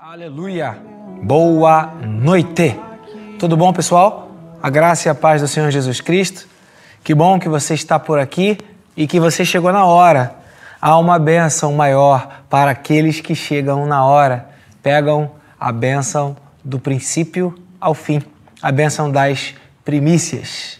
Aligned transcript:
Aleluia! 0.00 0.78
Boa 1.24 1.92
noite! 2.06 2.78
Tudo 3.36 3.56
bom, 3.56 3.72
pessoal? 3.72 4.30
A 4.62 4.70
graça 4.70 5.08
e 5.08 5.10
a 5.10 5.14
paz 5.14 5.42
do 5.42 5.48
Senhor 5.48 5.72
Jesus 5.72 6.00
Cristo. 6.00 6.46
Que 7.02 7.12
bom 7.12 7.36
que 7.36 7.48
você 7.48 7.74
está 7.74 7.98
por 7.98 8.20
aqui 8.20 8.58
e 8.96 9.08
que 9.08 9.18
você 9.18 9.44
chegou 9.44 9.72
na 9.72 9.84
hora. 9.84 10.36
Há 10.80 10.96
uma 10.96 11.18
bênção 11.18 11.72
maior 11.72 12.42
para 12.48 12.70
aqueles 12.70 13.20
que 13.20 13.34
chegam 13.34 13.86
na 13.86 14.04
hora, 14.04 14.48
pegam 14.84 15.32
a 15.58 15.72
bênção 15.72 16.36
do 16.64 16.78
princípio 16.78 17.60
ao 17.80 17.92
fim, 17.92 18.22
a 18.62 18.70
bênção 18.70 19.10
das 19.10 19.52
primícias. 19.84 20.78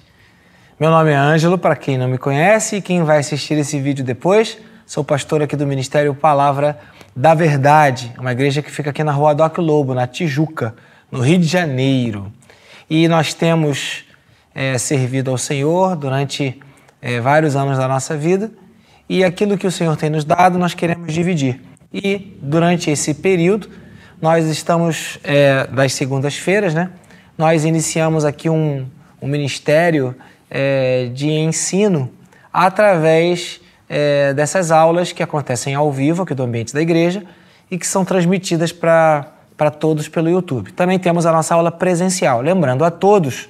Meu 0.78 0.90
nome 0.90 1.10
é 1.10 1.16
Ângelo, 1.16 1.58
para 1.58 1.74
quem 1.74 1.98
não 1.98 2.06
me 2.06 2.18
conhece 2.18 2.76
e 2.76 2.80
quem 2.80 3.02
vai 3.02 3.18
assistir 3.18 3.54
esse 3.54 3.80
vídeo 3.80 4.04
depois, 4.04 4.58
sou 4.86 5.02
pastor 5.02 5.42
aqui 5.42 5.56
do 5.56 5.66
Ministério 5.66 6.14
Palavra 6.14 6.78
da 7.18 7.34
Verdade, 7.34 8.14
uma 8.16 8.30
igreja 8.30 8.62
que 8.62 8.70
fica 8.70 8.90
aqui 8.90 9.02
na 9.02 9.10
rua 9.10 9.34
Doc 9.34 9.58
Lobo, 9.58 9.92
na 9.92 10.06
Tijuca, 10.06 10.76
no 11.10 11.18
Rio 11.18 11.40
de 11.40 11.46
Janeiro. 11.46 12.32
E 12.88 13.08
nós 13.08 13.34
temos 13.34 14.04
é, 14.54 14.78
servido 14.78 15.32
ao 15.32 15.36
Senhor 15.36 15.96
durante 15.96 16.60
é, 17.02 17.18
vários 17.18 17.56
anos 17.56 17.76
da 17.76 17.88
nossa 17.88 18.16
vida 18.16 18.52
e 19.08 19.24
aquilo 19.24 19.58
que 19.58 19.66
o 19.66 19.72
Senhor 19.72 19.96
tem 19.96 20.10
nos 20.10 20.24
dado 20.24 20.60
nós 20.60 20.74
queremos 20.74 21.12
dividir. 21.12 21.60
E 21.92 22.38
durante 22.40 22.88
esse 22.88 23.12
período, 23.14 23.68
nós 24.22 24.46
estamos, 24.46 25.18
é, 25.24 25.66
das 25.66 25.94
segundas-feiras, 25.94 26.72
né? 26.72 26.88
Nós 27.36 27.64
iniciamos 27.64 28.24
aqui 28.24 28.48
um, 28.48 28.86
um 29.20 29.26
ministério 29.26 30.14
é, 30.48 31.10
de 31.12 31.28
ensino 31.28 32.12
através 32.52 33.60
é, 33.88 34.34
dessas 34.34 34.70
aulas 34.70 35.12
que 35.12 35.22
acontecem 35.22 35.74
ao 35.74 35.90
vivo 35.90 36.22
aqui 36.22 36.34
do 36.34 36.42
ambiente 36.42 36.74
da 36.74 36.80
igreja 36.82 37.24
e 37.70 37.78
que 37.78 37.86
são 37.86 38.04
transmitidas 38.04 38.72
para 38.72 39.70
todos 39.78 40.08
pelo 40.08 40.28
YouTube. 40.28 40.72
Também 40.72 40.98
temos 40.98 41.26
a 41.26 41.32
nossa 41.32 41.54
aula 41.54 41.70
presencial. 41.70 42.40
Lembrando 42.40 42.84
a 42.84 42.90
todos 42.90 43.48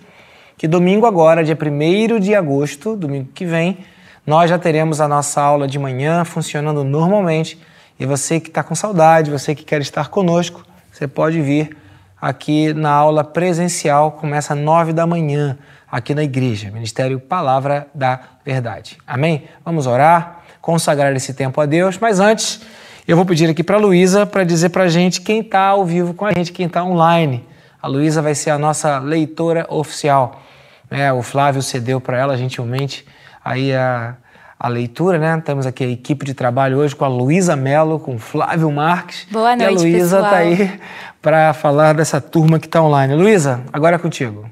que 0.56 0.66
domingo 0.66 1.06
agora, 1.06 1.44
dia 1.44 1.56
1 1.56 2.18
de 2.18 2.34
agosto, 2.34 2.96
domingo 2.96 3.28
que 3.32 3.44
vem, 3.44 3.78
nós 4.26 4.50
já 4.50 4.58
teremos 4.58 5.00
a 5.00 5.06
nossa 5.06 5.40
aula 5.40 5.68
de 5.68 5.78
manhã 5.78 6.24
funcionando 6.24 6.82
normalmente. 6.82 7.58
E 7.98 8.04
você 8.04 8.40
que 8.40 8.48
está 8.48 8.62
com 8.62 8.74
saudade, 8.74 9.30
você 9.30 9.54
que 9.54 9.64
quer 9.64 9.80
estar 9.80 10.08
conosco, 10.08 10.64
você 10.92 11.06
pode 11.06 11.40
vir 11.40 11.76
aqui 12.20 12.72
na 12.74 12.90
aula 12.90 13.22
presencial, 13.24 14.12
começa 14.12 14.54
às 14.54 14.58
9 14.60 14.92
da 14.92 15.06
manhã 15.06 15.58
aqui 15.90 16.14
na 16.14 16.22
igreja, 16.22 16.70
Ministério 16.70 17.18
Palavra 17.18 17.86
da 17.94 18.20
Verdade. 18.44 18.98
Amém? 19.06 19.44
Vamos 19.64 19.86
orar, 19.86 20.42
consagrar 20.60 21.14
esse 21.14 21.32
tempo 21.32 21.60
a 21.60 21.66
Deus, 21.66 21.98
mas 21.98 22.20
antes 22.20 22.60
eu 23.06 23.16
vou 23.16 23.24
pedir 23.24 23.48
aqui 23.48 23.64
para 23.64 23.76
a 23.76 23.80
Luísa 23.80 24.26
para 24.26 24.44
dizer 24.44 24.68
para 24.68 24.84
a 24.84 24.88
gente 24.88 25.20
quem 25.20 25.40
está 25.40 25.66
ao 25.66 25.84
vivo 25.84 26.12
com 26.12 26.26
a 26.26 26.32
gente, 26.32 26.52
quem 26.52 26.66
está 26.66 26.84
online. 26.84 27.44
A 27.80 27.86
Luísa 27.86 28.20
vai 28.20 28.34
ser 28.34 28.50
a 28.50 28.58
nossa 28.58 28.98
leitora 28.98 29.66
oficial. 29.70 30.42
É, 30.90 31.12
o 31.12 31.22
Flávio 31.22 31.62
cedeu 31.62 32.00
para 32.00 32.18
ela 32.18 32.36
gentilmente 32.36 33.06
aí 33.44 33.74
a, 33.74 34.14
a 34.58 34.68
leitura, 34.68 35.18
né? 35.18 35.40
Temos 35.44 35.66
aqui 35.66 35.84
a 35.84 35.88
equipe 35.88 36.24
de 36.24 36.34
trabalho 36.34 36.78
hoje 36.78 36.94
com 36.96 37.04
a 37.04 37.08
Luísa 37.08 37.54
Mello, 37.54 37.98
com 38.00 38.16
o 38.16 38.18
Flávio 38.18 38.70
Marques. 38.72 39.26
Boa 39.30 39.54
noite, 39.54 39.62
E 39.72 39.76
a 39.76 39.78
Luísa 39.80 40.16
está 40.20 40.36
aí 40.38 40.80
para 41.22 41.52
falar 41.54 41.94
dessa 41.94 42.20
turma 42.20 42.58
que 42.58 42.66
está 42.66 42.82
online. 42.82 43.14
Luísa, 43.14 43.62
agora 43.72 43.96
é 43.96 43.98
contigo. 43.98 44.48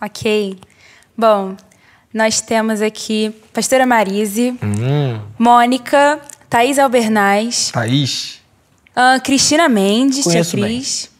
Ok. 0.00 0.58
Bom, 1.16 1.56
nós 2.12 2.40
temos 2.40 2.82
aqui 2.82 3.34
Pastora 3.52 3.86
Marise, 3.86 4.58
Hum, 4.62 5.20
Mônica, 5.38 6.20
Thaís 6.50 6.78
Albernaz, 6.78 7.70
Thaís. 7.72 8.40
ah, 8.94 9.18
Cristina 9.22 9.68
Mendes, 9.68 10.22
tia 10.24 10.32
Conheço 10.32 10.56
bem. 10.56 10.64
Cris, 10.64 11.10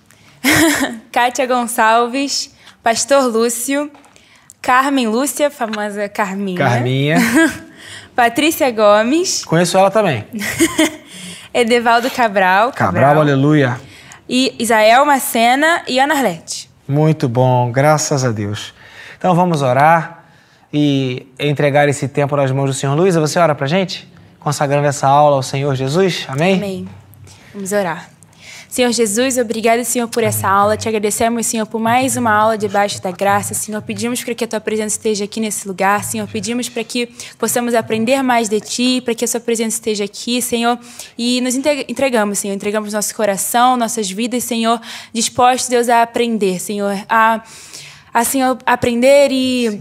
Kátia 1.12 1.46
Gonçalves, 1.46 2.50
Pastor 2.82 3.24
Lúcio, 3.24 3.90
Carmen 4.60 5.08
Lúcia, 5.08 5.50
famosa 5.50 6.08
Carminha, 6.08 6.58
Carminha. 6.58 7.16
Patrícia 8.16 8.70
Gomes, 8.70 9.44
Conheço 9.44 9.76
ela 9.76 9.90
também. 9.90 10.24
Edevaldo 11.52 12.10
Cabral, 12.10 12.72
Cabral, 12.72 13.20
aleluia. 13.20 13.78
e 14.28 14.54
Isael 14.58 15.04
Macena 15.04 15.82
e 15.86 15.98
Ana 16.00 16.14
Arlete. 16.14 16.68
Muito 16.88 17.28
bom, 17.28 17.70
graças 17.70 18.24
a 18.24 18.32
Deus. 18.32 18.72
Então 19.18 19.34
vamos 19.34 19.60
orar 19.60 20.24
e 20.72 21.26
entregar 21.38 21.88
esse 21.88 22.08
tempo 22.08 22.34
nas 22.36 22.50
mãos 22.50 22.66
do 22.70 22.74
Senhor. 22.74 22.94
Luísa, 22.94 23.20
você 23.20 23.38
ora 23.38 23.54
pra 23.54 23.66
gente? 23.66 24.08
Consagrando 24.40 24.86
essa 24.86 25.06
aula 25.06 25.36
ao 25.36 25.42
Senhor 25.42 25.74
Jesus? 25.74 26.24
Amém? 26.28 26.54
Amém. 26.56 26.88
Vamos 27.52 27.72
orar. 27.72 28.08
Senhor 28.76 28.92
Jesus, 28.92 29.38
obrigado, 29.38 29.82
Senhor, 29.86 30.06
por 30.06 30.22
essa 30.22 30.46
aula. 30.46 30.76
Te 30.76 30.86
agradecemos, 30.86 31.46
Senhor, 31.46 31.64
por 31.64 31.80
mais 31.80 32.14
uma 32.14 32.30
aula 32.30 32.58
debaixo 32.58 33.00
da 33.00 33.10
graça. 33.10 33.54
Senhor, 33.54 33.80
pedimos 33.80 34.22
para 34.22 34.34
que 34.34 34.44
a 34.44 34.46
tua 34.46 34.60
presença 34.60 34.96
esteja 34.96 35.24
aqui 35.24 35.40
nesse 35.40 35.66
lugar. 35.66 36.04
Senhor, 36.04 36.28
pedimos 36.28 36.68
para 36.68 36.84
que 36.84 37.08
possamos 37.38 37.72
aprender 37.72 38.20
mais 38.22 38.50
de 38.50 38.60
ti, 38.60 39.00
para 39.00 39.14
que 39.14 39.24
a 39.24 39.28
sua 39.28 39.40
presença 39.40 39.76
esteja 39.76 40.04
aqui, 40.04 40.42
Senhor. 40.42 40.78
E 41.16 41.40
nos 41.40 41.56
entre- 41.56 41.86
entregamos, 41.88 42.38
Senhor, 42.38 42.52
entregamos 42.52 42.92
nosso 42.92 43.14
coração, 43.14 43.78
nossas 43.78 44.10
vidas, 44.10 44.44
Senhor, 44.44 44.78
dispostos, 45.10 45.70
Deus, 45.70 45.88
a 45.88 46.02
aprender, 46.02 46.60
Senhor, 46.60 47.02
a, 47.08 47.42
a 48.12 48.24
Senhor, 48.24 48.58
aprender 48.66 49.32
e 49.32 49.80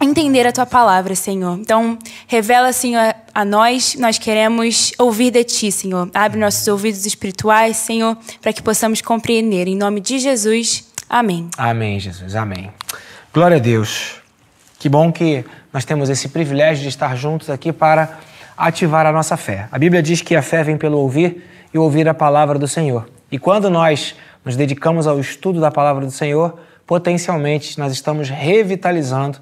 entender 0.00 0.46
a 0.46 0.52
tua 0.52 0.66
palavra, 0.66 1.14
Senhor. 1.14 1.58
Então, 1.58 1.98
revela, 2.26 2.72
Senhor, 2.72 3.14
a 3.34 3.44
nós, 3.44 3.94
nós 3.96 4.18
queremos 4.18 4.92
ouvir 4.98 5.30
de 5.30 5.44
ti, 5.44 5.72
Senhor. 5.72 6.10
Abre 6.14 6.38
nossos 6.38 6.66
ouvidos 6.68 7.04
espirituais, 7.06 7.76
Senhor, 7.76 8.16
para 8.40 8.52
que 8.52 8.62
possamos 8.62 9.00
compreender. 9.00 9.66
Em 9.66 9.76
nome 9.76 10.00
de 10.00 10.18
Jesus, 10.18 10.84
amém. 11.08 11.50
Amém, 11.56 11.98
Jesus, 11.98 12.34
amém. 12.34 12.70
Glória 13.32 13.56
a 13.56 13.60
Deus. 13.60 14.16
Que 14.78 14.88
bom 14.88 15.10
que 15.10 15.44
nós 15.72 15.84
temos 15.84 16.08
esse 16.08 16.28
privilégio 16.28 16.82
de 16.82 16.88
estar 16.88 17.16
juntos 17.16 17.50
aqui 17.50 17.72
para 17.72 18.18
ativar 18.56 19.06
a 19.06 19.12
nossa 19.12 19.36
fé. 19.36 19.68
A 19.70 19.78
Bíblia 19.78 20.02
diz 20.02 20.22
que 20.22 20.34
a 20.34 20.42
fé 20.42 20.62
vem 20.62 20.76
pelo 20.76 20.98
ouvir 20.98 21.44
e 21.72 21.78
ouvir 21.78 22.08
a 22.08 22.14
palavra 22.14 22.58
do 22.58 22.66
Senhor. 22.66 23.08
E 23.30 23.38
quando 23.38 23.68
nós 23.68 24.14
nos 24.44 24.56
dedicamos 24.56 25.06
ao 25.06 25.20
estudo 25.20 25.60
da 25.60 25.70
palavra 25.70 26.04
do 26.04 26.10
Senhor, 26.10 26.58
potencialmente 26.86 27.78
nós 27.78 27.92
estamos 27.92 28.28
revitalizando 28.30 29.38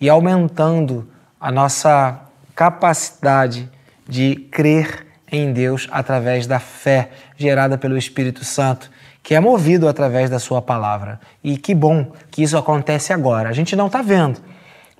e 0.00 0.08
aumentando 0.08 1.08
a 1.40 1.50
nossa 1.50 2.20
capacidade 2.54 3.70
de 4.08 4.36
crer 4.50 5.06
em 5.30 5.52
Deus 5.52 5.88
através 5.90 6.46
da 6.46 6.58
fé 6.58 7.10
gerada 7.36 7.76
pelo 7.76 7.96
Espírito 7.96 8.44
Santo, 8.44 8.90
que 9.22 9.34
é 9.34 9.40
movido 9.40 9.88
através 9.88 10.30
da 10.30 10.38
Sua 10.38 10.62
palavra. 10.62 11.20
E 11.42 11.56
que 11.58 11.74
bom 11.74 12.12
que 12.30 12.42
isso 12.42 12.56
acontece 12.56 13.12
agora. 13.12 13.48
A 13.48 13.52
gente 13.52 13.74
não 13.74 13.86
está 13.86 14.02
vendo, 14.02 14.40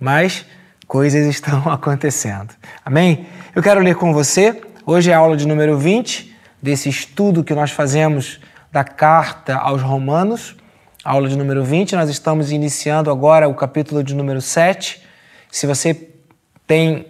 mas 0.01 0.45
coisas 0.87 1.27
estão 1.31 1.71
acontecendo. 1.71 2.53
Amém? 2.85 3.27
Eu 3.55 3.63
quero 3.63 3.81
ler 3.81 3.95
com 3.95 4.13
você. 4.13 4.61
Hoje 4.85 5.11
é 5.11 5.15
a 5.15 5.19
aula 5.19 5.37
de 5.37 5.47
número 5.47 5.79
20 5.79 6.35
desse 6.61 6.89
estudo 6.89 7.45
que 7.45 7.55
nós 7.55 7.71
fazemos 7.71 8.41
da 8.73 8.85
carta 8.85 9.57
aos 9.57 9.83
Romanos. 9.83 10.57
Aula 11.07 11.29
de 11.29 11.39
número 11.39 11.63
20. 11.63 11.95
Nós 11.95 12.11
estamos 12.11 12.51
iniciando 12.51 13.13
agora 13.13 13.49
o 13.49 13.55
capítulo 13.55 14.03
de 14.03 14.13
número 14.13 14.41
7. 14.43 15.01
Se 15.53 15.65
você 15.65 16.09
tem 16.67 17.07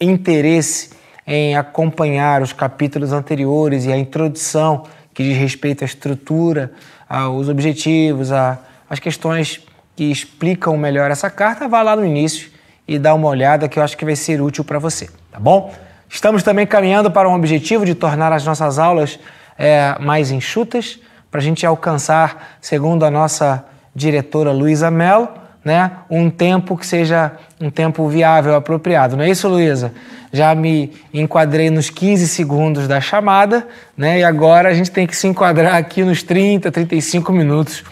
interesse 0.00 0.90
em 1.26 1.56
acompanhar 1.56 2.40
os 2.40 2.52
capítulos 2.52 3.12
anteriores 3.12 3.84
e 3.84 3.92
a 3.92 3.98
introdução 3.98 4.84
que 5.12 5.24
diz 5.24 5.36
respeito 5.36 5.82
à 5.82 5.86
estrutura, 5.86 6.70
aos 7.08 7.48
objetivos, 7.48 8.30
às 8.30 9.00
questões 9.00 9.60
que 9.96 10.04
explicam 10.04 10.76
melhor 10.76 11.10
essa 11.10 11.28
carta, 11.28 11.66
vá 11.66 11.82
lá 11.82 11.96
no 11.96 12.06
início 12.06 12.48
e 12.86 12.96
dá 12.96 13.12
uma 13.12 13.26
olhada 13.26 13.68
que 13.68 13.80
eu 13.80 13.82
acho 13.82 13.96
que 13.96 14.04
vai 14.04 14.14
ser 14.14 14.40
útil 14.40 14.62
para 14.62 14.78
você, 14.78 15.10
tá 15.32 15.40
bom? 15.40 15.74
Estamos 16.08 16.44
também 16.44 16.64
caminhando 16.64 17.10
para 17.10 17.28
um 17.28 17.34
objetivo 17.34 17.84
de 17.84 17.96
tornar 17.96 18.32
as 18.32 18.44
nossas 18.44 18.78
aulas 18.78 19.18
eh, 19.58 19.96
mais 19.98 20.30
enxutas, 20.30 21.00
para 21.36 21.42
a 21.42 21.44
gente 21.44 21.66
alcançar, 21.66 22.56
segundo 22.62 23.04
a 23.04 23.10
nossa 23.10 23.62
diretora 23.94 24.52
Luísa 24.52 24.90
Mello, 24.90 25.28
né, 25.62 25.92
um 26.08 26.30
tempo 26.30 26.78
que 26.78 26.86
seja 26.86 27.32
um 27.60 27.68
tempo 27.68 28.08
viável, 28.08 28.54
apropriado. 28.54 29.18
Não 29.18 29.22
é 29.22 29.28
isso, 29.28 29.46
Luísa? 29.46 29.92
Já 30.32 30.54
me 30.54 30.94
enquadrei 31.12 31.68
nos 31.68 31.90
15 31.90 32.26
segundos 32.26 32.88
da 32.88 33.02
chamada, 33.02 33.68
né, 33.94 34.20
e 34.20 34.24
agora 34.24 34.70
a 34.70 34.72
gente 34.72 34.90
tem 34.90 35.06
que 35.06 35.14
se 35.14 35.26
enquadrar 35.26 35.74
aqui 35.74 36.02
nos 36.02 36.22
30, 36.22 36.72
35 36.72 37.30
minutos 37.34 37.84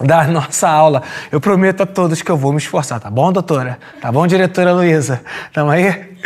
da 0.00 0.24
nossa 0.26 0.66
aula. 0.66 1.02
Eu 1.30 1.42
prometo 1.42 1.82
a 1.82 1.86
todos 1.86 2.22
que 2.22 2.30
eu 2.30 2.36
vou 2.38 2.50
me 2.50 2.58
esforçar, 2.58 2.98
tá 2.98 3.10
bom, 3.10 3.30
doutora? 3.30 3.78
Tá 4.00 4.10
bom, 4.10 4.26
diretora 4.26 4.72
Luísa? 4.72 5.20
Tamo 5.52 5.70
aí? 5.70 6.16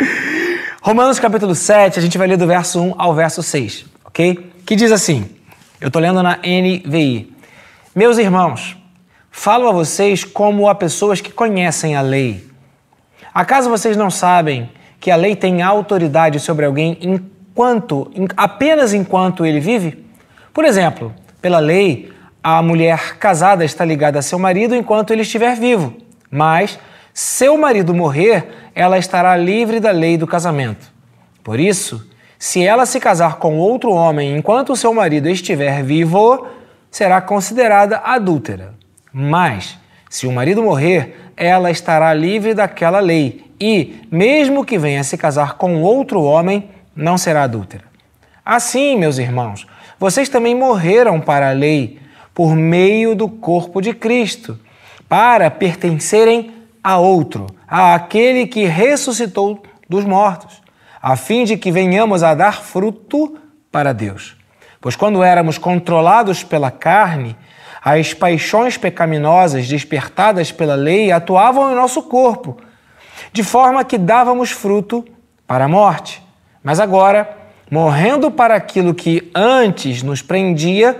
Romanos 0.81 1.19
capítulo 1.19 1.53
7, 1.53 1.99
a 1.99 2.01
gente 2.01 2.17
vai 2.17 2.29
ler 2.29 2.37
do 2.37 2.47
verso 2.47 2.81
1 2.81 2.93
ao 2.97 3.13
verso 3.13 3.43
6, 3.43 3.87
ok? 4.05 4.53
Que 4.65 4.77
diz 4.77 4.93
assim, 4.93 5.37
eu 5.81 5.89
tô 5.89 5.99
lendo 5.99 6.21
na 6.21 6.37
NVI. 6.37 7.33
Meus 7.95 8.17
irmãos, 8.17 8.75
falo 9.31 9.67
a 9.67 9.71
vocês 9.71 10.23
como 10.25 10.67
a 10.67 10.75
pessoas 10.75 11.21
que 11.21 11.31
conhecem 11.31 11.95
a 11.95 12.01
lei. 12.01 12.45
Acaso 13.33 13.69
vocês 13.69 13.95
não 13.95 14.09
sabem 14.09 14.69
que 14.99 15.09
a 15.09 15.15
lei 15.15 15.35
tem 15.35 15.61
autoridade 15.61 16.39
sobre 16.39 16.65
alguém 16.65 16.97
enquanto, 17.01 18.11
apenas 18.35 18.93
enquanto 18.93 19.45
ele 19.45 19.61
vive? 19.61 20.05
Por 20.53 20.65
exemplo, 20.65 21.13
pela 21.41 21.59
lei, 21.59 22.11
a 22.43 22.61
mulher 22.61 23.17
casada 23.17 23.63
está 23.63 23.85
ligada 23.85 24.19
a 24.19 24.21
seu 24.21 24.37
marido 24.37 24.75
enquanto 24.75 25.11
ele 25.11 25.21
estiver 25.21 25.55
vivo, 25.55 25.95
mas 26.29 26.77
seu 27.13 27.57
marido 27.57 27.93
morrer, 27.93 28.71
ela 28.75 28.97
estará 28.97 29.35
livre 29.37 29.79
da 29.79 29.91
lei 29.91 30.17
do 30.17 30.27
casamento. 30.27 30.91
Por 31.41 31.57
isso, 31.57 32.08
se 32.39 32.65
ela 32.65 32.85
se 32.85 33.01
casar 33.01 33.35
com 33.35 33.57
outro 33.57 33.91
homem 33.91 34.37
enquanto 34.37 34.75
seu 34.75 34.93
marido 34.93 35.27
estiver 35.27 35.83
vivo, 35.83 36.47
será 36.89 37.19
considerada 37.19 37.97
adúltera. 37.97 38.73
Mas, 39.11 39.77
se 40.09 40.25
o 40.25 40.31
marido 40.31 40.63
morrer, 40.63 41.31
ela 41.35 41.69
estará 41.69 42.13
livre 42.13 42.53
daquela 42.53 43.01
lei 43.01 43.51
e, 43.59 44.01
mesmo 44.09 44.63
que 44.63 44.77
venha 44.77 45.03
se 45.03 45.17
casar 45.17 45.55
com 45.55 45.81
outro 45.81 46.23
homem, 46.23 46.69
não 46.95 47.17
será 47.17 47.43
adúltera. 47.43 47.83
Assim, 48.45 48.97
meus 48.97 49.17
irmãos, 49.17 49.67
vocês 49.99 50.29
também 50.29 50.55
morreram 50.55 51.19
para 51.19 51.49
a 51.49 51.53
lei 51.53 51.99
por 52.33 52.55
meio 52.55 53.15
do 53.15 53.27
corpo 53.27 53.81
de 53.81 53.93
Cristo, 53.93 54.57
para 55.09 55.51
pertencerem 55.51 56.53
a 56.81 56.97
outro, 56.97 57.47
a 57.67 57.95
aquele 57.95 58.47
que 58.47 58.63
ressuscitou 58.63 59.61
dos 59.89 60.05
mortos, 60.05 60.58
a 61.01 61.15
fim 61.15 61.43
de 61.43 61.57
que 61.57 61.71
venhamos 61.71 62.23
a 62.23 62.33
dar 62.33 62.61
fruto 62.61 63.37
para 63.71 63.93
Deus. 63.93 64.37
Pois 64.81 64.95
quando 64.95 65.23
éramos 65.23 65.57
controlados 65.57 66.43
pela 66.43 66.71
carne, 66.71 67.35
as 67.81 68.13
paixões 68.13 68.77
pecaminosas 68.77 69.67
despertadas 69.67 70.51
pela 70.51 70.75
lei 70.75 71.11
atuavam 71.11 71.71
em 71.71 71.75
nosso 71.75 72.03
corpo, 72.03 72.57
de 73.31 73.43
forma 73.43 73.83
que 73.83 73.97
dávamos 73.97 74.51
fruto 74.51 75.05
para 75.47 75.65
a 75.65 75.67
morte. 75.67 76.21
Mas 76.63 76.79
agora, 76.79 77.37
morrendo 77.69 78.29
para 78.29 78.55
aquilo 78.55 78.93
que 78.93 79.31
antes 79.33 80.03
nos 80.03 80.21
prendia, 80.21 80.97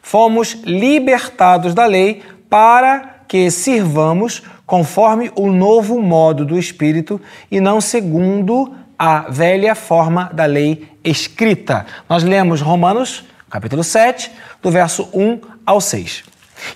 fomos 0.00 0.54
libertados 0.64 1.74
da 1.74 1.86
lei 1.86 2.22
para 2.48 3.22
que 3.28 3.50
sirvamos 3.50 4.42
conforme 4.72 5.30
o 5.36 5.52
novo 5.52 6.00
modo 6.00 6.46
do 6.46 6.58
Espírito 6.58 7.20
e 7.50 7.60
não 7.60 7.78
segundo 7.78 8.72
a 8.98 9.26
velha 9.28 9.74
forma 9.74 10.30
da 10.32 10.46
lei 10.46 10.88
escrita. 11.04 11.84
Nós 12.08 12.22
lemos 12.22 12.62
Romanos, 12.62 13.22
capítulo 13.50 13.84
7, 13.84 14.30
do 14.62 14.70
verso 14.70 15.10
1 15.12 15.40
ao 15.66 15.78
6. 15.78 16.24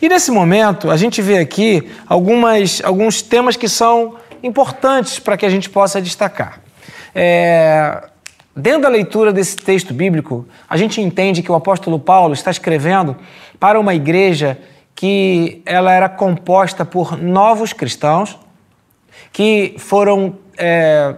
E 0.02 0.10
nesse 0.10 0.31
momento, 0.31 0.90
a 0.90 0.96
gente 0.98 1.22
vê 1.22 1.38
aqui 1.38 1.90
algumas, 2.06 2.82
alguns 2.84 3.22
temas 3.22 3.56
que 3.56 3.66
são 3.66 4.16
importantes 4.42 5.19
para 5.19 5.38
que 5.38 5.46
a 5.46 5.50
gente 5.50 5.70
possa 5.70 5.99
destacar. 5.99 6.60
É, 7.14 8.10
dentro 8.54 8.82
da 8.82 8.88
leitura 8.90 9.32
desse 9.32 9.56
texto 9.56 9.94
bíblico, 9.94 10.46
a 10.69 10.76
gente 10.76 11.00
entende 11.00 11.42
que 11.42 11.50
o 11.50 11.54
apóstolo 11.54 11.99
Paulo 11.99 12.34
está 12.34 12.50
escrevendo 12.50 13.16
para 13.58 13.81
uma 13.81 13.94
igreja 13.94 14.58
que 14.96 15.62
ela 15.66 15.93
era 15.93 16.08
composta 16.08 16.84
por 16.84 17.16
novos 17.19 17.75
cristãos 17.75 18.38
que 19.31 19.75
foram 19.78 20.37
é, 20.56 21.14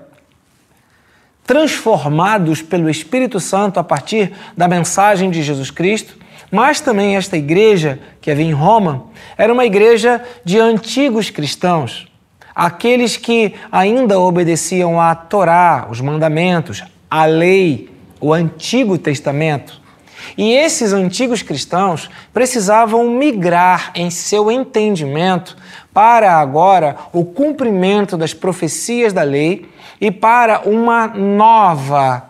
transformados 1.46 2.60
pelo 2.60 2.90
Espírito 2.90 3.38
Santo 3.38 3.78
a 3.78 3.84
partir 3.84 4.32
da 4.56 4.66
mensagem 4.66 5.30
de 5.30 5.42
Jesus 5.42 5.70
Cristo, 5.70 6.18
mas 6.50 6.80
também 6.80 7.16
esta 7.16 7.36
igreja 7.36 8.00
que 8.20 8.30
havia 8.30 8.44
em 8.44 8.52
Roma 8.52 9.06
era 9.36 9.52
uma 9.52 9.64
igreja 9.64 10.22
de 10.44 10.58
antigos 10.58 11.30
cristãos, 11.30 12.08
aqueles 12.54 13.16
que 13.16 13.54
ainda 13.70 14.18
obedeciam 14.18 15.00
à 15.00 15.14
Torá, 15.14 15.86
os 15.88 16.00
mandamentos, 16.00 16.82
a 17.08 17.24
lei, 17.26 17.88
o 18.20 18.32
Antigo 18.34 18.98
Testamento. 18.98 19.80
E 20.38 20.52
esses 20.52 20.92
antigos 20.92 21.42
cristãos 21.42 22.08
precisavam 22.32 23.10
migrar 23.10 23.90
em 23.92 24.08
seu 24.08 24.52
entendimento 24.52 25.56
para 25.92 26.32
agora 26.36 26.94
o 27.12 27.24
cumprimento 27.24 28.16
das 28.16 28.32
profecias 28.32 29.12
da 29.12 29.24
lei 29.24 29.68
e 30.00 30.12
para 30.12 30.60
uma 30.60 31.08
nova 31.08 32.22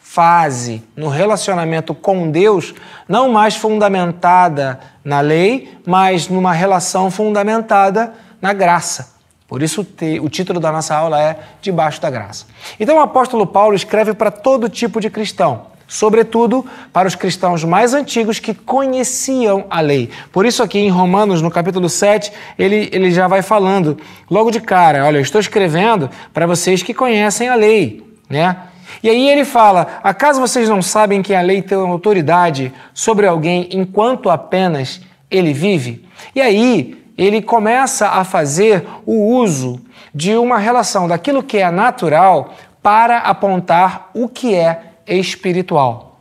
fase 0.00 0.82
no 0.96 1.08
relacionamento 1.08 1.94
com 1.94 2.28
Deus, 2.28 2.74
não 3.08 3.28
mais 3.28 3.54
fundamentada 3.54 4.80
na 5.04 5.20
lei, 5.20 5.78
mas 5.86 6.26
numa 6.26 6.52
relação 6.52 7.08
fundamentada 7.08 8.14
na 8.42 8.52
graça. 8.52 9.14
Por 9.46 9.62
isso 9.62 9.86
o 10.20 10.28
título 10.28 10.58
da 10.58 10.72
nossa 10.72 10.96
aula 10.96 11.22
é 11.22 11.38
Debaixo 11.62 12.00
da 12.00 12.10
Graça. 12.10 12.46
Então 12.80 12.96
o 12.96 13.00
apóstolo 13.00 13.46
Paulo 13.46 13.76
escreve 13.76 14.12
para 14.12 14.32
todo 14.32 14.68
tipo 14.68 15.00
de 15.00 15.08
cristão 15.08 15.72
sobretudo 15.86 16.64
para 16.92 17.08
os 17.08 17.14
cristãos 17.14 17.64
mais 17.64 17.94
antigos 17.94 18.38
que 18.38 18.54
conheciam 18.54 19.64
a 19.70 19.80
lei. 19.80 20.10
Por 20.32 20.46
isso, 20.46 20.62
aqui 20.62 20.78
em 20.78 20.90
Romanos, 20.90 21.42
no 21.42 21.50
capítulo 21.50 21.88
7, 21.88 22.32
ele, 22.58 22.88
ele 22.92 23.10
já 23.10 23.28
vai 23.28 23.42
falando 23.42 23.96
logo 24.30 24.50
de 24.50 24.60
cara: 24.60 25.04
olha, 25.04 25.18
eu 25.18 25.22
estou 25.22 25.40
escrevendo 25.40 26.10
para 26.32 26.46
vocês 26.46 26.82
que 26.82 26.94
conhecem 26.94 27.48
a 27.48 27.54
lei, 27.54 28.04
né? 28.28 28.56
E 29.02 29.08
aí 29.08 29.28
ele 29.28 29.44
fala: 29.44 30.00
acaso 30.02 30.40
vocês 30.40 30.68
não 30.68 30.82
sabem 30.82 31.22
que 31.22 31.34
a 31.34 31.40
lei 31.40 31.62
tem 31.62 31.76
autoridade 31.76 32.72
sobre 32.92 33.26
alguém 33.26 33.68
enquanto 33.72 34.30
apenas 34.30 35.00
ele 35.30 35.52
vive? 35.52 36.04
E 36.34 36.40
aí 36.40 37.04
ele 37.16 37.42
começa 37.42 38.08
a 38.08 38.24
fazer 38.24 38.84
o 39.06 39.36
uso 39.36 39.80
de 40.14 40.36
uma 40.36 40.58
relação 40.58 41.06
daquilo 41.06 41.42
que 41.42 41.58
é 41.58 41.70
natural 41.70 42.54
para 42.82 43.18
apontar 43.18 44.10
o 44.14 44.28
que 44.28 44.54
é 44.54 44.93
espiritual. 45.06 46.20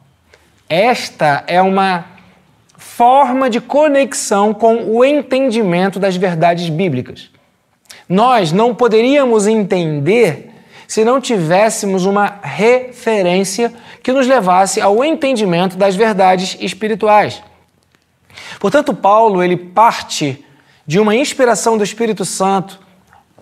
Esta 0.70 1.44
é 1.48 1.62
uma 1.62 2.06
forma 2.78 3.50
de 3.50 3.62
conexão 3.62 4.54
com 4.54 4.86
o 4.86 5.04
entendimento 5.04 6.00
das 6.00 6.16
verdades 6.16 6.70
bíblicas. 6.70 7.30
Nós 8.08 8.52
não 8.52 8.76
poderíamos 8.76 9.48
entender 9.48 10.52
se 10.88 11.04
não 11.04 11.20
tivéssemos 11.20 12.06
uma 12.06 12.40
referência 12.44 13.74
que 14.04 14.12
nos 14.12 14.28
levasse 14.28 14.82
ao 14.82 15.04
entendimento 15.04 15.78
das 15.78 15.96
verdades 15.96 16.58
espirituais. 16.60 17.42
Portanto, 18.60 18.94
Paulo 18.94 19.42
ele 19.42 19.58
parte 19.58 20.44
de 20.86 21.00
uma 21.00 21.16
inspiração 21.16 21.78
do 21.78 21.84
Espírito 21.84 22.26
Santo 22.26 22.80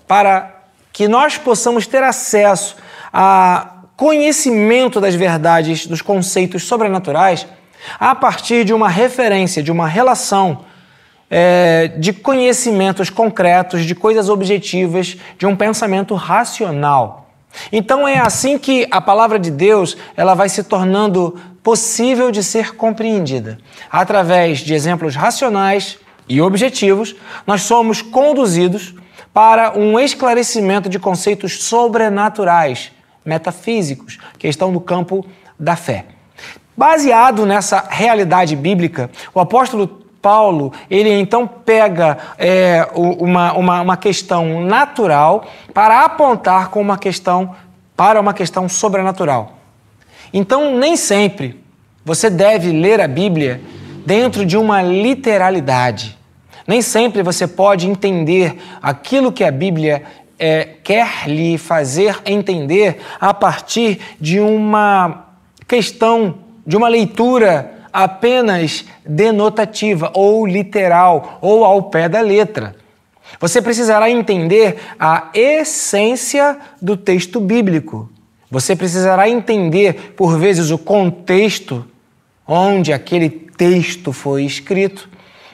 para 0.07 0.63
que 0.93 1.07
nós 1.07 1.37
possamos 1.37 1.87
ter 1.87 2.03
acesso 2.03 2.75
a 3.11 3.80
conhecimento 4.01 4.99
das 4.99 5.13
verdades, 5.13 5.85
dos 5.85 6.01
conceitos 6.01 6.63
sobrenaturais, 6.63 7.45
a 7.99 8.15
partir 8.15 8.65
de 8.65 8.73
uma 8.73 8.89
referência, 8.89 9.61
de 9.61 9.71
uma 9.71 9.87
relação 9.87 10.65
é, 11.29 11.87
de 11.99 12.11
conhecimentos 12.11 13.11
concretos, 13.11 13.85
de 13.85 13.93
coisas 13.93 14.27
objetivas, 14.27 15.17
de 15.37 15.45
um 15.45 15.55
pensamento 15.55 16.15
racional. 16.15 17.29
Então 17.71 18.07
é 18.07 18.17
assim 18.17 18.57
que 18.57 18.87
a 18.89 18.99
palavra 18.99 19.37
de 19.37 19.51
Deus 19.51 19.95
ela 20.17 20.33
vai 20.33 20.49
se 20.49 20.63
tornando 20.63 21.39
possível 21.61 22.31
de 22.31 22.43
ser 22.43 22.75
compreendida. 22.75 23.59
Através 23.87 24.61
de 24.61 24.73
exemplos 24.73 25.15
racionais 25.15 25.99
e 26.27 26.41
objetivos, 26.41 27.15
nós 27.45 27.61
somos 27.61 28.01
conduzidos 28.01 28.95
para 29.31 29.77
um 29.77 29.99
esclarecimento 29.99 30.89
de 30.89 30.97
conceitos 30.97 31.65
sobrenaturais 31.65 32.91
metafísicos, 33.25 34.17
que 34.37 34.47
estão 34.47 34.71
no 34.71 34.81
campo 34.81 35.25
da 35.59 35.75
fé. 35.75 36.05
Baseado 36.75 37.45
nessa 37.45 37.85
realidade 37.89 38.55
bíblica, 38.55 39.09
o 39.33 39.39
apóstolo 39.39 40.01
Paulo, 40.21 40.71
ele 40.89 41.09
então 41.09 41.47
pega 41.47 42.17
é, 42.37 42.87
uma, 42.93 43.53
uma, 43.53 43.81
uma 43.81 43.97
questão 43.97 44.61
natural 44.63 45.45
para 45.73 46.05
apontar 46.05 46.69
com 46.69 46.79
uma 46.79 46.97
questão 46.97 47.55
para 47.95 48.19
uma 48.19 48.33
questão 48.33 48.67
sobrenatural. 48.67 49.57
Então, 50.33 50.77
nem 50.77 50.95
sempre 50.95 51.61
você 52.03 52.29
deve 52.29 52.71
ler 52.71 52.99
a 52.99 53.07
Bíblia 53.07 53.61
dentro 54.05 54.45
de 54.45 54.57
uma 54.57 54.81
literalidade. 54.81 56.17
Nem 56.65 56.81
sempre 56.81 57.21
você 57.21 57.47
pode 57.47 57.87
entender 57.87 58.57
aquilo 58.81 59.31
que 59.31 59.43
a 59.43 59.51
Bíblia 59.51 60.03
é, 60.41 60.67
quer 60.83 61.27
lhe 61.27 61.55
fazer 61.55 62.19
entender 62.25 62.99
a 63.19 63.31
partir 63.31 63.99
de 64.19 64.39
uma 64.39 65.27
questão, 65.67 66.39
de 66.65 66.75
uma 66.75 66.87
leitura 66.87 67.85
apenas 67.93 68.83
denotativa 69.05 70.09
ou 70.15 70.47
literal 70.47 71.37
ou 71.41 71.63
ao 71.63 71.83
pé 71.83 72.09
da 72.09 72.21
letra. 72.21 72.75
Você 73.39 73.61
precisará 73.61 74.09
entender 74.09 74.77
a 74.99 75.29
essência 75.33 76.57
do 76.81 76.97
texto 76.97 77.39
bíblico. 77.39 78.09
Você 78.49 78.75
precisará 78.75 79.29
entender, 79.29 80.13
por 80.17 80.39
vezes, 80.39 80.71
o 80.71 80.77
contexto 80.77 81.85
onde 82.47 82.91
aquele 82.91 83.29
texto 83.29 84.11
foi 84.11 84.43
escrito 84.43 85.07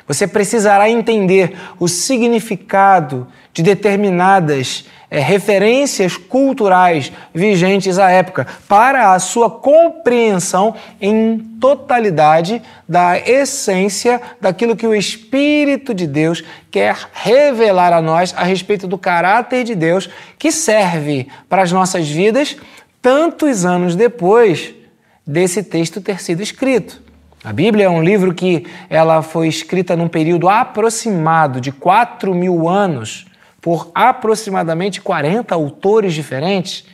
Você 0.07 0.25
precisará 0.25 0.89
entender 0.89 1.55
o 1.77 1.87
significado 1.87 3.27
de 3.57 3.63
determinadas 3.63 4.85
é, 5.09 5.19
referências 5.19 6.15
culturais 6.15 7.11
vigentes 7.33 7.97
à 7.97 8.11
época 8.11 8.45
para 8.67 9.13
a 9.13 9.19
sua 9.19 9.49
compreensão 9.49 10.75
em 11.01 11.39
totalidade 11.59 12.61
da 12.87 13.17
essência 13.17 14.21
daquilo 14.39 14.75
que 14.75 14.85
o 14.85 14.93
Espírito 14.93 15.91
de 15.91 16.05
Deus 16.05 16.43
quer 16.69 17.09
revelar 17.13 17.93
a 17.93 18.01
nós 18.01 18.31
a 18.37 18.43
respeito 18.43 18.85
do 18.85 18.95
caráter 18.97 19.63
de 19.63 19.73
Deus 19.73 20.07
que 20.37 20.51
serve 20.51 21.27
para 21.49 21.63
as 21.63 21.71
nossas 21.71 22.07
vidas 22.07 22.55
tantos 23.01 23.65
anos 23.65 23.95
depois 23.95 24.71
desse 25.25 25.63
texto 25.63 25.99
ter 25.99 26.21
sido 26.21 26.43
escrito. 26.43 27.01
A 27.43 27.51
Bíblia 27.51 27.85
é 27.85 27.89
um 27.89 28.03
livro 28.03 28.35
que 28.35 28.67
ela 28.87 29.23
foi 29.23 29.47
escrita 29.47 29.95
num 29.95 30.07
período 30.07 30.47
aproximado 30.47 31.59
de 31.59 31.71
4 31.71 32.35
mil 32.35 32.69
anos 32.69 33.26
por 33.67 33.91
aproximadamente 33.93 35.01
40 35.01 35.53
autores 35.53 36.13
diferentes, 36.13 36.85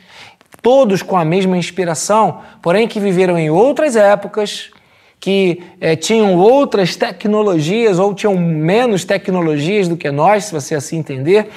todos 0.60 1.02
com 1.02 1.16
a 1.16 1.24
mesma 1.24 1.56
inspiração, 1.56 2.40
porém 2.60 2.88
que 2.88 2.98
viveram 2.98 3.38
em 3.38 3.48
outras 3.48 3.94
épocas, 3.94 4.72
que 5.20 5.62
é, 5.80 5.94
tinham 5.94 6.34
outras 6.34 6.96
tecnologias 6.96 8.00
ou 8.00 8.12
tinham 8.12 8.36
menos 8.36 9.04
tecnologias 9.04 9.86
do 9.86 9.96
que 9.96 10.10
nós, 10.10 10.46
se 10.46 10.52
você 10.52 10.74
assim 10.74 10.96
entender, 10.96 11.48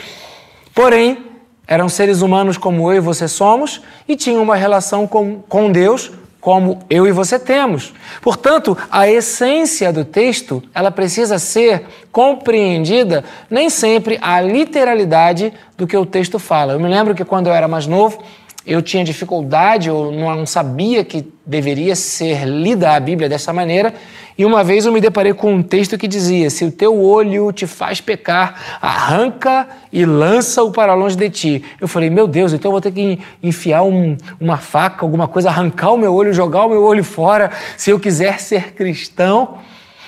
porém 0.76 1.26
eram 1.68 1.90
seres 1.90 2.22
humanos 2.22 2.56
como 2.56 2.92
eu 2.92 2.98
e 2.98 3.00
você 3.00 3.28
somos 3.28 3.82
e 4.08 4.16
tinham 4.16 4.44
uma 4.44 4.56
relação 4.56 5.08
com, 5.08 5.42
com 5.50 5.72
Deus 5.72 6.12
como 6.40 6.80
eu 6.90 7.08
e 7.08 7.12
você 7.12 7.38
temos. 7.40 7.94
Portanto, 8.22 8.78
a 8.92 9.10
essência 9.10 9.92
do 9.92 10.06
texto, 10.06 10.64
ela 10.74 10.92
precisa 10.92 11.40
ser 11.40 11.86
compreendida 12.12 13.24
nem 13.50 13.70
sempre 13.70 14.18
a 14.22 14.40
literalidade 14.42 15.54
do 15.78 15.88
que 15.88 15.98
o 15.98 16.06
texto 16.06 16.40
fala. 16.40 16.74
Eu 16.74 16.80
me 16.80 16.88
lembro 16.88 17.16
que 17.16 17.26
quando 17.26 17.48
eu 17.48 17.54
era 17.54 17.68
mais 17.68 17.88
novo, 17.88 18.24
eu 18.66 18.82
tinha 18.82 19.04
dificuldade, 19.04 19.90
ou 19.90 20.12
não 20.12 20.46
sabia 20.46 21.04
que 21.04 21.26
deveria 21.46 21.96
ser 21.96 22.46
lida 22.46 22.92
a 22.92 23.00
Bíblia 23.00 23.30
dessa 23.30 23.54
maneira, 23.54 23.94
e 24.38 24.46
uma 24.46 24.64
vez 24.64 24.86
eu 24.86 24.92
me 24.92 25.02
deparei 25.02 25.34
com 25.34 25.52
um 25.52 25.64
texto 25.64 25.98
que 25.98 26.08
dizia: 26.08 26.50
Se 26.50 26.64
o 26.64 26.72
teu 26.72 27.02
olho 27.02 27.52
te 27.52 27.66
faz 27.66 28.00
pecar, 28.00 28.78
arranca 28.80 29.68
e 29.92 30.06
lança-o 30.06 30.72
para 30.72 30.94
longe 30.94 31.16
de 31.16 31.30
ti. 31.30 31.66
Eu 31.82 31.88
falei: 31.88 32.10
Meu 32.10 32.28
Deus, 32.28 32.54
então 32.54 32.70
eu 32.70 32.74
vou 32.74 32.82
ter 32.82 32.92
que 32.92 33.20
enfiar 33.42 33.82
um, 33.82 34.16
uma 34.40 34.58
faca, 34.58 35.04
alguma 35.04 35.28
coisa, 35.28 35.50
arrancar 35.50 35.92
o 35.92 35.98
meu 35.98 36.14
olho, 36.14 36.32
jogar 36.34 36.66
o 36.66 36.70
meu 36.70 36.84
olho 36.84 37.04
fora, 37.04 37.52
se 37.76 37.90
eu 37.90 38.00
quiser 38.00 38.40
ser 38.40 38.74
cristão. 38.74 39.58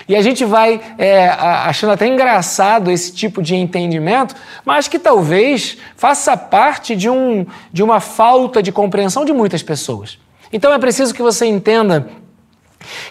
E 0.07 0.15
a 0.15 0.21
gente 0.21 0.43
vai 0.45 0.79
é, 0.97 1.27
achando 1.27 1.93
até 1.93 2.07
engraçado 2.07 2.91
esse 2.91 3.13
tipo 3.13 3.41
de 3.43 3.55
entendimento, 3.55 4.35
mas 4.65 4.87
que 4.87 4.97
talvez 4.97 5.77
faça 5.95 6.35
parte 6.35 6.95
de, 6.95 7.07
um, 7.07 7.45
de 7.71 7.83
uma 7.83 7.99
falta 7.99 8.61
de 8.61 8.71
compreensão 8.71 9.23
de 9.23 9.31
muitas 9.31 9.61
pessoas. 9.61 10.17
Então 10.51 10.73
é 10.73 10.79
preciso 10.79 11.13
que 11.13 11.21
você 11.21 11.45
entenda 11.45 12.09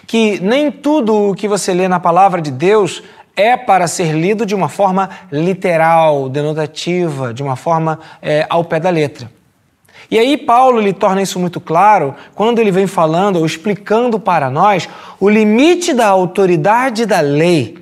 que 0.07 0.39
nem 0.39 0.71
tudo 0.71 1.29
o 1.29 1.35
que 1.35 1.47
você 1.47 1.73
lê 1.73 1.87
na 1.87 1.99
palavra 1.99 2.41
de 2.41 2.51
Deus 2.51 3.03
é 3.35 3.55
para 3.55 3.87
ser 3.87 4.13
lido 4.13 4.45
de 4.45 4.53
uma 4.53 4.67
forma 4.67 5.09
literal, 5.31 6.27
denotativa, 6.27 7.33
de 7.33 7.41
uma 7.41 7.55
forma 7.55 7.99
é, 8.21 8.45
ao 8.49 8.65
pé 8.65 8.79
da 8.79 8.89
letra. 8.89 9.31
E 10.11 10.17
aí 10.17 10.35
Paulo 10.37 10.81
lhe 10.81 10.91
torna 10.91 11.21
isso 11.21 11.39
muito 11.39 11.61
claro 11.61 12.15
quando 12.33 12.59
ele 12.59 12.71
vem 12.71 12.87
falando 12.87 13.37
ou 13.37 13.45
explicando 13.45 14.19
para 14.19 14.49
nós 14.49 14.89
o 15.19 15.29
limite 15.29 15.93
da 15.93 16.07
autoridade 16.07 17.05
da 17.05 17.19
lei. 17.19 17.77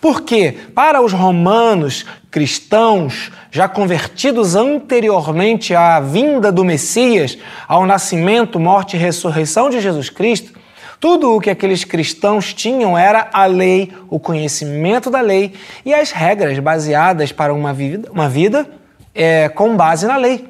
Porque 0.00 0.56
para 0.74 1.00
os 1.00 1.12
romanos 1.12 2.04
cristãos, 2.30 3.32
já 3.50 3.66
convertidos 3.66 4.54
anteriormente 4.54 5.74
à 5.74 5.98
vinda 5.98 6.52
do 6.52 6.64
Messias, 6.64 7.36
ao 7.66 7.84
nascimento, 7.84 8.60
morte 8.60 8.96
e 8.96 9.00
ressurreição 9.00 9.68
de 9.68 9.80
Jesus 9.80 10.08
Cristo, 10.08 10.59
tudo 11.00 11.34
o 11.34 11.40
que 11.40 11.48
aqueles 11.48 11.82
cristãos 11.82 12.52
tinham 12.52 12.96
era 12.96 13.30
a 13.32 13.46
lei, 13.46 13.90
o 14.10 14.20
conhecimento 14.20 15.10
da 15.10 15.22
lei 15.22 15.54
e 15.84 15.94
as 15.94 16.10
regras 16.10 16.58
baseadas 16.58 17.32
para 17.32 17.54
uma 17.54 17.72
vida, 17.72 18.10
uma 18.12 18.28
vida 18.28 18.68
é, 19.14 19.48
com 19.48 19.74
base 19.74 20.06
na 20.06 20.18
lei. 20.18 20.46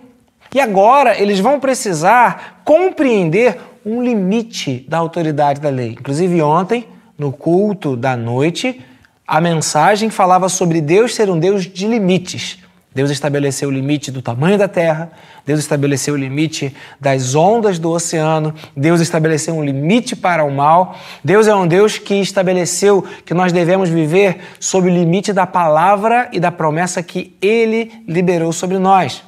E 0.52 0.60
agora 0.60 1.16
eles 1.16 1.38
vão 1.38 1.60
precisar 1.60 2.62
compreender 2.64 3.60
um 3.86 4.02
limite 4.02 4.84
da 4.88 4.98
autoridade 4.98 5.60
da 5.60 5.70
lei. 5.70 5.92
Inclusive, 5.92 6.42
ontem, 6.42 6.86
no 7.16 7.32
culto 7.32 7.96
da 7.96 8.16
noite, 8.16 8.84
a 9.24 9.40
mensagem 9.40 10.10
falava 10.10 10.48
sobre 10.48 10.80
Deus 10.80 11.14
ser 11.14 11.30
um 11.30 11.38
Deus 11.38 11.64
de 11.64 11.86
limites. 11.86 12.58
Deus 12.92 13.10
estabeleceu 13.10 13.68
o 13.68 13.72
limite 13.72 14.10
do 14.10 14.20
tamanho 14.20 14.58
da 14.58 14.66
terra, 14.66 15.12
Deus 15.46 15.60
estabeleceu 15.60 16.14
o 16.14 16.16
limite 16.16 16.74
das 17.00 17.36
ondas 17.36 17.78
do 17.78 17.88
oceano, 17.90 18.52
Deus 18.76 19.00
estabeleceu 19.00 19.54
um 19.54 19.64
limite 19.64 20.16
para 20.16 20.42
o 20.42 20.50
mal. 20.50 20.98
Deus 21.22 21.46
é 21.46 21.54
um 21.54 21.68
Deus 21.68 21.98
que 21.98 22.14
estabeleceu 22.14 23.04
que 23.24 23.32
nós 23.32 23.52
devemos 23.52 23.88
viver 23.88 24.40
sob 24.58 24.88
o 24.88 24.92
limite 24.92 25.32
da 25.32 25.46
palavra 25.46 26.28
e 26.32 26.40
da 26.40 26.50
promessa 26.50 27.00
que 27.00 27.36
ele 27.40 27.92
liberou 28.08 28.52
sobre 28.52 28.78
nós. 28.78 29.22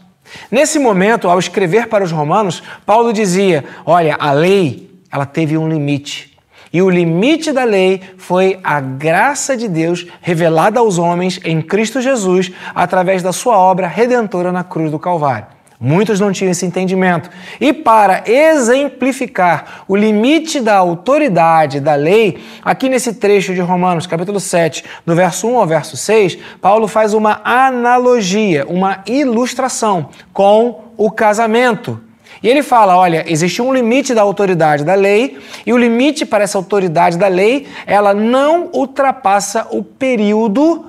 Nesse 0.51 0.81
momento, 0.81 1.29
ao 1.29 1.39
escrever 1.39 1.87
para 1.87 2.03
os 2.03 2.11
romanos, 2.11 2.65
Paulo 2.85 3.13
dizia: 3.13 3.65
"Olha, 3.87 4.17
a 4.19 4.33
lei, 4.33 4.91
ela 5.11 5.27
teve 5.27 5.57
um 5.57 5.69
limite. 5.69 6.32
E 6.73 6.81
o 6.81 6.89
limite 6.89 7.53
da 7.53 7.65
lei 7.65 8.01
foi 8.17 8.59
a 8.65 8.81
graça 8.81 9.57
de 9.57 9.69
Deus 9.69 10.07
revelada 10.21 10.81
aos 10.81 10.99
homens 10.99 11.39
em 11.45 11.61
Cristo 11.61 12.01
Jesus 12.01 12.51
através 12.75 13.23
da 13.23 13.33
sua 13.33 13.59
obra 13.59 13.87
redentora 13.87 14.51
na 14.51 14.65
cruz 14.65 14.91
do 14.91 14.99
Calvário. 14.99 15.47
Muitos 15.85 16.21
não 16.21 16.31
tinham 16.31 16.53
esse 16.53 16.65
entendimento. 16.65 17.29
E 17.61 17.73
para 17.73 18.23
exemplificar 18.25 19.83
o 19.89 19.97
limite 19.97 20.61
da 20.61 20.77
autoridade 20.77 21.81
da 21.81 21.97
lei, 21.97 22.41
aqui 22.65 22.89
nesse 22.89 23.15
trecho 23.15 23.53
de 23.53 23.61
Romanos, 23.61 24.07
capítulo 24.07 24.39
7, 24.39 24.85
do 25.05 25.17
verso 25.17 25.49
1 25.49 25.59
ao 25.59 25.67
verso 25.67 25.97
6, 25.97 26.39
Paulo 26.61 26.87
faz 26.87 27.15
uma 27.15 27.41
analogia, 27.43 28.65
uma 28.69 29.03
ilustração 29.09 30.09
com 30.33 30.85
o 30.97 31.11
casamento. 31.11 32.01
E 32.43 32.49
ele 32.49 32.63
fala: 32.63 32.97
olha, 32.97 33.25
existe 33.27 33.63
um 33.63 33.73
limite 33.73 34.15
da 34.15 34.23
autoridade 34.23 34.85
da 34.85 34.95
lei, 34.95 35.39
e 35.65 35.73
o 35.73 35.79
limite 35.79 36.27
para 36.27 36.45
essa 36.45 36.59
autoridade 36.59 37.17
da 37.17 37.29
lei, 37.29 37.67
ela 37.87 38.13
não 38.13 38.69
ultrapassa 38.73 39.67
o 39.71 39.83
período, 39.83 40.87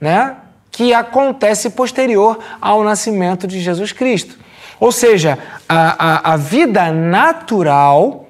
né, 0.00 0.36
que 0.70 0.92
acontece 0.92 1.70
posterior 1.70 2.38
ao 2.60 2.82
nascimento 2.82 3.46
de 3.46 3.60
Jesus 3.60 3.92
Cristo. 3.92 4.36
Ou 4.78 4.92
seja, 4.92 5.38
a, 5.68 6.30
a, 6.30 6.34
a 6.34 6.36
vida 6.36 6.90
natural, 6.90 8.28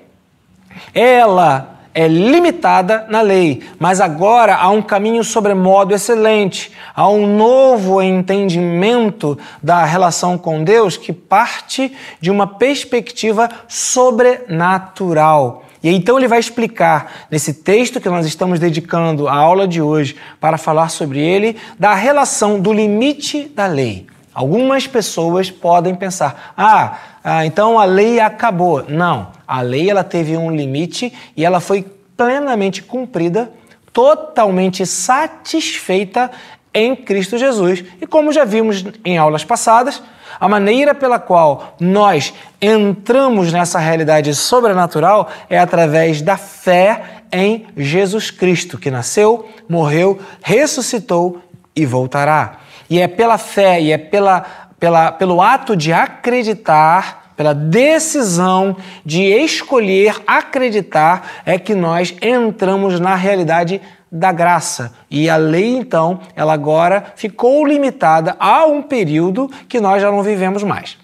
ela 0.95 1.76
é 1.97 2.07
limitada 2.07 3.07
na 3.09 3.23
lei, 3.23 3.63
mas 3.79 4.03
agora 4.03 4.55
há 4.55 4.69
um 4.69 4.83
caminho 4.83 5.25
sobremodo 5.25 5.95
excelente, 5.95 6.71
há 6.95 7.09
um 7.09 7.39
novo 7.39 8.03
entendimento 8.03 9.39
da 9.63 9.83
relação 9.83 10.37
com 10.37 10.63
Deus 10.63 10.99
que 10.99 11.11
parte 11.11 11.91
de 12.21 12.31
uma 12.31 12.47
perspectiva 12.47 13.49
sobrenatural. 13.67 15.65
E 15.83 15.91
então 15.91 16.19
ele 16.19 16.29
vai 16.29 16.39
explicar 16.39 17.27
nesse 17.31 17.55
texto 17.55 17.99
que 17.99 18.11
nós 18.11 18.27
estamos 18.27 18.61
dedicando 18.61 19.27
a 19.27 19.35
aula 19.35 19.67
de 19.67 19.81
hoje 19.81 20.17
para 20.39 20.59
falar 20.59 20.91
sobre 20.91 21.19
ele, 21.19 21.57
da 21.79 21.95
relação 21.95 22.61
do 22.61 22.75
limite 22.75 23.51
da 23.55 23.67
lei. 23.67 24.07
Algumas 24.35 24.87
pessoas 24.87 25.51
podem 25.51 25.95
pensar: 25.95 26.53
ah, 26.55 26.99
ah, 27.25 27.47
então 27.47 27.79
a 27.79 27.87
lei 27.87 28.21
acabou. 28.21 28.85
Não, 28.87 29.29
a 29.47 29.61
lei 29.61 29.91
ela 29.91 30.05
teve 30.05 30.37
um 30.37 30.51
limite 30.51 31.13
e 31.37 31.45
ela 31.45 31.61
foi 31.61 31.85
plenamente 32.17 32.83
cumprida, 32.83 33.51
totalmente 33.93 34.85
satisfeita 34.85 36.31
em 36.73 36.95
Cristo 36.95 37.39
Jesus. 37.39 37.85
E 38.01 38.07
como 38.07 38.33
já 38.33 38.45
vimos 38.45 38.85
em 39.05 39.17
aulas 39.17 39.45
passadas, 39.45 40.03
a 40.39 40.49
maneira 40.49 40.95
pela 40.95 41.19
qual 41.19 41.75
nós 41.81 42.35
entramos 42.61 43.53
nessa 43.53 43.79
realidade 43.79 44.35
sobrenatural 44.35 45.31
é 45.49 45.59
através 45.59 46.21
da 46.21 46.37
fé 46.37 47.23
em 47.33 47.67
Jesus 47.77 48.31
Cristo, 48.31 48.79
que 48.79 48.91
nasceu, 48.91 49.49
morreu, 49.69 50.19
ressuscitou 50.43 51.41
e 51.75 51.87
voltará. 51.87 52.59
E 52.89 53.01
é 53.01 53.09
pela 53.09 53.39
fé 53.39 53.81
e 53.81 53.93
é 53.93 53.99
pela, 53.99 54.45
pela, 54.79 55.13
pelo 55.13 55.41
ato 55.41 55.75
de 55.75 55.93
acreditar, 55.93 57.26
pela 57.37 57.55
decisão 57.55 58.77
de 59.05 59.23
escolher 59.23 60.17
acreditar, 60.27 61.43
é 61.45 61.59
que 61.59 61.75
nós 61.75 62.15
entramos 62.23 62.99
na 62.99 63.15
realidade 63.15 63.81
da 64.11 64.33
graça. 64.33 64.95
E 65.11 65.29
a 65.29 65.37
lei, 65.37 65.77
então, 65.77 66.21
ela 66.35 66.55
agora 66.55 67.13
ficou 67.17 67.67
limitada 67.67 68.37
a 68.39 68.65
um 68.65 68.83
período 68.83 69.51
que 69.69 69.81
nós 69.81 70.01
já 70.01 70.11
não 70.11 70.23
vivemos 70.23 70.63
mais. 70.63 70.97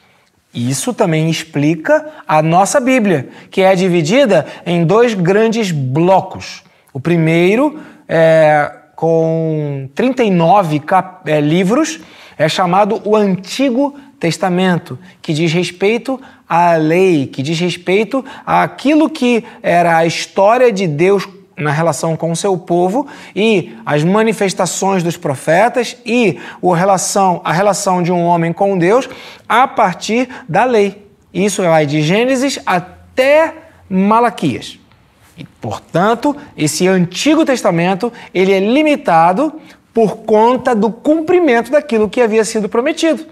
Isso 0.55 0.93
também 0.93 1.31
explica 1.31 2.07
a 2.29 2.43
nossa 2.43 2.79
Bíblia, 2.79 3.29
que 3.51 3.63
é 3.63 3.75
dividida 3.75 4.47
em 4.67 4.85
dois 4.85 5.15
grandes 5.15 5.71
blocos. 5.71 6.63
O 6.93 7.01
primeiro 7.01 7.81
é 8.07 8.71
com 8.95 9.89
39 9.95 10.79
cap, 10.81 11.29
é, 11.31 11.41
livros, 11.41 12.01
é 12.39 12.49
chamado 12.49 13.01
o 13.05 13.17
Antigo 13.17 13.99
Testamento, 14.23 14.97
que 15.21 15.33
diz 15.33 15.53
respeito 15.53 16.21
à 16.49 16.77
lei, 16.77 17.27
que 17.27 17.43
diz 17.43 17.59
respeito 17.59 18.25
àquilo 18.47 19.11
que 19.11 19.43
era 19.61 19.97
a 19.97 20.07
história 20.07 20.71
de 20.71 20.87
Deus 20.87 21.29
na 21.57 21.73
relação 21.73 22.17
com 22.17 22.31
o 22.31 22.37
seu 22.37 22.57
povo 22.57 23.09
e 23.35 23.77
as 23.85 24.05
manifestações 24.05 25.03
dos 25.03 25.17
profetas 25.17 25.97
e 26.07 26.39
a 26.63 26.77
relação, 26.77 27.41
a 27.43 27.53
relação 27.53 28.01
de 28.01 28.13
um 28.13 28.23
homem 28.23 28.53
com 28.53 28.79
Deus 28.79 29.09
a 29.49 29.67
partir 29.67 30.29
da 30.49 30.63
lei. 30.63 31.05
Isso 31.35 31.61
vai 31.61 31.85
de 31.85 32.01
Gênesis 32.01 32.61
até 32.65 33.53
Malaquias. 33.91 34.79
E, 35.37 35.43
portanto, 35.61 36.37
esse 36.57 36.87
Antigo 36.87 37.45
Testamento 37.45 38.13
ele 38.33 38.53
é 38.53 38.61
limitado 38.61 39.53
por 39.93 40.19
conta 40.19 40.77
do 40.77 40.93
cumprimento 40.93 41.73
daquilo 41.73 42.09
que 42.09 42.21
havia 42.21 42.45
sido 42.45 42.69
prometido. 42.69 43.27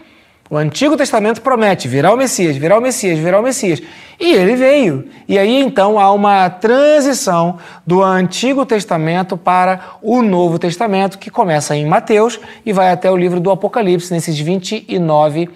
O 0.50 0.56
Antigo 0.56 0.96
Testamento 0.96 1.40
promete 1.42 1.86
virar 1.86 2.12
o 2.12 2.16
Messias, 2.16 2.56
virar 2.56 2.76
o 2.76 2.80
Messias, 2.80 3.16
virar 3.20 3.38
o 3.38 3.42
Messias. 3.42 3.80
E 4.18 4.32
ele 4.34 4.56
veio. 4.56 5.08
E 5.28 5.38
aí 5.38 5.62
então 5.62 5.96
há 5.96 6.10
uma 6.12 6.50
transição 6.50 7.56
do 7.86 8.02
Antigo 8.02 8.66
Testamento 8.66 9.36
para 9.36 9.92
o 10.02 10.22
Novo 10.22 10.58
Testamento, 10.58 11.18
que 11.18 11.30
começa 11.30 11.76
em 11.76 11.86
Mateus 11.86 12.40
e 12.66 12.72
vai 12.72 12.90
até 12.90 13.08
o 13.08 13.16
livro 13.16 13.38
do 13.38 13.48
Apocalipse, 13.48 14.12
nesses 14.12 14.40
29 14.40 15.48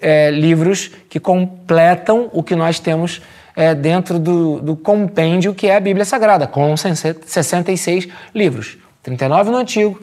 é, 0.00 0.32
livros 0.32 0.90
que 1.08 1.20
completam 1.20 2.28
o 2.32 2.42
que 2.42 2.56
nós 2.56 2.80
temos 2.80 3.22
é, 3.54 3.76
dentro 3.76 4.18
do, 4.18 4.60
do 4.60 4.74
compêndio 4.74 5.54
que 5.54 5.68
é 5.68 5.76
a 5.76 5.80
Bíblia 5.80 6.04
Sagrada, 6.04 6.48
com 6.48 6.76
66 6.76 8.08
livros. 8.34 8.76
39 9.04 9.52
no 9.52 9.56
Antigo, 9.58 10.02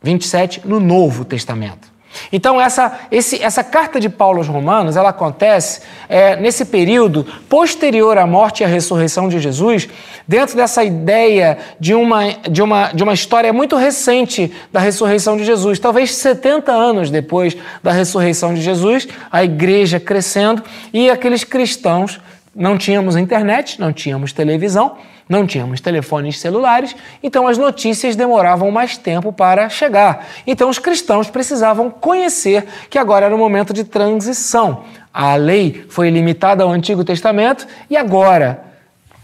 27 0.00 0.62
no 0.64 0.78
Novo 0.78 1.24
Testamento. 1.24 1.91
Então, 2.32 2.60
essa, 2.60 3.00
esse, 3.10 3.42
essa 3.42 3.62
carta 3.62 3.98
de 4.00 4.08
Paulo 4.08 4.38
aos 4.38 4.48
Romanos, 4.48 4.96
ela 4.96 5.10
acontece 5.10 5.80
é, 6.08 6.36
nesse 6.36 6.64
período 6.64 7.24
posterior 7.48 8.18
à 8.18 8.26
morte 8.26 8.62
e 8.62 8.64
à 8.64 8.68
ressurreição 8.68 9.28
de 9.28 9.38
Jesus, 9.38 9.88
dentro 10.26 10.56
dessa 10.56 10.84
ideia 10.84 11.58
de 11.78 11.94
uma, 11.94 12.32
de, 12.48 12.62
uma, 12.62 12.92
de 12.92 13.02
uma 13.02 13.14
história 13.14 13.52
muito 13.52 13.76
recente 13.76 14.52
da 14.72 14.80
ressurreição 14.80 15.36
de 15.36 15.44
Jesus. 15.44 15.78
Talvez 15.78 16.14
70 16.14 16.72
anos 16.72 17.10
depois 17.10 17.56
da 17.82 17.92
ressurreição 17.92 18.54
de 18.54 18.62
Jesus, 18.62 19.08
a 19.30 19.44
igreja 19.44 19.98
crescendo 19.98 20.62
e 20.92 21.10
aqueles 21.10 21.44
cristãos 21.44 22.20
não 22.54 22.76
tínhamos 22.76 23.16
internet, 23.16 23.80
não 23.80 23.92
tínhamos 23.92 24.32
televisão, 24.32 24.96
não 25.28 25.46
tínhamos 25.46 25.80
telefones 25.80 26.38
celulares, 26.38 26.94
então 27.22 27.46
as 27.46 27.56
notícias 27.56 28.16
demoravam 28.16 28.70
mais 28.70 28.96
tempo 28.96 29.32
para 29.32 29.68
chegar. 29.68 30.26
Então 30.46 30.68
os 30.68 30.78
cristãos 30.78 31.30
precisavam 31.30 31.90
conhecer 31.90 32.66
que 32.90 32.98
agora 32.98 33.26
era 33.26 33.34
um 33.34 33.38
momento 33.38 33.72
de 33.72 33.84
transição. 33.84 34.84
A 35.12 35.36
lei 35.36 35.84
foi 35.88 36.10
limitada 36.10 36.64
ao 36.64 36.70
Antigo 36.70 37.04
Testamento 37.04 37.66
e 37.88 37.96
agora 37.96 38.64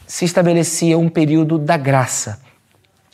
se 0.07 0.25
estabelecia 0.25 0.99
um 0.99 1.09
período 1.09 1.59
da 1.59 1.77
graça. 1.77 2.41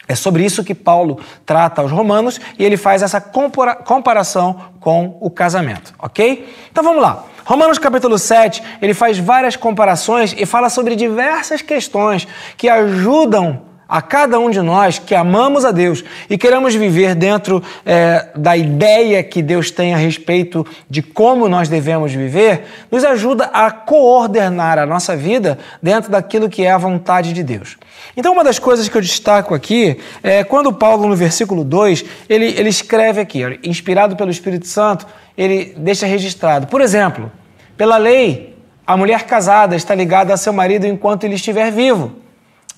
É 0.06 0.14
sobre 0.14 0.44
isso 0.44 0.62
que 0.62 0.74
Paulo 0.74 1.18
trata 1.46 1.80
aos 1.80 1.90
Romanos 1.90 2.40
e 2.58 2.64
ele 2.64 2.76
faz 2.76 3.02
essa 3.02 3.20
comparação 3.20 4.60
com 4.80 5.16
o 5.20 5.30
casamento, 5.30 5.94
ok? 5.98 6.52
Então 6.70 6.84
vamos 6.84 7.02
lá. 7.02 7.24
Romanos 7.44 7.78
capítulo 7.78 8.18
7, 8.18 8.62
ele 8.80 8.94
faz 8.94 9.18
várias 9.18 9.56
comparações 9.56 10.34
e 10.36 10.46
fala 10.46 10.68
sobre 10.68 10.96
diversas 10.96 11.62
questões 11.62 12.26
que 12.56 12.68
ajudam 12.68 13.62
a 13.94 14.02
cada 14.02 14.40
um 14.40 14.50
de 14.50 14.60
nós 14.60 14.98
que 14.98 15.14
amamos 15.14 15.64
a 15.64 15.70
Deus 15.70 16.02
e 16.28 16.36
queremos 16.36 16.74
viver 16.74 17.14
dentro 17.14 17.62
é, 17.86 18.26
da 18.34 18.56
ideia 18.56 19.22
que 19.22 19.40
Deus 19.40 19.70
tem 19.70 19.94
a 19.94 19.96
respeito 19.96 20.66
de 20.90 21.00
como 21.00 21.48
nós 21.48 21.68
devemos 21.68 22.12
viver, 22.12 22.64
nos 22.90 23.04
ajuda 23.04 23.44
a 23.52 23.70
coordenar 23.70 24.80
a 24.80 24.84
nossa 24.84 25.14
vida 25.14 25.60
dentro 25.80 26.10
daquilo 26.10 26.50
que 26.50 26.64
é 26.64 26.72
a 26.72 26.76
vontade 26.76 27.32
de 27.32 27.44
Deus. 27.44 27.76
Então, 28.16 28.32
uma 28.32 28.42
das 28.42 28.58
coisas 28.58 28.88
que 28.88 28.98
eu 28.98 29.00
destaco 29.00 29.54
aqui 29.54 29.96
é 30.24 30.42
quando 30.42 30.72
Paulo, 30.72 31.06
no 31.06 31.14
versículo 31.14 31.62
2, 31.62 32.04
ele, 32.28 32.46
ele 32.46 32.70
escreve 32.70 33.20
aqui, 33.20 33.42
inspirado 33.62 34.16
pelo 34.16 34.32
Espírito 34.32 34.66
Santo, 34.66 35.06
ele 35.38 35.72
deixa 35.76 36.04
registrado. 36.04 36.66
Por 36.66 36.80
exemplo, 36.80 37.30
pela 37.76 37.96
lei, 37.96 38.58
a 38.84 38.96
mulher 38.96 39.22
casada 39.22 39.76
está 39.76 39.94
ligada 39.94 40.34
a 40.34 40.36
seu 40.36 40.52
marido 40.52 40.84
enquanto 40.84 41.22
ele 41.22 41.36
estiver 41.36 41.70
vivo. 41.70 42.23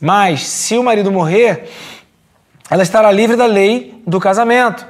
Mas, 0.00 0.46
se 0.46 0.76
o 0.76 0.82
marido 0.82 1.10
morrer, 1.10 1.70
ela 2.70 2.82
estará 2.82 3.10
livre 3.10 3.36
da 3.36 3.46
lei 3.46 4.02
do 4.06 4.20
casamento. 4.20 4.86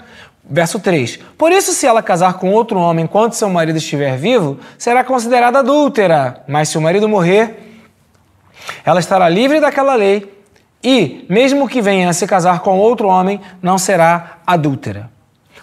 Verso 0.48 0.78
3. 0.78 1.18
Por 1.36 1.50
isso, 1.52 1.72
se 1.72 1.86
ela 1.86 2.02
casar 2.02 2.34
com 2.34 2.52
outro 2.52 2.78
homem 2.78 3.04
enquanto 3.04 3.34
seu 3.34 3.48
marido 3.48 3.76
estiver 3.76 4.16
vivo, 4.16 4.58
será 4.78 5.02
considerada 5.02 5.58
adúltera. 5.58 6.42
Mas 6.46 6.68
se 6.68 6.78
o 6.78 6.80
marido 6.80 7.08
morrer, 7.08 7.80
ela 8.84 9.00
estará 9.00 9.28
livre 9.28 9.60
daquela 9.60 9.94
lei 9.94 10.32
e, 10.82 11.26
mesmo 11.28 11.68
que 11.68 11.82
venha 11.82 12.08
a 12.08 12.12
se 12.12 12.26
casar 12.26 12.60
com 12.60 12.78
outro 12.78 13.08
homem, 13.08 13.40
não 13.60 13.76
será 13.76 14.38
adúltera. 14.46 15.10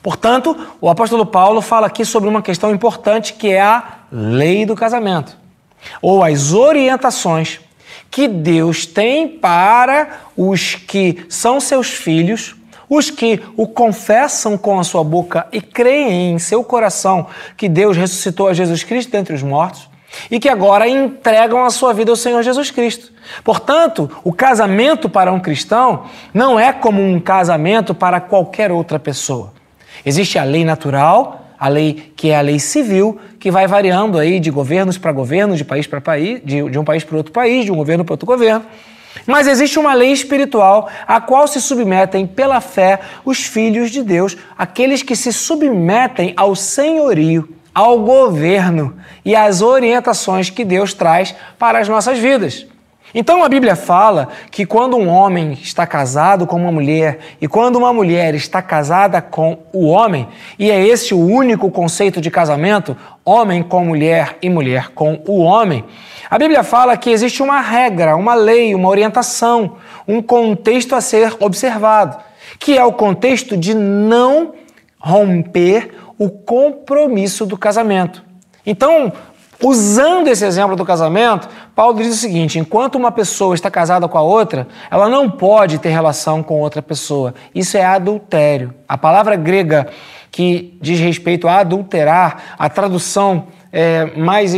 Portanto, 0.02 0.68
o 0.82 0.90
apóstolo 0.90 1.26
Paulo 1.26 1.62
fala 1.62 1.88
aqui 1.88 2.04
sobre 2.04 2.28
uma 2.28 2.42
questão 2.42 2.72
importante 2.72 3.34
que 3.34 3.52
é 3.52 3.62
a 3.62 3.84
lei 4.12 4.66
do 4.66 4.76
casamento, 4.76 5.38
ou 6.02 6.22
as 6.22 6.52
orientações 6.52 7.62
que 8.14 8.28
Deus 8.28 8.86
tem 8.86 9.28
para 9.28 10.20
os 10.38 10.76
que 10.76 11.26
são 11.28 11.60
seus 11.60 11.90
filhos, 11.90 12.56
os 12.88 13.10
que 13.10 13.42
o 13.58 13.66
confessam 13.66 14.56
com 14.56 14.80
a 14.80 14.84
sua 14.84 15.04
boca 15.04 15.48
e 15.52 15.60
creem 15.60 16.34
em 16.34 16.38
seu 16.38 16.64
coração 16.64 17.26
que 17.58 17.68
Deus 17.68 17.98
ressuscitou 17.98 18.48
a 18.48 18.54
Jesus 18.54 18.84
Cristo 18.84 19.12
dentre 19.12 19.34
os 19.34 19.42
mortos 19.42 19.90
e 20.30 20.40
que 20.40 20.48
agora 20.48 20.88
entregam 20.88 21.66
a 21.66 21.72
sua 21.72 21.92
vida 21.92 22.12
ao 22.12 22.16
Senhor 22.16 22.44
Jesus 22.44 22.70
Cristo. 22.70 23.12
Portanto, 23.44 24.08
o 24.24 24.32
casamento 24.32 25.10
para 25.10 25.34
um 25.34 25.40
cristão 25.40 26.04
não 26.32 26.60
é 26.60 26.72
como 26.72 27.02
um 27.02 27.20
casamento 27.20 27.96
para 27.96 28.22
qualquer 28.22 28.72
outra 28.72 29.00
pessoa. 29.00 29.52
Existe 30.06 30.38
a 30.38 30.44
lei 30.44 30.64
natural, 30.64 31.43
a 31.64 31.70
lei 31.70 32.12
que 32.18 32.30
é 32.30 32.36
a 32.36 32.42
lei 32.42 32.60
civil, 32.60 33.18
que 33.40 33.50
vai 33.50 33.68
variando 33.68 34.20
aí 34.20 34.38
de 34.38 34.52
governos 34.52 34.98
para 34.98 35.14
governo, 35.14 35.56
de 35.56 35.64
país 35.64 35.88
para 35.88 36.02
país, 36.02 36.42
de, 36.44 36.70
de 36.70 36.78
um 36.78 36.84
país 36.84 37.06
para 37.06 37.16
outro 37.16 37.32
país, 37.32 37.64
de 37.64 37.72
um 37.72 37.76
governo 37.78 38.04
para 38.04 38.12
outro 38.12 38.26
governo. 38.26 38.66
Mas 39.26 39.48
existe 39.48 39.80
uma 39.80 39.94
lei 39.94 40.12
espiritual 40.12 40.90
a 41.08 41.22
qual 41.22 41.48
se 41.48 41.62
submetem 41.62 42.28
pela 42.28 42.60
fé 42.60 43.00
os 43.24 43.46
filhos 43.46 43.92
de 43.92 44.04
Deus, 44.04 44.36
aqueles 44.58 45.02
que 45.04 45.16
se 45.16 45.32
submetem 45.32 46.34
ao 46.36 46.54
senhorio, 46.54 47.48
ao 47.74 48.02
governo 48.02 48.98
e 49.24 49.34
às 49.34 49.62
orientações 49.62 50.50
que 50.50 50.66
Deus 50.66 50.94
traz 50.94 51.34
para 51.58 51.80
as 51.80 51.88
nossas 51.88 52.20
vidas. 52.20 52.68
Então 53.14 53.44
a 53.44 53.50
Bíblia 53.50 53.76
fala 53.76 54.30
que 54.50 54.66
quando 54.66 54.98
um 54.98 55.08
homem 55.08 55.54
está 55.54 55.86
casado 55.86 56.48
com 56.48 56.56
uma 56.56 56.72
mulher 56.72 57.20
e 57.40 57.48
quando 57.48 57.76
uma 57.76 57.94
mulher 57.94 58.34
está 58.34 58.60
casada 58.60 59.22
com 59.22 59.60
o 59.72 59.88
homem, 59.88 60.28
e 60.58 60.72
é 60.72 60.84
esse 60.84 61.14
o 61.14 61.20
único 61.20 61.70
conceito 61.70 62.20
de 62.20 62.32
casamento, 62.32 62.98
homem 63.24 63.62
com 63.62 63.86
mulher 63.86 64.38
e 64.42 64.50
mulher 64.50 64.90
com 64.90 65.22
o 65.28 65.42
homem, 65.42 65.86
a 66.28 66.40
Bíblia 66.40 66.64
fala 66.64 66.98
que 66.98 67.12
existe 67.12 67.44
uma 67.44 67.62
regra, 67.62 68.16
uma 68.16 68.34
lei, 68.34 68.74
uma 68.74 68.90
orientação, 68.90 69.76
um 70.08 70.20
contexto 70.20 70.96
a 70.96 71.02
ser 71.02 71.36
observado, 71.40 72.18
que 72.58 72.76
é 72.76 72.84
o 72.84 72.94
contexto 72.94 73.56
de 73.56 73.76
não 73.76 74.54
romper 74.98 75.92
o 76.18 76.30
compromisso 76.30 77.46
do 77.46 77.58
casamento. 77.58 78.24
Então, 78.66 79.14
Usando 79.62 80.28
esse 80.28 80.46
exemplo 80.46 80.76
do 80.76 80.86
casamento, 80.86 81.48
Paulo 81.76 81.98
diz 81.98 82.14
o 82.14 82.18
seguinte: 82.18 82.60
enquanto 82.60 82.96
uma 82.96 83.12
pessoa 83.12 83.56
está 83.56 83.70
casada 83.70 84.08
com 84.08 84.18
a 84.18 84.22
outra, 84.22 84.68
ela 84.90 85.10
não 85.10 85.30
pode 85.30 85.78
ter 85.80 85.90
relação 85.90 86.42
com 86.42 86.60
outra 86.60 86.82
pessoa. 86.82 87.34
Isso 87.54 87.78
é 87.78 87.86
adultério. 87.86 88.74
A 88.88 88.98
palavra 88.98 89.36
grega 89.36 89.88
que 90.32 90.78
diz 90.82 91.00
respeito 91.00 91.48
a 91.48 91.60
adulterar, 91.60 92.56
a 92.58 92.68
tradução 92.68 93.48
é, 93.72 94.18
mais 94.18 94.54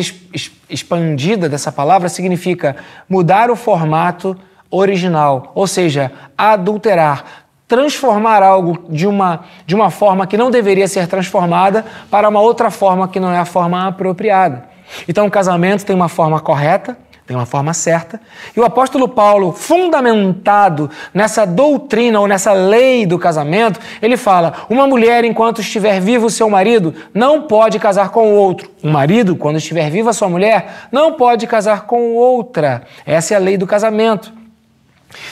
expandida 0.69 1.49
dessa 1.49 1.71
palavra 1.71 2.07
significa 2.07 2.77
mudar 3.09 3.51
o 3.51 3.55
formato 3.55 4.37
original, 4.71 5.51
ou 5.53 5.67
seja, 5.67 6.11
adulterar, 6.37 7.25
transformar 7.67 8.41
algo 8.43 8.85
de 8.89 9.07
uma, 9.07 9.41
de 9.65 9.75
uma 9.75 9.89
forma 9.89 10.27
que 10.27 10.37
não 10.37 10.49
deveria 10.49 10.87
ser 10.87 11.07
transformada 11.07 11.85
para 12.09 12.29
uma 12.29 12.39
outra 12.39 12.71
forma 12.71 13.07
que 13.07 13.19
não 13.19 13.31
é 13.31 13.37
a 13.37 13.45
forma 13.45 13.87
apropriada. 13.87 14.74
Então, 15.07 15.25
o 15.25 15.31
casamento 15.31 15.85
tem 15.85 15.95
uma 15.95 16.09
forma 16.09 16.39
correta, 16.39 16.97
tem 17.25 17.35
uma 17.35 17.45
forma 17.45 17.73
certa. 17.73 18.21
E 18.55 18.59
o 18.59 18.63
apóstolo 18.63 19.07
Paulo, 19.07 19.51
fundamentado 19.51 20.89
nessa 21.13 21.43
doutrina 21.43 22.19
ou 22.19 22.27
nessa 22.27 22.53
lei 22.53 23.05
do 23.05 23.17
casamento, 23.17 23.79
ele 24.01 24.15
fala: 24.15 24.53
uma 24.69 24.85
mulher, 24.85 25.23
enquanto 25.23 25.61
estiver 25.61 25.99
vivo 25.99 26.29
seu 26.29 26.49
marido, 26.49 26.93
não 27.13 27.43
pode 27.43 27.79
casar 27.79 28.09
com 28.09 28.35
outro. 28.35 28.69
Um 28.83 28.91
marido, 28.91 29.35
quando 29.35 29.57
estiver 29.57 29.89
viva 29.89 30.13
sua 30.13 30.29
mulher, 30.29 30.87
não 30.91 31.13
pode 31.13 31.47
casar 31.47 31.81
com 31.87 32.13
outra. 32.13 32.83
Essa 33.05 33.33
é 33.33 33.37
a 33.37 33.39
lei 33.39 33.57
do 33.57 33.65
casamento. 33.65 34.31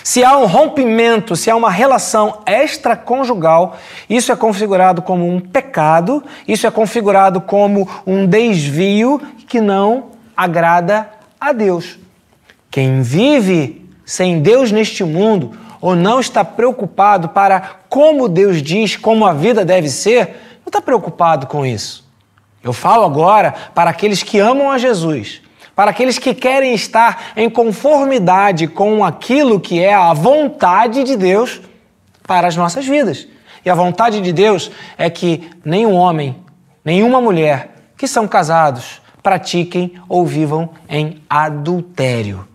Se 0.04 0.24
há 0.24 0.38
um 0.38 0.46
rompimento, 0.46 1.36
se 1.36 1.50
há 1.50 1.56
uma 1.56 1.70
relação 1.70 2.40
extraconjugal, 2.46 3.78
isso 4.10 4.32
é 4.32 4.36
configurado 4.36 5.02
como 5.02 5.28
um 5.28 5.40
pecado, 5.40 6.24
isso 6.48 6.66
é 6.66 6.72
configurado 6.72 7.42
como 7.42 7.88
um 8.06 8.26
desvio 8.26 9.22
que 9.54 9.62
não 9.62 10.06
agrada 10.36 11.12
a 11.40 11.52
Deus. 11.52 12.00
Quem 12.72 13.04
vive 13.04 13.88
sem 14.04 14.42
Deus 14.42 14.72
neste 14.72 15.04
mundo 15.04 15.56
ou 15.80 15.96
não 15.96 16.20
está 16.20 16.44
preocupado 16.44 17.30
para 17.30 17.62
como 17.88 18.28
Deus 18.28 18.64
diz 18.64 18.96
como 18.96 19.28
a 19.28 19.32
vida 19.32 19.64
deve 19.64 19.90
ser, 19.90 20.58
não 20.66 20.70
está 20.70 20.82
preocupado 20.82 21.46
com 21.46 21.64
isso. 21.64 22.04
Eu 22.64 22.74
falo 22.74 23.06
agora 23.06 23.54
para 23.76 23.92
aqueles 23.92 24.24
que 24.24 24.40
amam 24.40 24.72
a 24.72 24.80
Jesus, 24.80 25.40
para 25.76 25.92
aqueles 25.92 26.18
que 26.18 26.34
querem 26.34 26.74
estar 26.74 27.34
em 27.38 27.48
conformidade 27.48 28.66
com 28.66 29.06
aquilo 29.06 29.60
que 29.60 29.80
é 29.80 29.94
a 29.94 30.14
vontade 30.14 31.04
de 31.04 31.16
Deus 31.16 31.62
para 32.26 32.48
as 32.48 32.56
nossas 32.56 32.88
vidas. 32.88 33.28
E 33.64 33.70
a 33.70 33.76
vontade 33.76 34.20
de 34.20 34.34
Deus 34.34 34.72
é 34.98 35.12
que 35.12 35.48
nenhum 35.64 35.94
homem, 35.94 36.44
nenhuma 36.84 37.22
mulher 37.22 37.76
que 37.96 38.08
são 38.08 38.28
casados 38.28 39.03
pratiquem 39.24 39.94
ou 40.08 40.26
vivam 40.26 40.70
em 40.88 41.22
adultério. 41.30 42.48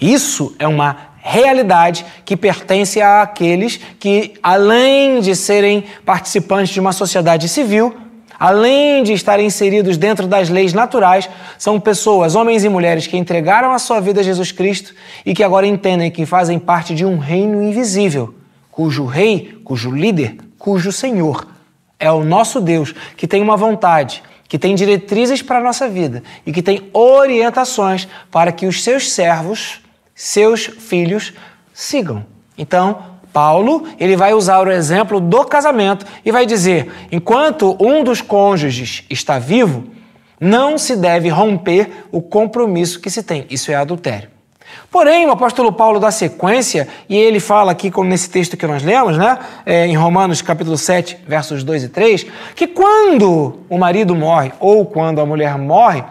Isso 0.00 0.54
é 0.58 0.68
uma 0.68 1.14
realidade 1.16 2.04
que 2.24 2.36
pertence 2.36 3.00
àqueles 3.00 3.80
que, 3.98 4.34
além 4.42 5.20
de 5.20 5.34
serem 5.34 5.84
participantes 6.04 6.74
de 6.74 6.78
uma 6.78 6.92
sociedade 6.92 7.48
civil, 7.48 7.96
além 8.38 9.02
de 9.02 9.14
estarem 9.14 9.46
inseridos 9.46 9.96
dentro 9.96 10.26
das 10.26 10.50
leis 10.50 10.74
naturais, 10.74 11.30
são 11.56 11.80
pessoas, 11.80 12.34
homens 12.34 12.62
e 12.62 12.68
mulheres, 12.68 13.06
que 13.06 13.16
entregaram 13.16 13.72
a 13.72 13.78
sua 13.78 14.00
vida 14.00 14.20
a 14.20 14.24
Jesus 14.24 14.52
Cristo 14.52 14.94
e 15.24 15.32
que 15.32 15.42
agora 15.42 15.66
entendem 15.66 16.10
que 16.10 16.26
fazem 16.26 16.58
parte 16.58 16.94
de 16.94 17.06
um 17.06 17.16
reino 17.16 17.62
invisível, 17.62 18.34
cujo 18.70 19.06
rei, 19.06 19.58
cujo 19.64 19.90
líder, 19.90 20.36
cujo 20.58 20.92
senhor 20.92 21.46
é 21.98 22.10
o 22.10 22.22
nosso 22.22 22.60
Deus, 22.60 22.94
que 23.16 23.26
tem 23.26 23.40
uma 23.40 23.56
vontade, 23.56 24.22
que 24.48 24.58
tem 24.58 24.74
diretrizes 24.74 25.42
para 25.42 25.58
a 25.58 25.62
nossa 25.62 25.88
vida 25.88 26.22
e 26.46 26.52
que 26.52 26.62
tem 26.62 26.88
orientações 26.92 28.06
para 28.30 28.52
que 28.52 28.66
os 28.66 28.82
seus 28.82 29.10
servos, 29.10 29.80
seus 30.14 30.66
filhos, 30.66 31.32
sigam. 31.72 32.24
Então, 32.56 33.14
Paulo, 33.32 33.88
ele 33.98 34.16
vai 34.16 34.32
usar 34.32 34.60
o 34.60 34.70
exemplo 34.70 35.20
do 35.20 35.44
casamento 35.44 36.06
e 36.24 36.30
vai 36.30 36.46
dizer: 36.46 36.92
enquanto 37.10 37.76
um 37.80 38.04
dos 38.04 38.20
cônjuges 38.20 39.04
está 39.10 39.38
vivo, 39.38 39.84
não 40.38 40.78
se 40.78 40.94
deve 40.94 41.28
romper 41.28 42.06
o 42.12 42.22
compromisso 42.22 43.00
que 43.00 43.10
se 43.10 43.22
tem. 43.22 43.46
Isso 43.50 43.72
é 43.72 43.74
adultério. 43.74 44.33
Porém, 44.90 45.26
o 45.26 45.30
apóstolo 45.30 45.72
Paulo 45.72 45.98
dá 45.98 46.10
sequência, 46.10 46.88
e 47.08 47.16
ele 47.16 47.40
fala 47.40 47.72
aqui, 47.72 47.90
como 47.90 48.08
nesse 48.08 48.30
texto 48.30 48.56
que 48.56 48.66
nós 48.66 48.82
lemos, 48.82 49.18
né, 49.18 49.38
é, 49.66 49.86
em 49.86 49.96
Romanos 49.96 50.40
capítulo 50.40 50.78
7, 50.78 51.18
versos 51.26 51.64
2 51.64 51.84
e 51.84 51.88
3, 51.88 52.26
que 52.54 52.66
quando 52.66 53.60
o 53.68 53.78
marido 53.78 54.14
morre 54.14 54.52
ou 54.60 54.86
quando 54.86 55.20
a 55.20 55.26
mulher 55.26 55.58
morre, 55.58 56.04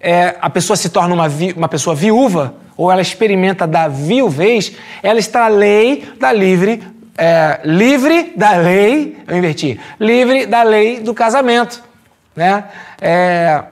é, 0.00 0.36
a 0.40 0.50
pessoa 0.50 0.76
se 0.76 0.88
torna 0.88 1.14
uma, 1.14 1.28
vi, 1.28 1.52
uma 1.52 1.68
pessoa 1.68 1.94
viúva, 1.94 2.54
ou 2.76 2.92
ela 2.92 3.02
experimenta 3.02 3.66
da 3.66 3.88
viuvez, 3.88 4.72
ela 5.02 5.18
está 5.18 5.48
lei 5.48 6.08
da 6.20 6.32
livre, 6.32 6.82
é, 7.16 7.60
livre 7.64 8.32
da 8.36 8.52
lei, 8.52 9.16
eu 9.26 9.36
inverti, 9.36 9.80
livre 9.98 10.46
da 10.46 10.62
lei 10.62 11.00
do 11.00 11.12
casamento. 11.12 11.82
Né? 12.36 12.64
É, 13.00 13.64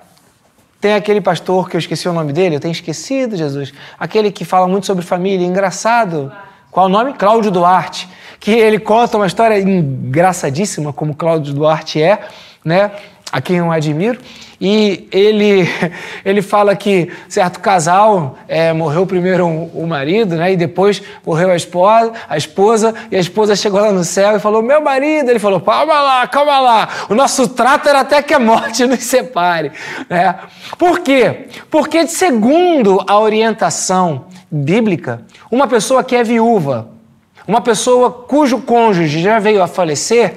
tem 0.86 0.94
aquele 0.94 1.20
pastor 1.20 1.68
que 1.68 1.74
eu 1.74 1.80
esqueci 1.80 2.08
o 2.08 2.12
nome 2.12 2.32
dele, 2.32 2.54
eu 2.54 2.60
tenho 2.60 2.70
esquecido, 2.70 3.36
Jesus. 3.36 3.74
Aquele 3.98 4.30
que 4.30 4.44
fala 4.44 4.68
muito 4.68 4.86
sobre 4.86 5.04
família, 5.04 5.44
engraçado. 5.44 6.32
Qual 6.70 6.86
o 6.86 6.88
nome? 6.88 7.12
Cláudio 7.14 7.50
Duarte. 7.50 8.08
Que 8.38 8.52
ele 8.52 8.78
conta 8.78 9.16
uma 9.16 9.26
história 9.26 9.58
engraçadíssima, 9.58 10.92
como 10.92 11.12
Cláudio 11.12 11.52
Duarte 11.52 12.00
é, 12.00 12.20
né? 12.64 12.92
a 13.32 13.40
quem 13.40 13.56
eu 13.56 13.72
admiro, 13.72 14.20
e 14.60 15.06
ele, 15.12 15.68
ele 16.24 16.42
fala 16.42 16.74
que 16.74 17.10
certo 17.28 17.60
casal 17.60 18.38
é, 18.48 18.72
morreu 18.72 19.06
primeiro 19.06 19.46
o 19.46 19.86
marido, 19.86 20.36
né, 20.36 20.52
e 20.52 20.56
depois 20.56 21.02
morreu 21.24 21.50
a 21.50 21.56
esposa, 21.56 22.12
a 22.28 22.36
esposa, 22.36 22.94
e 23.10 23.16
a 23.16 23.20
esposa 23.20 23.54
chegou 23.54 23.80
lá 23.80 23.92
no 23.92 24.04
céu 24.04 24.36
e 24.36 24.40
falou: 24.40 24.62
Meu 24.62 24.80
marido, 24.80 25.30
ele 25.30 25.38
falou: 25.38 25.60
Calma 25.60 26.00
lá, 26.00 26.26
calma 26.26 26.58
lá, 26.58 26.88
o 27.08 27.14
nosso 27.14 27.48
trato 27.48 27.88
era 27.88 28.00
até 28.00 28.22
que 28.22 28.34
a 28.34 28.38
morte 28.38 28.84
nos 28.86 29.04
separe. 29.04 29.72
Né? 30.08 30.34
Por 30.78 31.00
quê? 31.00 31.48
Porque, 31.70 32.06
segundo 32.06 33.04
a 33.06 33.18
orientação 33.18 34.26
bíblica, 34.50 35.22
uma 35.50 35.66
pessoa 35.66 36.02
que 36.02 36.16
é 36.16 36.24
viúva, 36.24 36.88
uma 37.46 37.60
pessoa 37.60 38.10
cujo 38.10 38.60
cônjuge 38.60 39.20
já 39.20 39.38
veio 39.38 39.62
a 39.62 39.68
falecer, 39.68 40.34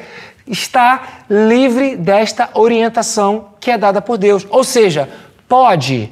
está 0.47 1.01
livre 1.29 1.95
desta 1.95 2.49
orientação 2.53 3.48
que 3.59 3.71
é 3.71 3.77
dada 3.77 4.01
por 4.01 4.17
Deus. 4.17 4.45
Ou 4.49 4.63
seja, 4.63 5.09
pode, 5.47 6.11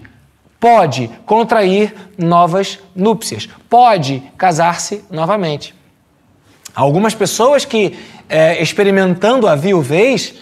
pode 0.59 1.09
contrair 1.25 1.93
novas 2.17 2.79
núpcias, 2.95 3.47
pode 3.69 4.23
casar-se 4.37 5.03
novamente. 5.09 5.73
Algumas 6.73 7.15
pessoas 7.15 7.65
que, 7.65 7.97
é, 8.29 8.61
experimentando 8.61 9.47
a 9.47 9.55
viuvez, 9.55 10.35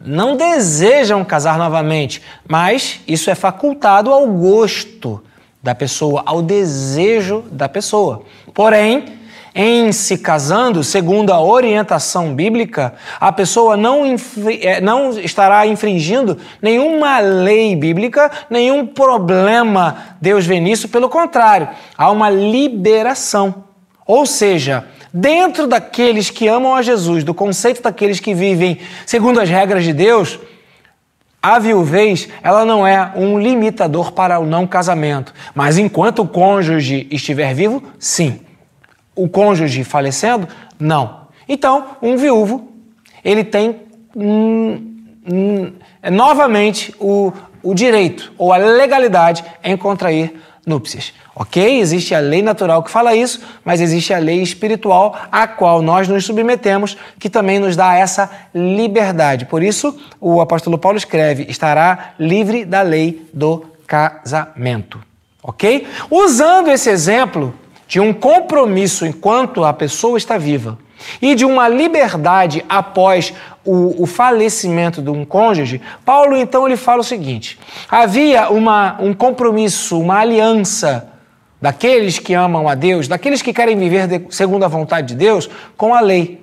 não 0.00 0.36
desejam 0.36 1.24
casar 1.24 1.58
novamente, 1.58 2.22
mas 2.48 3.00
isso 3.06 3.30
é 3.30 3.34
facultado 3.34 4.12
ao 4.12 4.26
gosto 4.26 5.22
da 5.62 5.74
pessoa, 5.74 6.22
ao 6.26 6.42
desejo 6.42 7.44
da 7.50 7.68
pessoa. 7.68 8.22
Porém, 8.52 9.21
em 9.54 9.92
se 9.92 10.18
casando, 10.18 10.82
segundo 10.82 11.32
a 11.32 11.40
orientação 11.40 12.34
bíblica, 12.34 12.94
a 13.20 13.30
pessoa 13.30 13.76
não, 13.76 14.02
é, 14.60 14.80
não 14.80 15.10
estará 15.18 15.66
infringindo 15.66 16.38
nenhuma 16.60 17.18
lei 17.18 17.76
bíblica, 17.76 18.30
nenhum 18.48 18.86
problema 18.86 20.16
Deus 20.20 20.46
vê 20.46 20.58
nisso, 20.58 20.88
pelo 20.88 21.08
contrário, 21.08 21.68
há 21.96 22.10
uma 22.10 22.30
liberação. 22.30 23.64
Ou 24.06 24.24
seja, 24.24 24.86
dentro 25.12 25.66
daqueles 25.66 26.30
que 26.30 26.48
amam 26.48 26.74
a 26.74 26.80
Jesus, 26.80 27.22
do 27.22 27.34
conceito 27.34 27.82
daqueles 27.82 28.20
que 28.20 28.34
vivem 28.34 28.78
segundo 29.04 29.38
as 29.38 29.48
regras 29.48 29.84
de 29.84 29.92
Deus, 29.92 30.38
a 31.42 31.58
viuvez, 31.58 32.28
ela 32.42 32.64
não 32.64 32.86
é 32.86 33.12
um 33.16 33.38
limitador 33.38 34.12
para 34.12 34.38
o 34.38 34.46
não 34.46 34.66
casamento, 34.66 35.34
mas 35.54 35.76
enquanto 35.76 36.20
o 36.20 36.28
cônjuge 36.28 37.06
estiver 37.10 37.52
vivo, 37.52 37.82
sim 37.98 38.40
o 39.14 39.28
cônjuge 39.28 39.84
falecendo? 39.84 40.48
Não. 40.78 41.22
Então, 41.48 41.96
um 42.00 42.16
viúvo, 42.16 42.72
ele 43.24 43.44
tem 43.44 43.80
hum, 44.16 45.72
novamente 46.10 46.94
o, 46.98 47.32
o 47.62 47.74
direito 47.74 48.32
ou 48.38 48.52
a 48.52 48.56
legalidade 48.56 49.44
em 49.62 49.76
contrair 49.76 50.34
núpcias. 50.66 51.12
Ok? 51.34 51.80
Existe 51.80 52.14
a 52.14 52.20
lei 52.20 52.42
natural 52.42 52.82
que 52.82 52.90
fala 52.90 53.14
isso, 53.14 53.40
mas 53.64 53.80
existe 53.80 54.12
a 54.12 54.18
lei 54.18 54.42
espiritual 54.42 55.18
a 55.30 55.46
qual 55.46 55.80
nós 55.80 56.06
nos 56.06 56.24
submetemos, 56.24 56.96
que 57.18 57.30
também 57.30 57.58
nos 57.58 57.74
dá 57.74 57.94
essa 57.94 58.30
liberdade. 58.54 59.46
Por 59.46 59.62
isso, 59.62 59.98
o 60.20 60.40
apóstolo 60.40 60.76
Paulo 60.76 60.98
escreve: 60.98 61.46
estará 61.48 62.14
livre 62.18 62.64
da 62.64 62.82
lei 62.82 63.26
do 63.32 63.64
casamento. 63.86 65.00
Ok? 65.42 65.86
Usando 66.10 66.70
esse 66.70 66.88
exemplo, 66.88 67.54
de 67.92 68.00
um 68.00 68.10
compromisso 68.10 69.04
enquanto 69.04 69.62
a 69.62 69.70
pessoa 69.70 70.16
está 70.16 70.38
viva 70.38 70.78
e 71.20 71.34
de 71.34 71.44
uma 71.44 71.68
liberdade 71.68 72.64
após 72.66 73.34
o, 73.66 74.04
o, 74.04 74.06
falecimento 74.06 75.02
de 75.02 75.10
um 75.10 75.26
cônjuge, 75.26 75.78
Paulo 76.02 76.34
então 76.34 76.66
ele 76.66 76.78
fala 76.78 77.02
o 77.02 77.04
seguinte: 77.04 77.58
havia 77.90 78.48
uma, 78.48 78.96
um 78.98 79.12
compromisso, 79.12 80.00
uma 80.00 80.20
aliança 80.20 81.06
daqueles 81.60 82.18
que 82.18 82.32
amam 82.32 82.66
a 82.66 82.74
Deus, 82.74 83.08
daqueles 83.08 83.42
que 83.42 83.52
querem 83.52 83.76
viver 83.76 84.06
de, 84.06 84.22
segundo 84.30 84.64
a 84.64 84.68
vontade 84.68 85.08
de 85.08 85.14
Deus, 85.14 85.50
com 85.76 85.94
a 85.94 86.00
lei. 86.00 86.40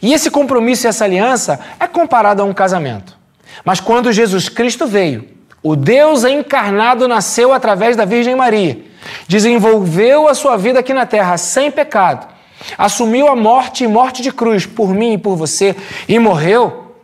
E 0.00 0.14
esse 0.14 0.30
compromisso 0.30 0.86
e 0.86 0.88
essa 0.88 1.04
aliança 1.04 1.60
é 1.78 1.86
comparado 1.86 2.40
a 2.40 2.46
um 2.46 2.54
casamento. 2.54 3.14
Mas 3.62 3.78
quando 3.78 4.10
Jesus 4.10 4.48
Cristo 4.48 4.86
veio, 4.86 5.28
o 5.62 5.76
Deus 5.76 6.24
encarnado 6.24 7.06
nasceu 7.06 7.52
através 7.52 7.94
da 7.94 8.06
Virgem 8.06 8.34
Maria 8.34 8.88
desenvolveu 9.26 10.28
a 10.28 10.34
sua 10.34 10.56
vida 10.56 10.80
aqui 10.80 10.92
na 10.92 11.06
terra 11.06 11.36
sem 11.36 11.70
pecado, 11.70 12.26
assumiu 12.76 13.28
a 13.28 13.36
morte 13.36 13.84
e 13.84 13.88
morte 13.88 14.22
de 14.22 14.32
cruz 14.32 14.66
por 14.66 14.92
mim 14.94 15.14
e 15.14 15.18
por 15.18 15.36
você 15.36 15.76
e 16.08 16.18
morreu. 16.18 16.94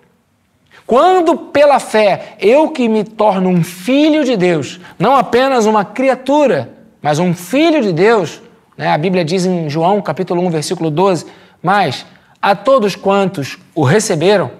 Quando 0.86 1.36
pela 1.36 1.80
fé 1.80 2.36
eu 2.38 2.68
que 2.68 2.88
me 2.88 3.04
torno 3.04 3.48
um 3.48 3.64
filho 3.64 4.24
de 4.24 4.36
Deus, 4.36 4.80
não 4.98 5.16
apenas 5.16 5.64
uma 5.64 5.84
criatura, 5.84 6.74
mas 7.00 7.18
um 7.18 7.32
filho 7.32 7.82
de 7.82 7.92
Deus, 7.92 8.42
né? 8.76 8.90
a 8.90 8.98
Bíblia 8.98 9.24
diz 9.24 9.46
em 9.46 9.68
João 9.70 10.02
capítulo 10.02 10.42
1, 10.46 10.50
versículo 10.50 10.90
12, 10.90 11.26
mas 11.62 12.04
a 12.40 12.54
todos 12.54 12.94
quantos 12.94 13.58
o 13.74 13.82
receberam, 13.82 14.50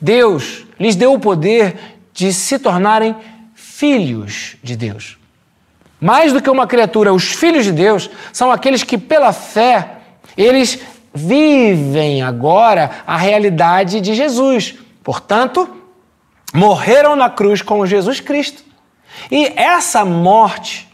Deus 0.00 0.66
lhes 0.80 0.96
deu 0.96 1.12
o 1.12 1.20
poder 1.20 1.76
de 2.14 2.32
se 2.32 2.58
tornarem 2.58 3.14
filhos 3.54 4.56
de 4.62 4.74
Deus. 4.74 5.17
Mais 6.00 6.32
do 6.32 6.40
que 6.40 6.50
uma 6.50 6.66
criatura, 6.66 7.12
os 7.12 7.32
filhos 7.32 7.64
de 7.64 7.72
Deus 7.72 8.08
são 8.32 8.52
aqueles 8.52 8.84
que, 8.84 8.96
pela 8.96 9.32
fé, 9.32 9.96
eles 10.36 10.78
vivem 11.12 12.22
agora 12.22 12.90
a 13.06 13.16
realidade 13.16 14.00
de 14.00 14.14
Jesus. 14.14 14.76
Portanto, 15.02 15.68
morreram 16.54 17.16
na 17.16 17.28
cruz 17.28 17.62
com 17.62 17.84
Jesus 17.84 18.20
Cristo. 18.20 18.62
E 19.30 19.52
essa 19.56 20.04
morte, 20.04 20.88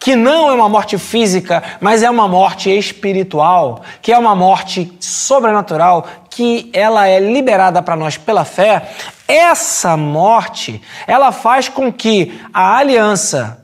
que 0.00 0.16
não 0.16 0.50
é 0.50 0.52
uma 0.52 0.68
morte 0.68 0.98
física, 0.98 1.62
mas 1.80 2.02
é 2.02 2.10
uma 2.10 2.26
morte 2.26 2.76
espiritual, 2.76 3.82
que 4.02 4.12
é 4.12 4.18
uma 4.18 4.34
morte 4.34 4.92
sobrenatural, 4.98 6.06
que 6.28 6.70
ela 6.72 7.06
é 7.06 7.20
liberada 7.20 7.80
para 7.80 7.94
nós 7.94 8.16
pela 8.16 8.44
fé, 8.44 8.90
essa 9.28 9.96
morte, 9.96 10.82
ela 11.06 11.30
faz 11.30 11.68
com 11.68 11.92
que 11.92 12.40
a 12.52 12.76
aliança 12.76 13.63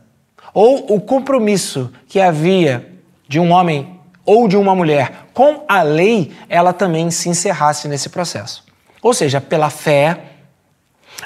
ou 0.52 0.94
o 0.94 1.00
compromisso 1.00 1.90
que 2.08 2.20
havia 2.20 2.88
de 3.28 3.38
um 3.38 3.52
homem 3.52 4.00
ou 4.24 4.46
de 4.46 4.56
uma 4.56 4.74
mulher 4.74 5.26
com 5.32 5.64
a 5.68 5.82
lei, 5.82 6.32
ela 6.48 6.72
também 6.72 7.10
se 7.10 7.28
encerrasse 7.28 7.88
nesse 7.88 8.08
processo. 8.08 8.64
Ou 9.02 9.14
seja, 9.14 9.40
pela 9.40 9.70
fé, 9.70 10.20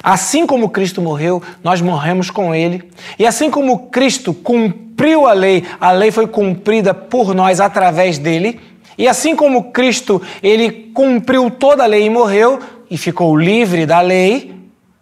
assim 0.03 0.47
como 0.47 0.71
Cristo 0.71 1.03
morreu, 1.03 1.43
nós 1.63 1.81
morremos 1.81 2.31
com 2.31 2.55
ele, 2.55 2.89
e 3.19 3.27
assim 3.27 3.51
como 3.51 3.89
Cristo 3.89 4.33
cumpriu 4.33 5.27
a 5.27 5.33
lei, 5.33 5.65
a 5.81 5.91
lei 5.91 6.11
foi 6.11 6.27
cumprida 6.27 6.95
por 6.95 7.35
nós 7.35 7.61
através 7.61 8.19
dele, 8.19 8.61
e 8.97 9.09
assim 9.09 9.35
como 9.35 9.73
Cristo, 9.73 10.23
ele 10.43 10.93
cumpriu 10.95 11.51
toda 11.51 11.83
a 11.83 11.87
lei 11.87 12.07
e 12.07 12.11
morreu 12.11 12.61
e 12.89 12.97
ficou 12.97 13.37
livre 13.37 13.87
da 13.87 14.01
lei, 14.01 14.55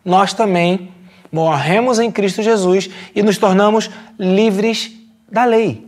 nós 0.04 0.32
também 0.32 0.91
morremos 1.32 1.98
em 1.98 2.10
Cristo 2.10 2.42
Jesus 2.42 2.90
e 3.14 3.22
nos 3.22 3.38
tornamos 3.38 3.90
livres 4.18 4.92
da 5.30 5.46
lei. 5.46 5.86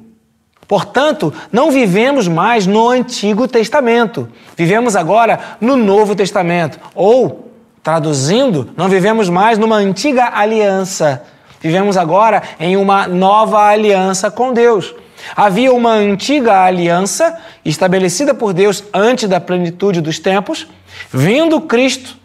Portanto, 0.67 1.33
não 1.53 1.71
vivemos 1.71 2.27
mais 2.27 2.67
no 2.67 2.89
Antigo 2.89 3.47
Testamento, 3.47 4.27
vivemos 4.57 4.97
agora 4.97 5.39
no 5.61 5.77
Novo 5.77 6.17
Testamento. 6.17 6.81
Ou, 6.95 7.53
traduzindo, 7.83 8.71
não 8.75 8.89
vivemos 8.89 9.29
mais 9.29 9.59
numa 9.59 9.77
antiga 9.77 10.31
aliança, 10.35 11.23
vivemos 11.61 11.99
agora 11.99 12.43
em 12.59 12.77
uma 12.77 13.07
nova 13.07 13.61
aliança 13.67 14.31
com 14.31 14.55
Deus. 14.55 14.95
Havia 15.37 15.73
uma 15.73 15.93
antiga 15.93 16.65
aliança 16.65 17.39
estabelecida 17.65 18.35
por 18.35 18.55
Deus 18.55 18.83
antes 18.93 19.29
da 19.29 19.41
plenitude 19.41 20.01
dos 20.01 20.19
tempos, 20.19 20.67
vindo 21.13 21.61
Cristo 21.61 22.24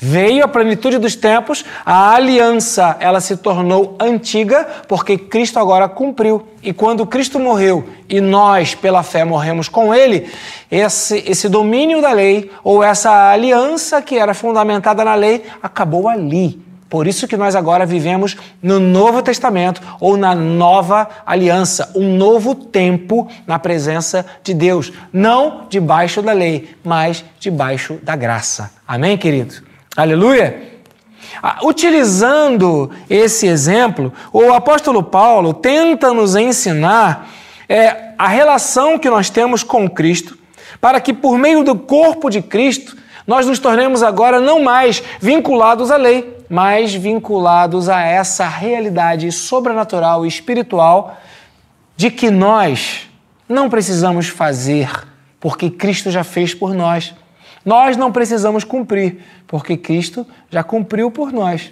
Veio 0.00 0.44
a 0.44 0.48
plenitude 0.48 0.96
dos 0.96 1.16
tempos, 1.16 1.64
a 1.84 2.14
aliança 2.14 2.96
ela 3.00 3.20
se 3.20 3.36
tornou 3.36 3.96
antiga 3.98 4.64
porque 4.86 5.18
Cristo 5.18 5.58
agora 5.58 5.88
cumpriu. 5.88 6.46
E 6.62 6.72
quando 6.72 7.04
Cristo 7.04 7.40
morreu 7.40 7.88
e 8.08 8.20
nós, 8.20 8.76
pela 8.76 9.02
fé, 9.02 9.24
morremos 9.24 9.68
com 9.68 9.92
ele, 9.92 10.30
esse, 10.70 11.24
esse 11.26 11.48
domínio 11.48 12.00
da 12.00 12.12
lei 12.12 12.48
ou 12.62 12.80
essa 12.80 13.32
aliança 13.32 14.00
que 14.00 14.16
era 14.16 14.34
fundamentada 14.34 15.04
na 15.04 15.16
lei 15.16 15.44
acabou 15.60 16.08
ali. 16.08 16.62
Por 16.88 17.08
isso 17.08 17.26
que 17.26 17.36
nós 17.36 17.56
agora 17.56 17.84
vivemos 17.84 18.36
no 18.62 18.78
Novo 18.78 19.20
Testamento 19.20 19.82
ou 20.00 20.16
na 20.16 20.32
nova 20.32 21.08
aliança, 21.26 21.90
um 21.96 22.16
novo 22.16 22.54
tempo 22.54 23.28
na 23.48 23.58
presença 23.58 24.24
de 24.44 24.54
Deus, 24.54 24.92
não 25.12 25.66
debaixo 25.68 26.22
da 26.22 26.32
lei, 26.32 26.76
mas 26.84 27.24
debaixo 27.40 27.98
da 28.02 28.14
graça. 28.14 28.70
Amém, 28.86 29.18
querido? 29.18 29.67
Aleluia! 29.98 30.62
Ah, 31.42 31.58
utilizando 31.64 32.88
esse 33.10 33.48
exemplo, 33.48 34.12
o 34.32 34.52
apóstolo 34.52 35.02
Paulo 35.02 35.52
tenta 35.52 36.14
nos 36.14 36.36
ensinar 36.36 37.28
é, 37.68 38.12
a 38.16 38.28
relação 38.28 38.96
que 38.96 39.10
nós 39.10 39.28
temos 39.28 39.64
com 39.64 39.90
Cristo, 39.90 40.38
para 40.80 41.00
que 41.00 41.12
por 41.12 41.36
meio 41.36 41.64
do 41.64 41.74
corpo 41.74 42.30
de 42.30 42.40
Cristo 42.40 42.96
nós 43.26 43.44
nos 43.44 43.58
tornemos 43.58 44.00
agora 44.00 44.38
não 44.38 44.62
mais 44.62 45.02
vinculados 45.20 45.90
à 45.90 45.96
lei, 45.96 46.32
mas 46.48 46.94
vinculados 46.94 47.88
a 47.88 48.00
essa 48.00 48.46
realidade 48.46 49.32
sobrenatural 49.32 50.24
e 50.24 50.28
espiritual 50.28 51.18
de 51.96 52.08
que 52.08 52.30
nós 52.30 53.08
não 53.48 53.68
precisamos 53.68 54.28
fazer, 54.28 54.88
porque 55.40 55.68
Cristo 55.68 56.08
já 56.08 56.22
fez 56.22 56.54
por 56.54 56.72
nós. 56.72 57.12
Nós 57.68 57.98
não 57.98 58.10
precisamos 58.10 58.64
cumprir, 58.64 59.18
porque 59.46 59.76
Cristo 59.76 60.26
já 60.48 60.64
cumpriu 60.64 61.10
por 61.10 61.30
nós. 61.30 61.70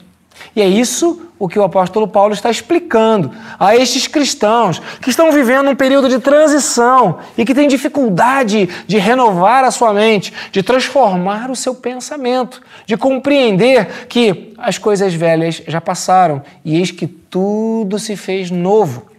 E 0.55 0.61
é 0.61 0.69
isso 0.69 1.23
o 1.39 1.49
que 1.49 1.59
o 1.59 1.63
apóstolo 1.63 2.07
Paulo 2.07 2.35
está 2.35 2.51
explicando 2.51 3.33
a 3.59 3.75
estes 3.75 4.07
cristãos 4.07 4.79
que 5.01 5.09
estão 5.09 5.33
vivendo 5.33 5.71
um 5.71 5.75
período 5.75 6.11
de 6.11 6.19
transição 6.19 7.21
e 7.39 7.47
que 7.47 7.55
têm 7.55 7.67
dificuldade 7.67 8.69
de 8.87 8.99
renovar 8.99 9.65
a 9.65 9.71
sua 9.71 9.95
mente, 9.95 10.35
de 10.53 10.63
transformar 10.63 11.51
o 11.51 11.57
seu 11.57 11.75
pensamento, 11.75 12.61
de 12.85 12.95
compreender 12.99 14.07
que 14.07 14.53
as 14.59 14.77
coisas 14.77 15.15
velhas 15.15 15.63
já 15.67 15.81
passaram 15.81 16.43
e 16.63 16.77
eis 16.77 16.91
que 16.91 17.07
tudo 17.07 17.99
se 17.99 18.17
fez 18.17 18.51
novo. 18.51 19.16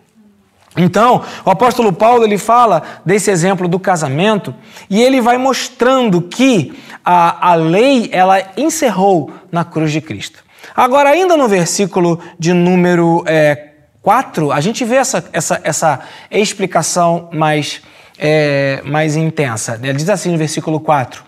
Então, 0.77 1.23
o 1.43 1.49
apóstolo 1.49 1.91
Paulo 1.91 2.23
ele 2.23 2.37
fala 2.37 2.83
desse 3.03 3.31
exemplo 3.31 3.67
do 3.67 3.79
casamento 3.79 4.53
e 4.89 5.01
ele 5.01 5.19
vai 5.19 5.37
mostrando 5.37 6.21
que 6.21 6.77
a, 7.03 7.51
a 7.51 7.55
lei 7.55 8.09
ela 8.11 8.41
encerrou 8.55 9.31
na 9.51 9.65
cruz 9.65 9.91
de 9.91 9.99
Cristo. 9.99 10.43
Agora, 10.75 11.09
ainda 11.09 11.35
no 11.35 11.47
versículo 11.47 12.19
de 12.37 12.53
número 12.53 13.23
é, 13.25 13.69
4, 14.03 14.51
a 14.51 14.61
gente 14.61 14.85
vê 14.85 14.97
essa, 14.97 15.27
essa, 15.33 15.59
essa 15.63 15.99
explicação 16.29 17.29
mais, 17.33 17.81
é, 18.19 18.81
mais 18.85 19.15
intensa. 19.15 19.79
Ele 19.81 19.93
diz 19.93 20.09
assim 20.09 20.31
no 20.31 20.37
versículo 20.37 20.79
4: 20.79 21.23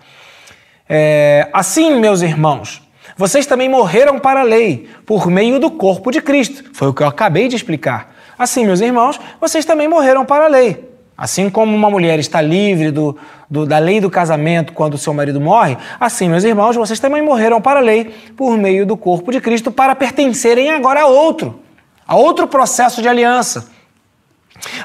é, 0.88 1.48
Assim, 1.52 1.98
meus 1.98 2.22
irmãos, 2.22 2.82
vocês 3.16 3.46
também 3.46 3.68
morreram 3.68 4.20
para 4.20 4.40
a 4.40 4.44
lei 4.44 4.88
por 5.04 5.26
meio 5.26 5.58
do 5.58 5.72
corpo 5.72 6.12
de 6.12 6.20
Cristo. 6.20 6.70
Foi 6.72 6.88
o 6.88 6.94
que 6.94 7.02
eu 7.02 7.08
acabei 7.08 7.48
de 7.48 7.56
explicar 7.56 8.19
Assim, 8.40 8.64
meus 8.64 8.80
irmãos, 8.80 9.20
vocês 9.38 9.66
também 9.66 9.86
morreram 9.86 10.24
para 10.24 10.46
a 10.46 10.48
lei. 10.48 10.88
Assim 11.14 11.50
como 11.50 11.76
uma 11.76 11.90
mulher 11.90 12.18
está 12.18 12.40
livre 12.40 12.90
do, 12.90 13.14
do, 13.50 13.66
da 13.66 13.76
lei 13.76 14.00
do 14.00 14.08
casamento 14.08 14.72
quando 14.72 14.96
seu 14.96 15.12
marido 15.12 15.38
morre, 15.38 15.76
assim, 16.00 16.26
meus 16.26 16.42
irmãos, 16.42 16.74
vocês 16.74 16.98
também 16.98 17.20
morreram 17.20 17.60
para 17.60 17.80
a 17.80 17.82
lei 17.82 18.06
por 18.38 18.56
meio 18.56 18.86
do 18.86 18.96
corpo 18.96 19.30
de 19.30 19.42
Cristo 19.42 19.70
para 19.70 19.94
pertencerem 19.94 20.70
agora 20.70 21.02
a 21.02 21.06
outro, 21.06 21.60
a 22.08 22.16
outro 22.16 22.48
processo 22.48 23.02
de 23.02 23.08
aliança, 23.10 23.68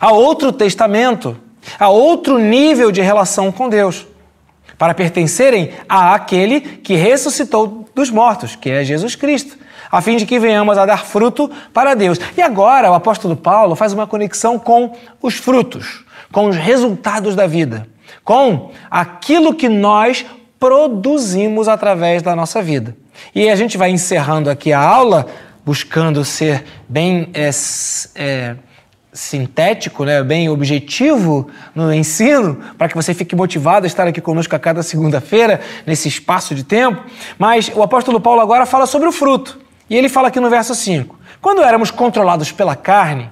a 0.01 0.11
outro 0.11 0.51
testamento, 0.51 1.37
a 1.79 1.87
outro 1.87 2.37
nível 2.37 2.91
de 2.91 2.99
relação 2.99 3.53
com 3.53 3.69
Deus, 3.69 4.05
para 4.77 4.93
pertencerem 4.93 5.71
a 5.87 6.13
aquele 6.13 6.59
que 6.59 6.95
ressuscitou 6.95 7.87
dos 7.95 8.11
mortos, 8.11 8.53
que 8.53 8.69
é 8.69 8.83
Jesus 8.83 9.15
Cristo 9.15 9.57
a 9.95 10.01
fim 10.01 10.17
de 10.17 10.25
que 10.25 10.37
venhamos 10.37 10.77
a 10.77 10.85
dar 10.85 11.05
fruto 11.05 11.49
para 11.73 11.93
Deus. 11.93 12.19
E 12.35 12.41
agora 12.41 12.91
o 12.91 12.93
apóstolo 12.93 13.33
Paulo 13.33 13.77
faz 13.77 13.93
uma 13.93 14.05
conexão 14.05 14.59
com 14.59 14.91
os 15.21 15.35
frutos, 15.35 16.03
com 16.33 16.47
os 16.47 16.57
resultados 16.57 17.33
da 17.33 17.47
vida, 17.47 17.87
com 18.21 18.71
aquilo 18.91 19.53
que 19.53 19.69
nós 19.69 20.25
produzimos 20.59 21.69
através 21.69 22.21
da 22.21 22.35
nossa 22.35 22.61
vida. 22.61 22.93
E 23.33 23.49
a 23.49 23.55
gente 23.55 23.77
vai 23.77 23.89
encerrando 23.89 24.49
aqui 24.49 24.73
a 24.73 24.81
aula, 24.81 25.27
buscando 25.65 26.25
ser 26.25 26.65
bem 26.89 27.29
é, 27.33 27.49
é, 28.15 28.55
sintético, 29.13 30.03
né, 30.03 30.21
bem 30.21 30.49
objetivo 30.49 31.49
no 31.73 31.93
ensino, 31.93 32.59
para 32.77 32.89
que 32.89 32.95
você 32.95 33.13
fique 33.13 33.33
motivado 33.33 33.85
a 33.85 33.87
estar 33.87 34.05
aqui 34.05 34.19
conosco 34.19 34.53
a 34.53 34.59
cada 34.59 34.83
segunda-feira, 34.83 35.61
nesse 35.87 36.09
espaço 36.09 36.53
de 36.53 36.65
tempo. 36.65 37.01
Mas 37.39 37.71
o 37.73 37.81
apóstolo 37.81 38.19
Paulo 38.19 38.41
agora 38.41 38.65
fala 38.65 38.85
sobre 38.85 39.07
o 39.07 39.11
fruto. 39.13 39.63
E 39.89 39.95
ele 39.95 40.09
fala 40.09 40.29
aqui 40.29 40.39
no 40.39 40.49
verso 40.49 40.73
5: 40.73 41.17
Quando 41.41 41.63
éramos 41.63 41.91
controlados 41.91 42.51
pela 42.51 42.75
carne, 42.75 43.29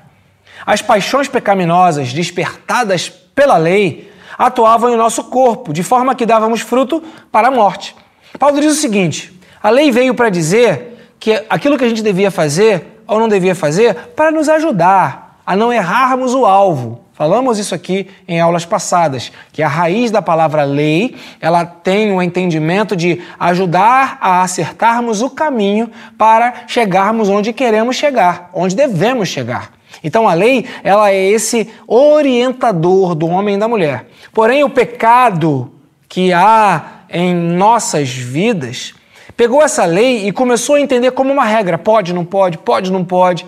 as 0.65 0.81
paixões 0.81 1.27
pecaminosas 1.27 2.13
despertadas 2.13 3.09
pela 3.09 3.57
lei 3.57 4.11
atuavam 4.37 4.91
em 4.93 4.97
nosso 4.97 5.25
corpo, 5.25 5.73
de 5.73 5.83
forma 5.83 6.15
que 6.15 6.25
dávamos 6.25 6.61
fruto 6.61 7.03
para 7.31 7.47
a 7.47 7.51
morte. 7.51 7.95
Paulo 8.37 8.59
diz 8.59 8.73
o 8.73 8.81
seguinte: 8.81 9.39
a 9.61 9.69
lei 9.69 9.91
veio 9.91 10.13
para 10.13 10.29
dizer 10.29 11.15
que 11.19 11.43
aquilo 11.49 11.77
que 11.77 11.85
a 11.85 11.89
gente 11.89 12.03
devia 12.03 12.31
fazer 12.31 13.01
ou 13.07 13.19
não 13.19 13.27
devia 13.27 13.55
fazer 13.55 13.95
para 14.15 14.31
nos 14.31 14.49
ajudar 14.49 15.39
a 15.45 15.55
não 15.55 15.73
errarmos 15.73 16.33
o 16.33 16.45
alvo, 16.45 17.03
Falamos 17.13 17.59
isso 17.59 17.75
aqui 17.75 18.07
em 18.27 18.41
aulas 18.41 18.65
passadas, 18.65 19.31
que 19.51 19.61
a 19.61 19.67
raiz 19.67 20.09
da 20.09 20.19
palavra 20.21 20.63
lei, 20.63 21.15
ela 21.39 21.63
tem 21.63 22.11
o 22.11 22.15
um 22.15 22.21
entendimento 22.21 22.95
de 22.95 23.21
ajudar 23.39 24.17
a 24.19 24.41
acertarmos 24.41 25.21
o 25.21 25.29
caminho 25.29 25.91
para 26.17 26.63
chegarmos 26.67 27.29
onde 27.29 27.53
queremos 27.53 27.95
chegar, 27.95 28.49
onde 28.51 28.75
devemos 28.75 29.29
chegar. 29.29 29.73
Então 30.03 30.27
a 30.27 30.33
lei, 30.33 30.65
ela 30.83 31.11
é 31.11 31.23
esse 31.23 31.69
orientador 31.85 33.13
do 33.13 33.27
homem 33.27 33.55
e 33.55 33.59
da 33.59 33.67
mulher. 33.67 34.07
Porém, 34.33 34.63
o 34.63 34.69
pecado 34.69 35.71
que 36.09 36.33
há 36.33 37.03
em 37.11 37.35
nossas 37.35 38.09
vidas 38.09 38.95
pegou 39.37 39.61
essa 39.61 39.85
lei 39.85 40.27
e 40.27 40.31
começou 40.31 40.75
a 40.75 40.81
entender 40.81 41.11
como 41.11 41.31
uma 41.31 41.45
regra, 41.45 41.77
pode, 41.77 42.11
não 42.11 42.25
pode, 42.25 42.57
pode, 42.57 42.91
não 42.91 43.05
pode. 43.05 43.45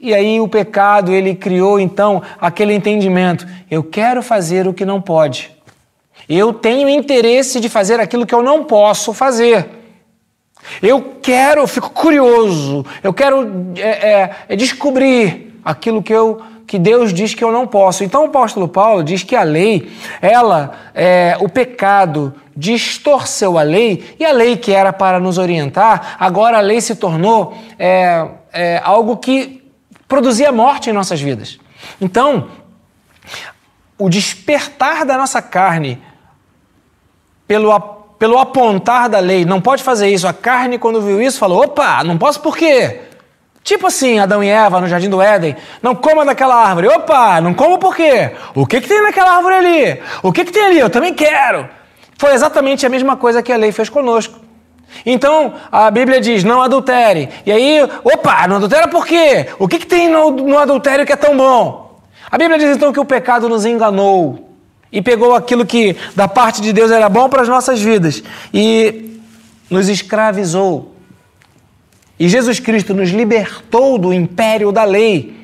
E 0.00 0.14
aí 0.14 0.40
o 0.40 0.46
pecado, 0.46 1.12
ele 1.12 1.34
criou 1.34 1.80
então 1.80 2.22
aquele 2.40 2.72
entendimento: 2.72 3.46
eu 3.70 3.82
quero 3.82 4.22
fazer 4.22 4.68
o 4.68 4.74
que 4.74 4.84
não 4.84 5.00
pode. 5.00 5.50
Eu 6.28 6.52
tenho 6.52 6.88
interesse 6.88 7.58
de 7.58 7.68
fazer 7.68 7.98
aquilo 7.98 8.26
que 8.26 8.34
eu 8.34 8.42
não 8.42 8.64
posso 8.64 9.12
fazer. 9.12 9.68
Eu 10.82 11.16
quero, 11.22 11.62
eu 11.62 11.66
fico 11.66 11.90
curioso, 11.90 12.84
eu 13.02 13.12
quero 13.12 13.72
é, 13.76 14.10
é, 14.10 14.30
é 14.50 14.56
descobrir 14.56 15.58
aquilo 15.64 16.02
que 16.02 16.12
eu 16.12 16.42
que 16.68 16.78
Deus 16.78 17.14
diz 17.14 17.32
que 17.32 17.42
eu 17.42 17.50
não 17.50 17.66
posso. 17.66 18.04
Então 18.04 18.24
o 18.24 18.26
apóstolo 18.26 18.68
Paulo 18.68 19.02
diz 19.02 19.22
que 19.22 19.34
a 19.34 19.42
lei, 19.42 19.90
ela, 20.20 20.72
é, 20.94 21.34
o 21.40 21.48
pecado 21.48 22.34
distorceu 22.54 23.56
a 23.56 23.62
lei 23.62 24.14
e 24.20 24.24
a 24.24 24.32
lei 24.32 24.54
que 24.54 24.70
era 24.70 24.92
para 24.92 25.18
nos 25.18 25.38
orientar, 25.38 26.16
agora 26.20 26.58
a 26.58 26.60
lei 26.60 26.82
se 26.82 26.94
tornou 26.94 27.56
é, 27.78 28.26
é, 28.52 28.82
algo 28.84 29.16
que 29.16 29.67
produzia 30.08 30.50
morte 30.50 30.88
em 30.88 30.92
nossas 30.92 31.20
vidas. 31.20 31.60
Então, 32.00 32.48
o 33.98 34.08
despertar 34.08 35.04
da 35.04 35.18
nossa 35.18 35.42
carne 35.42 36.02
pelo, 37.46 37.78
pelo 38.18 38.38
apontar 38.38 39.08
da 39.08 39.18
lei, 39.20 39.44
não 39.44 39.60
pode 39.60 39.82
fazer 39.82 40.08
isso. 40.08 40.26
A 40.26 40.32
carne, 40.32 40.78
quando 40.78 41.02
viu 41.02 41.20
isso, 41.20 41.38
falou: 41.38 41.62
opa, 41.62 42.02
não 42.02 42.16
posso 42.16 42.40
por 42.40 42.56
quê? 42.56 43.02
Tipo 43.62 43.88
assim, 43.88 44.18
Adão 44.18 44.42
e 44.42 44.48
Eva 44.48 44.80
no 44.80 44.88
jardim 44.88 45.10
do 45.10 45.20
Éden, 45.20 45.54
não 45.82 45.94
coma 45.94 46.24
daquela 46.24 46.54
árvore. 46.54 46.88
Opa, 46.88 47.40
não 47.40 47.52
como 47.52 47.78
por 47.78 47.94
quê? 47.94 48.32
O 48.54 48.66
que, 48.66 48.80
que 48.80 48.88
tem 48.88 49.02
naquela 49.02 49.36
árvore 49.36 49.56
ali? 49.56 50.00
O 50.22 50.32
que, 50.32 50.44
que 50.44 50.52
tem 50.52 50.64
ali? 50.64 50.78
Eu 50.78 50.88
também 50.88 51.12
quero. 51.12 51.68
Foi 52.16 52.32
exatamente 52.32 52.86
a 52.86 52.88
mesma 52.88 53.16
coisa 53.16 53.42
que 53.42 53.52
a 53.52 53.56
lei 53.56 53.70
fez 53.70 53.88
conosco. 53.88 54.47
Então, 55.04 55.54
a 55.70 55.90
Bíblia 55.90 56.20
diz, 56.20 56.44
não 56.44 56.62
adultere. 56.62 57.28
E 57.44 57.52
aí, 57.52 57.80
opa, 58.04 58.46
não 58.48 58.56
adultera 58.56 58.88
por 58.88 59.06
quê? 59.06 59.48
O 59.58 59.68
que, 59.68 59.78
que 59.78 59.86
tem 59.86 60.08
no, 60.08 60.30
no 60.30 60.58
adultério 60.58 61.06
que 61.06 61.12
é 61.12 61.16
tão 61.16 61.36
bom? 61.36 62.00
A 62.30 62.36
Bíblia 62.36 62.58
diz 62.58 62.76
então 62.76 62.92
que 62.92 63.00
o 63.00 63.04
pecado 63.04 63.48
nos 63.48 63.64
enganou 63.64 64.48
e 64.92 65.00
pegou 65.00 65.34
aquilo 65.34 65.66
que 65.66 65.96
da 66.14 66.26
parte 66.28 66.60
de 66.60 66.72
Deus 66.72 66.90
era 66.90 67.08
bom 67.08 67.28
para 67.28 67.42
as 67.42 67.48
nossas 67.48 67.80
vidas 67.80 68.22
e 68.52 69.20
nos 69.70 69.88
escravizou. 69.88 70.94
E 72.18 72.28
Jesus 72.28 72.58
Cristo 72.58 72.94
nos 72.94 73.10
libertou 73.10 73.98
do 73.98 74.12
império 74.12 74.72
da 74.72 74.84
lei. 74.84 75.36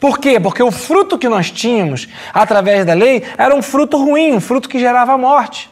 Por 0.00 0.18
quê? 0.18 0.40
Porque 0.40 0.62
o 0.62 0.70
fruto 0.70 1.18
que 1.18 1.28
nós 1.28 1.50
tínhamos 1.50 2.08
através 2.32 2.84
da 2.84 2.94
lei 2.94 3.22
era 3.36 3.54
um 3.54 3.62
fruto 3.62 3.96
ruim, 3.96 4.32
um 4.32 4.40
fruto 4.40 4.68
que 4.68 4.78
gerava 4.78 5.16
morte. 5.18 5.70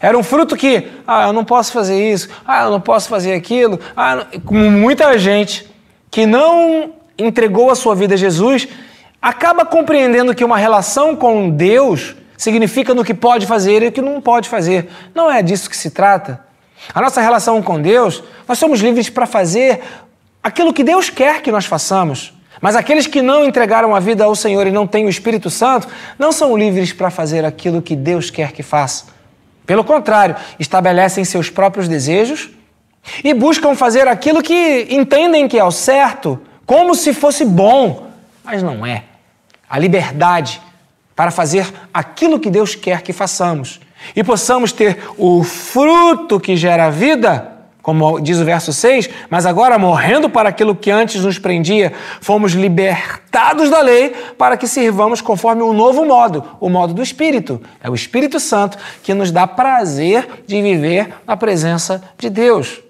Era 0.00 0.16
um 0.16 0.22
fruto 0.22 0.56
que, 0.56 0.88
ah, 1.06 1.28
eu 1.28 1.32
não 1.32 1.44
posso 1.44 1.72
fazer 1.72 2.12
isso, 2.12 2.28
ah, 2.46 2.64
eu 2.64 2.70
não 2.70 2.80
posso 2.80 3.08
fazer 3.08 3.32
aquilo. 3.32 3.80
Ah, 3.96 4.26
como 4.44 4.70
muita 4.70 5.18
gente 5.18 5.66
que 6.10 6.26
não 6.26 6.92
entregou 7.18 7.70
a 7.70 7.74
sua 7.74 7.94
vida 7.94 8.14
a 8.14 8.16
Jesus, 8.16 8.68
acaba 9.20 9.64
compreendendo 9.64 10.34
que 10.34 10.44
uma 10.44 10.58
relação 10.58 11.16
com 11.16 11.50
Deus 11.50 12.14
significa 12.36 12.94
no 12.94 13.04
que 13.04 13.14
pode 13.14 13.46
fazer 13.46 13.82
e 13.82 13.88
o 13.88 13.92
que 13.92 14.02
não 14.02 14.20
pode 14.20 14.48
fazer. 14.48 14.88
Não 15.14 15.30
é 15.30 15.42
disso 15.42 15.70
que 15.70 15.76
se 15.76 15.90
trata. 15.90 16.40
A 16.94 17.00
nossa 17.00 17.20
relação 17.20 17.62
com 17.62 17.80
Deus, 17.80 18.22
nós 18.46 18.58
somos 18.58 18.80
livres 18.80 19.08
para 19.08 19.26
fazer 19.26 19.80
aquilo 20.42 20.72
que 20.72 20.84
Deus 20.84 21.10
quer 21.10 21.40
que 21.40 21.50
nós 21.50 21.64
façamos. 21.64 22.32
Mas 22.60 22.76
aqueles 22.76 23.06
que 23.06 23.20
não 23.20 23.44
entregaram 23.44 23.94
a 23.94 24.00
vida 24.00 24.24
ao 24.24 24.34
Senhor 24.34 24.66
e 24.66 24.70
não 24.70 24.86
têm 24.86 25.06
o 25.06 25.10
Espírito 25.10 25.50
Santo, 25.50 25.88
não 26.18 26.32
são 26.32 26.56
livres 26.56 26.92
para 26.92 27.10
fazer 27.10 27.44
aquilo 27.44 27.82
que 27.82 27.96
Deus 27.96 28.30
quer 28.30 28.52
que 28.52 28.62
faça. 28.62 29.15
Pelo 29.66 29.84
contrário, 29.84 30.36
estabelecem 30.58 31.24
seus 31.24 31.50
próprios 31.50 31.88
desejos 31.88 32.50
e 33.22 33.34
buscam 33.34 33.74
fazer 33.74 34.06
aquilo 34.08 34.42
que 34.42 34.86
entendem 34.90 35.48
que 35.48 35.58
é 35.58 35.64
o 35.64 35.70
certo, 35.70 36.40
como 36.64 36.94
se 36.94 37.12
fosse 37.12 37.44
bom, 37.44 38.10
mas 38.44 38.62
não 38.62 38.86
é. 38.86 39.04
A 39.68 39.78
liberdade 39.78 40.62
para 41.14 41.30
fazer 41.30 41.66
aquilo 41.92 42.38
que 42.38 42.50
Deus 42.50 42.74
quer 42.74 43.02
que 43.02 43.12
façamos 43.12 43.80
e 44.14 44.22
possamos 44.22 44.70
ter 44.70 44.98
o 45.16 45.42
fruto 45.42 46.38
que 46.38 46.56
gera 46.56 46.90
vida, 46.90 47.55
como 47.86 48.18
diz 48.18 48.40
o 48.40 48.44
verso 48.44 48.72
6, 48.72 49.08
mas 49.30 49.46
agora 49.46 49.78
morrendo 49.78 50.28
para 50.28 50.48
aquilo 50.48 50.74
que 50.74 50.90
antes 50.90 51.22
nos 51.22 51.38
prendia, 51.38 51.92
fomos 52.20 52.50
libertados 52.50 53.70
da 53.70 53.80
lei 53.80 54.08
para 54.36 54.56
que 54.56 54.66
sirvamos 54.66 55.20
conforme 55.20 55.62
um 55.62 55.72
novo 55.72 56.04
modo, 56.04 56.42
o 56.58 56.68
modo 56.68 56.92
do 56.92 57.00
Espírito. 57.00 57.62
É 57.80 57.88
o 57.88 57.94
Espírito 57.94 58.40
Santo 58.40 58.76
que 59.04 59.14
nos 59.14 59.30
dá 59.30 59.46
prazer 59.46 60.42
de 60.48 60.60
viver 60.60 61.14
na 61.24 61.36
presença 61.36 62.02
de 62.18 62.28
Deus. 62.28 62.80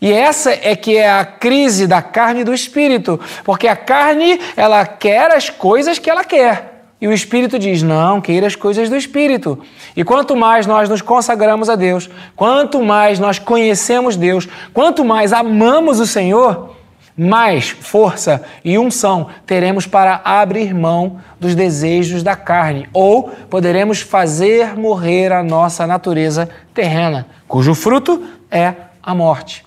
E 0.00 0.12
essa 0.12 0.52
é 0.52 0.76
que 0.76 0.98
é 0.98 1.10
a 1.10 1.24
crise 1.24 1.88
da 1.88 2.00
carne 2.00 2.42
e 2.42 2.44
do 2.44 2.54
espírito, 2.54 3.18
porque 3.42 3.66
a 3.66 3.74
carne, 3.74 4.40
ela 4.56 4.86
quer 4.86 5.32
as 5.32 5.50
coisas 5.50 5.98
que 5.98 6.08
ela 6.08 6.22
quer. 6.22 6.73
E 7.04 7.06
o 7.06 7.12
Espírito 7.12 7.58
diz: 7.58 7.82
não, 7.82 8.18
queira 8.18 8.46
as 8.46 8.56
coisas 8.56 8.88
do 8.88 8.96
Espírito. 8.96 9.58
E 9.94 10.02
quanto 10.02 10.34
mais 10.34 10.66
nós 10.66 10.88
nos 10.88 11.02
consagramos 11.02 11.68
a 11.68 11.76
Deus, 11.76 12.08
quanto 12.34 12.82
mais 12.82 13.18
nós 13.18 13.38
conhecemos 13.38 14.16
Deus, 14.16 14.48
quanto 14.72 15.04
mais 15.04 15.30
amamos 15.30 16.00
o 16.00 16.06
Senhor, 16.06 16.74
mais 17.14 17.68
força 17.68 18.42
e 18.64 18.78
unção 18.78 19.26
teremos 19.44 19.86
para 19.86 20.22
abrir 20.24 20.72
mão 20.72 21.18
dos 21.38 21.54
desejos 21.54 22.22
da 22.22 22.34
carne, 22.34 22.88
ou 22.90 23.24
poderemos 23.50 24.00
fazer 24.00 24.74
morrer 24.74 25.30
a 25.30 25.42
nossa 25.42 25.86
natureza 25.86 26.48
terrena, 26.72 27.26
cujo 27.46 27.74
fruto 27.74 28.24
é 28.50 28.72
a 29.02 29.14
morte. 29.14 29.62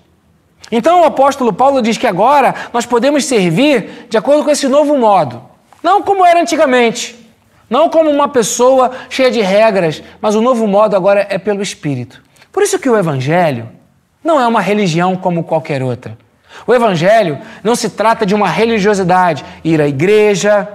Então 0.72 1.02
o 1.02 1.06
apóstolo 1.06 1.54
Paulo 1.54 1.84
diz 1.84 2.00
que 2.00 2.08
agora 2.08 2.56
nós 2.74 2.88
podemos 2.88 3.26
servir 3.26 4.08
de 4.10 4.18
acordo 4.18 4.44
com 4.44 4.50
esse 4.50 4.68
novo 4.68 4.98
modo, 4.98 5.44
não 5.84 6.02
como 6.02 6.26
era 6.26 6.42
antigamente. 6.42 7.17
Não 7.70 7.90
como 7.90 8.10
uma 8.10 8.28
pessoa 8.28 8.92
cheia 9.10 9.30
de 9.30 9.42
regras, 9.42 10.02
mas 10.22 10.36
o 10.36 10.42
novo 10.42 10.68
modo 10.68 10.96
agora 10.96 11.28
é 11.30 11.38
pelo 11.38 11.62
Espírito. 11.62 12.22
Por 12.52 12.64
isso 12.64 12.80
que 12.80 12.90
o 12.90 12.98
Evangelho 12.98 13.70
não 14.24 14.40
é 14.40 14.48
uma 14.48 14.62
religião 14.62 15.16
como 15.16 15.44
qualquer 15.44 15.84
outra. 15.84 16.18
O 16.66 16.74
Evangelho 16.74 17.40
não 17.64 17.76
se 17.76 17.90
trata 17.90 18.26
de 18.26 18.34
uma 18.34 18.48
religiosidade, 18.48 19.44
ir 19.64 19.82
à 19.82 19.88
igreja, 19.88 20.68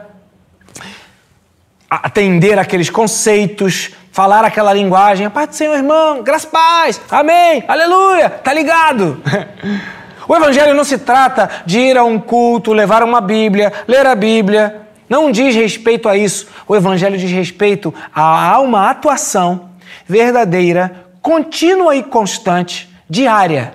atender 1.90 2.58
aqueles 2.58 2.88
conceitos, 2.88 3.90
falar 4.12 4.44
aquela 4.44 4.72
linguagem, 4.72 5.26
a 5.26 5.30
paz 5.30 5.48
do 5.48 5.54
Senhor, 5.54 5.74
irmão, 5.74 6.22
graças 6.22 6.48
paz, 6.48 7.00
amém, 7.10 7.64
aleluia, 7.66 8.30
tá 8.30 8.52
ligado? 8.52 9.20
O 10.28 10.36
Evangelho 10.36 10.72
não 10.72 10.84
se 10.84 10.98
trata 10.98 11.50
de 11.66 11.80
ir 11.80 11.98
a 11.98 12.04
um 12.04 12.16
culto, 12.16 12.72
levar 12.72 13.02
uma 13.02 13.20
Bíblia, 13.20 13.72
ler 13.88 14.06
a 14.06 14.14
Bíblia, 14.14 14.82
não 15.12 15.30
diz 15.30 15.54
respeito 15.54 16.08
a 16.08 16.16
isso. 16.16 16.46
O 16.66 16.74
Evangelho 16.74 17.18
diz 17.18 17.30
respeito 17.30 17.92
a 18.14 18.58
uma 18.60 18.88
atuação 18.88 19.68
verdadeira, 20.08 21.04
contínua 21.20 21.94
e 21.94 22.02
constante, 22.02 22.88
diária, 23.10 23.74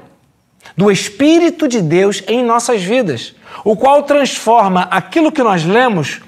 do 0.76 0.91
Espírito 0.91 1.67
de 1.67 1.80
Deus 1.80 2.23
em 2.28 2.43
nossas 2.43 2.82
vidas, 2.82 3.36
o 3.63 3.76
qual 3.76 4.02
transforma 4.02 4.88
aquilo 4.89 5.32
que 5.32 5.43
nós 5.43 5.63
lemos, 5.63 6.21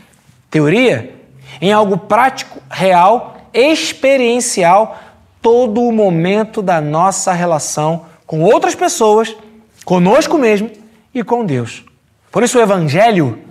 teoria, 0.52 1.16
em 1.60 1.74
algo 1.74 1.98
prático, 1.98 2.62
real, 2.70 3.50
experiencial, 3.52 5.00
todo 5.42 5.82
o 5.82 5.92
momento 5.92 6.62
da 6.62 6.80
nossa 6.80 7.34
relação 7.34 8.06
com 8.28 8.44
outras 8.44 8.76
pessoas, 8.76 9.36
conosco 9.84 10.38
mesmo 10.38 10.70
e 11.16 11.24
com 11.24 11.44
Deus. 11.44 11.84
Por 12.32 12.44
isso 12.44 12.60
o 12.60 12.62
Evangelho 12.62 13.49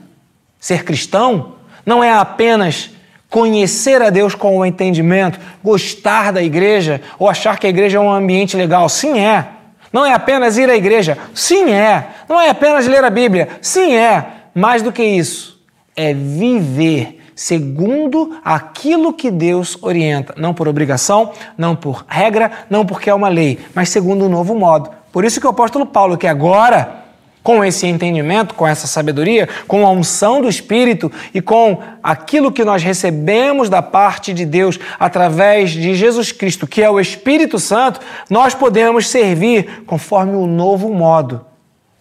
Ser 0.59 0.85
cristão 0.85 1.55
não 1.85 2.03
é 2.03 2.13
apenas 2.13 2.91
conhecer 3.31 4.01
a 4.03 4.11
Deus 4.11 4.35
com 4.35 4.59
o 4.59 4.65
entendimento, 4.65 5.39
gostar 5.63 6.33
da 6.33 6.43
igreja 6.43 7.01
ou 7.19 7.29
achar 7.29 7.59
que 7.59 7.67
a 7.67 7.71
igreja 7.71 7.99
é 7.99 8.01
um 8.01 8.11
ambiente 8.11 8.57
legal. 8.57 8.89
Sim, 8.89 9.19
é. 9.19 9.47
Não 9.93 10.05
é 10.05 10.13
apenas 10.13 10.59
ir 10.59 10.69
à 10.69 10.77
igreja. 10.77 11.17
Sim, 11.35 11.71
é. 11.71 12.09
Não 12.29 12.41
é 12.41 12.51
apenas 12.51 12.87
ler 12.87 13.05
a 13.05 13.11
Bíblia. 13.11 13.49
Sim, 13.61 13.95
é. 13.95 14.27
Mais 14.55 14.83
do 14.83 14.93
que 14.93 15.03
isso, 15.03 15.61
é 15.95 16.13
viver 16.13 17.19
segundo 17.39 18.37
aquilo 18.45 19.13
que 19.13 19.31
Deus 19.31 19.79
orienta, 19.81 20.35
não 20.37 20.53
por 20.53 20.67
obrigação, 20.67 21.33
não 21.57 21.77
por 21.77 22.05
regra, 22.09 22.51
não 22.69 22.85
porque 22.85 23.09
é 23.09 23.15
uma 23.15 23.29
lei, 23.29 23.61
mas 23.73 23.91
segundo 23.91 24.25
um 24.25 24.29
novo 24.29 24.57
modo. 24.57 24.91
Por 25.13 25.25
isso 25.25 25.41
que 25.41 25.47
o 25.47 25.51
apóstolo 25.51 25.87
Paulo, 25.87 26.19
que 26.19 26.27
agora 26.27 27.05
com 27.49 27.65
esse 27.65 27.87
entendimento, 27.87 28.55
com 28.55 28.67
essa 28.67 28.87
sabedoria, 28.87 29.49
com 29.67 29.87
a 29.87 29.91
unção 29.91 30.43
do 30.43 30.51
Espírito 30.51 31.11
e 31.33 31.41
com 31.41 31.79
aquilo 32.03 32.53
que 32.53 32.63
nós 32.63 32.83
recebemos 32.83 33.71
da 33.71 33.81
parte 33.81 34.35
de 34.35 34.45
Deus 34.45 34.79
através 35.01 35.71
de 35.71 35.95
Jesus 35.95 36.31
Cristo, 36.31 36.67
que 36.67 36.83
é 36.83 36.91
o 36.91 37.01
Espírito 37.01 37.59
Santo, 37.59 38.01
nós 38.29 38.55
podemos 38.55 39.09
servir 39.09 39.83
conforme 39.87 40.37
o 40.37 40.47
novo 40.47 40.93
modo. 40.93 41.41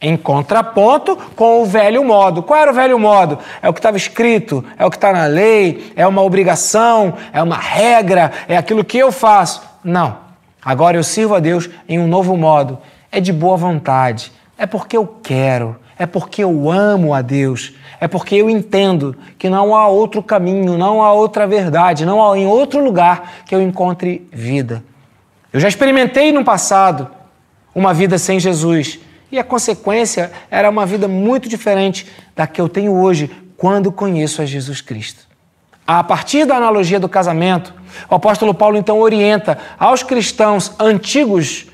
Em 0.02 0.18
contraponto 0.18 1.16
com 1.34 1.62
o 1.62 1.66
velho 1.66 2.04
modo. 2.04 2.44
Qual 2.44 2.60
era 2.60 2.70
o 2.70 2.76
velho 2.76 3.00
modo? 3.00 3.40
É 3.62 3.70
o 3.70 3.74
que 3.74 3.80
estava 3.80 3.96
escrito, 3.96 4.66
é 4.78 4.86
o 4.86 4.90
que 4.90 4.98
está 4.98 5.14
na 5.14 5.28
lei, 5.28 5.94
é 5.96 6.06
uma 6.06 6.24
obrigação, 6.24 7.14
é 7.32 7.42
uma 7.42 7.58
regra, 7.58 8.34
é 8.50 8.58
aquilo 8.58 8.84
que 8.84 8.98
eu 8.98 9.14
faço. 9.14 9.62
Não. 9.82 10.18
Agora 10.62 10.98
eu 10.98 11.04
sirvo 11.06 11.36
a 11.36 11.40
Deus 11.40 11.70
em 11.88 12.00
um 12.00 12.06
novo 12.06 12.36
modo. 12.36 12.80
É 13.10 13.22
de 13.22 13.32
boa 13.32 13.56
vontade, 13.56 14.34
é 14.58 14.66
porque 14.66 14.98
eu 14.98 15.06
quero, 15.22 15.78
é 15.98 16.06
porque 16.06 16.44
eu 16.44 16.72
amo 16.72 17.14
a 17.14 17.22
Deus, 17.22 17.74
é 18.00 18.08
porque 18.08 18.36
eu 18.36 18.50
entendo 18.50 19.16
que 19.38 19.50
não 19.50 19.76
há 19.76 19.88
outro 19.88 20.22
caminho, 20.22 20.78
não 20.78 21.02
há 21.02 21.12
outra 21.14 21.48
verdade, 21.48 22.06
não 22.06 22.24
há 22.24 22.38
em 22.38 22.46
outro 22.46 22.84
lugar 22.84 23.44
que 23.46 23.54
eu 23.54 23.62
encontre 23.62 24.28
vida. 24.32 24.84
Eu 25.52 25.60
já 25.60 25.68
experimentei 25.68 26.32
no 26.32 26.44
passado 26.44 27.10
uma 27.74 27.94
vida 27.94 28.18
sem 28.18 28.40
Jesus 28.40 29.00
e 29.32 29.40
a 29.40 29.44
consequência 29.44 30.32
era 30.50 30.70
uma 30.70 30.86
vida 30.86 31.08
muito 31.08 31.50
diferente 31.50 32.08
da 32.36 32.48
que 32.48 32.62
eu 32.62 32.70
tenho 32.70 32.94
hoje 32.94 33.30
quando 33.58 33.92
conheço 33.92 34.42
a 34.42 34.46
Jesus 34.46 34.82
Cristo. 34.82 35.26
A 35.86 36.04
partir 36.04 36.46
da 36.46 36.58
analogia 36.58 37.00
do 37.00 37.08
casamento, 37.08 37.74
o 38.10 38.16
apóstolo 38.16 38.54
Paulo 38.54 38.78
então 38.78 39.00
orienta 39.00 39.58
aos 39.80 40.04
cristãos 40.04 40.74
antigos 40.80 41.68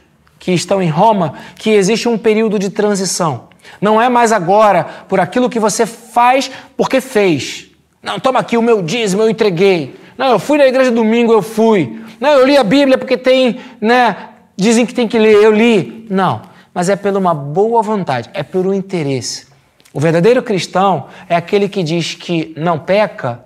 que 0.44 0.52
estão 0.52 0.82
em 0.82 0.90
Roma 0.90 1.36
que 1.56 1.70
existe 1.70 2.10
um 2.10 2.18
período 2.18 2.60
de 2.60 2.70
transição. 2.70 3.46
Não 3.80 4.02
é 4.02 4.10
mais 4.10 4.34
agora 4.34 4.84
por 5.08 5.18
aquilo 5.22 5.50
que 5.50 5.58
você 5.58 5.86
faz 5.86 6.52
porque 6.76 7.00
fez. 7.00 7.68
Não, 8.02 8.20
toma 8.20 8.42
aqui 8.42 8.58
o 8.58 8.62
meu 8.62 8.82
dízimo, 8.82 9.22
eu 9.22 9.30
entreguei. 9.30 9.96
Não, 10.18 10.28
eu 10.28 10.38
fui 10.38 10.58
na 10.58 10.68
igreja 10.68 10.92
domingo, 10.92 11.32
eu 11.32 11.42
fui. 11.42 12.04
Não, 12.20 12.32
eu 12.32 12.46
li 12.46 12.58
a 12.58 12.64
Bíblia 12.64 12.98
porque 12.98 13.16
tem, 13.16 13.62
né? 13.80 14.18
Dizem 14.58 14.86
que 14.86 14.94
tem 14.94 15.08
que 15.08 15.18
ler, 15.18 15.42
eu 15.42 15.50
li. 15.50 16.06
Não, 16.10 16.42
mas 16.74 16.90
é 16.90 16.98
pela 16.98 17.18
uma 17.18 17.34
boa 17.34 17.82
vontade, 17.82 18.30
é 18.34 18.44
pelo 18.44 18.74
interesse. 18.74 19.48
O 19.94 20.00
verdadeiro 20.02 20.44
cristão 20.44 21.06
é 21.30 21.38
aquele 21.38 21.70
que 21.70 21.82
diz 21.82 22.16
que 22.16 22.54
não 22.58 22.78
peca, 22.78 23.46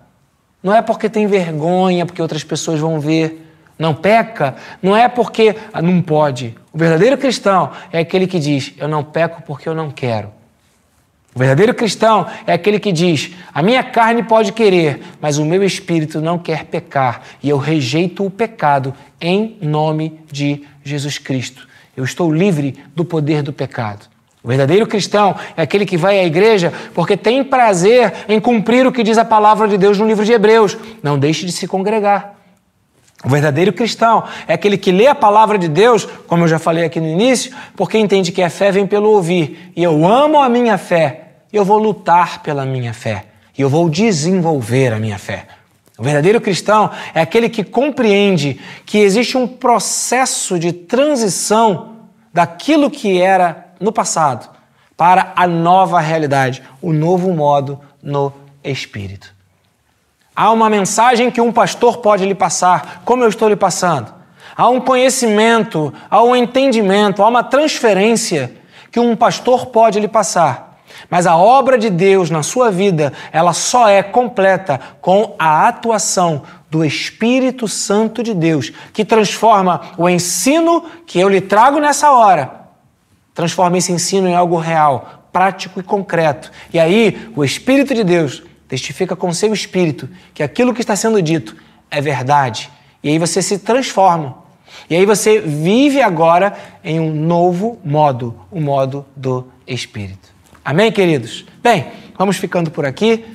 não 0.63 0.73
é 0.73 0.81
porque 0.81 1.07
tem 1.07 1.27
vergonha, 1.27 2.07
porque 2.07 2.23
outras 2.23 2.43
pessoas 2.43 2.79
vão 2.79 2.99
ver 2.99 3.46
não 3.77 3.93
peca, 3.93 4.55
não 4.81 4.95
é 4.95 5.07
porque 5.07 5.55
ah, 5.71 5.81
não 5.81 6.01
pode. 6.01 6.55
O 6.73 6.77
verdadeiro 6.77 7.17
cristão 7.17 7.71
é 7.91 7.99
aquele 7.99 8.27
que 8.27 8.39
diz: 8.39 8.73
Eu 8.77 8.87
não 8.87 9.03
peco 9.03 9.41
porque 9.43 9.69
eu 9.69 9.75
não 9.75 9.91
quero. 9.91 10.29
O 11.35 11.39
verdadeiro 11.39 11.73
cristão 11.75 12.25
é 12.47 12.53
aquele 12.53 12.79
que 12.79 12.91
diz: 12.91 13.31
A 13.53 13.61
minha 13.61 13.83
carne 13.83 14.23
pode 14.23 14.51
querer, 14.51 15.01
mas 15.21 15.37
o 15.37 15.45
meu 15.45 15.63
espírito 15.63 16.19
não 16.19 16.39
quer 16.39 16.65
pecar, 16.65 17.21
e 17.43 17.49
eu 17.49 17.57
rejeito 17.57 18.25
o 18.25 18.31
pecado 18.31 18.93
em 19.21 19.57
nome 19.61 20.19
de 20.31 20.63
Jesus 20.83 21.19
Cristo. 21.19 21.67
Eu 21.95 22.03
estou 22.03 22.33
livre 22.33 22.75
do 22.95 23.05
poder 23.05 23.43
do 23.43 23.53
pecado. 23.53 24.07
O 24.43 24.47
verdadeiro 24.47 24.87
cristão 24.87 25.35
é 25.57 25.63
aquele 25.63 25.85
que 25.85 25.97
vai 25.97 26.19
à 26.19 26.23
igreja 26.23 26.71
porque 26.93 27.17
tem 27.17 27.43
prazer 27.43 28.13
em 28.29 28.39
cumprir 28.39 28.87
o 28.87 28.91
que 28.91 29.03
diz 29.03 29.17
a 29.17 29.25
palavra 29.25 29.67
de 29.67 29.77
Deus 29.77 29.99
no 29.99 30.07
livro 30.07 30.23
de 30.23 30.31
Hebreus. 30.31 30.77
Não 31.03 31.19
deixe 31.19 31.45
de 31.45 31.51
se 31.51 31.67
congregar. 31.67 32.36
O 33.23 33.29
verdadeiro 33.29 33.73
cristão 33.73 34.23
é 34.47 34.53
aquele 34.53 34.77
que 34.77 34.91
lê 34.91 35.07
a 35.07 35.15
palavra 35.15 35.57
de 35.57 35.67
Deus, 35.67 36.05
como 36.27 36.43
eu 36.43 36.47
já 36.47 36.59
falei 36.59 36.85
aqui 36.85 36.99
no 36.99 37.07
início, 37.07 37.55
porque 37.75 37.97
entende 37.97 38.31
que 38.31 38.43
a 38.43 38.49
fé 38.49 38.71
vem 38.71 38.85
pelo 38.85 39.09
ouvir. 39.09 39.71
E 39.75 39.83
eu 39.83 40.07
amo 40.07 40.39
a 40.39 40.47
minha 40.47 40.77
fé, 40.77 41.31
eu 41.51 41.65
vou 41.65 41.79
lutar 41.79 42.43
pela 42.43 42.65
minha 42.65 42.93
fé, 42.93 43.25
e 43.57 43.61
eu 43.61 43.69
vou 43.69 43.89
desenvolver 43.89 44.93
a 44.93 44.99
minha 44.99 45.17
fé. 45.17 45.47
O 45.97 46.03
verdadeiro 46.03 46.39
cristão 46.39 46.91
é 47.15 47.19
aquele 47.21 47.49
que 47.49 47.63
compreende 47.63 48.59
que 48.85 48.99
existe 48.99 49.35
um 49.35 49.47
processo 49.47 50.59
de 50.59 50.71
transição 50.71 51.95
daquilo 52.31 52.91
que 52.91 53.19
era 53.19 53.73
no 53.79 53.91
passado 53.91 54.47
para 54.95 55.33
a 55.35 55.47
nova 55.47 55.99
realidade, 55.99 56.61
o 56.81 56.93
novo 56.93 57.33
modo 57.33 57.79
no 58.01 58.31
espírito. 58.63 59.36
Há 60.39 60.51
uma 60.51 60.69
mensagem 60.69 61.31
que 61.31 61.41
um 61.41 61.51
pastor 61.51 61.97
pode 61.97 62.23
lhe 62.23 62.35
passar, 62.35 63.01
como 63.03 63.23
eu 63.23 63.27
estou 63.27 63.49
lhe 63.49 63.55
passando. 63.55 64.13
Há 64.55 64.69
um 64.69 64.79
conhecimento, 64.79 65.91
há 66.11 66.21
um 66.21 66.35
entendimento, 66.35 67.23
há 67.23 67.27
uma 67.27 67.43
transferência 67.43 68.53
que 68.91 68.99
um 68.99 69.15
pastor 69.15 69.65
pode 69.65 69.99
lhe 69.99 70.07
passar. 70.07 70.77
Mas 71.09 71.25
a 71.25 71.35
obra 71.35 71.75
de 71.75 71.89
Deus 71.89 72.29
na 72.29 72.43
sua 72.43 72.69
vida, 72.69 73.11
ela 73.31 73.51
só 73.51 73.89
é 73.89 74.03
completa 74.03 74.79
com 75.01 75.33
a 75.39 75.67
atuação 75.67 76.43
do 76.69 76.85
Espírito 76.85 77.67
Santo 77.67 78.21
de 78.21 78.35
Deus, 78.35 78.71
que 78.93 79.03
transforma 79.03 79.81
o 79.97 80.07
ensino 80.07 80.85
que 81.07 81.19
eu 81.19 81.29
lhe 81.29 81.41
trago 81.41 81.79
nessa 81.79 82.11
hora, 82.11 82.67
transforma 83.33 83.79
esse 83.79 83.91
ensino 83.91 84.27
em 84.27 84.35
algo 84.35 84.57
real, 84.57 85.23
prático 85.33 85.79
e 85.79 85.83
concreto. 85.83 86.51
E 86.71 86.79
aí, 86.79 87.31
o 87.35 87.43
Espírito 87.43 87.95
de 87.95 88.03
Deus 88.03 88.43
testifica 88.67 89.15
com 89.15 89.31
seu 89.33 89.53
espírito 89.53 90.09
que 90.33 90.43
aquilo 90.43 90.73
que 90.73 90.81
está 90.81 90.95
sendo 90.95 91.21
dito 91.21 91.55
é 91.89 92.01
verdade. 92.01 92.69
E 93.01 93.09
aí 93.09 93.19
você 93.19 93.41
se 93.41 93.59
transforma. 93.59 94.47
E 94.89 94.95
aí 94.95 95.05
você 95.05 95.39
vive 95.39 96.01
agora 96.01 96.55
em 96.83 96.99
um 96.99 97.13
novo 97.13 97.79
modo, 97.83 98.35
o 98.51 98.59
modo 98.59 99.05
do 99.15 99.47
Espírito. 99.65 100.29
Amém, 100.63 100.91
queridos? 100.91 101.45
Bem, 101.61 101.87
vamos 102.17 102.37
ficando 102.37 102.69
por 102.69 102.85
aqui. 102.85 103.25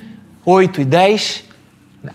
8 0.45 0.81
e 0.81 0.85
10. 0.85 1.43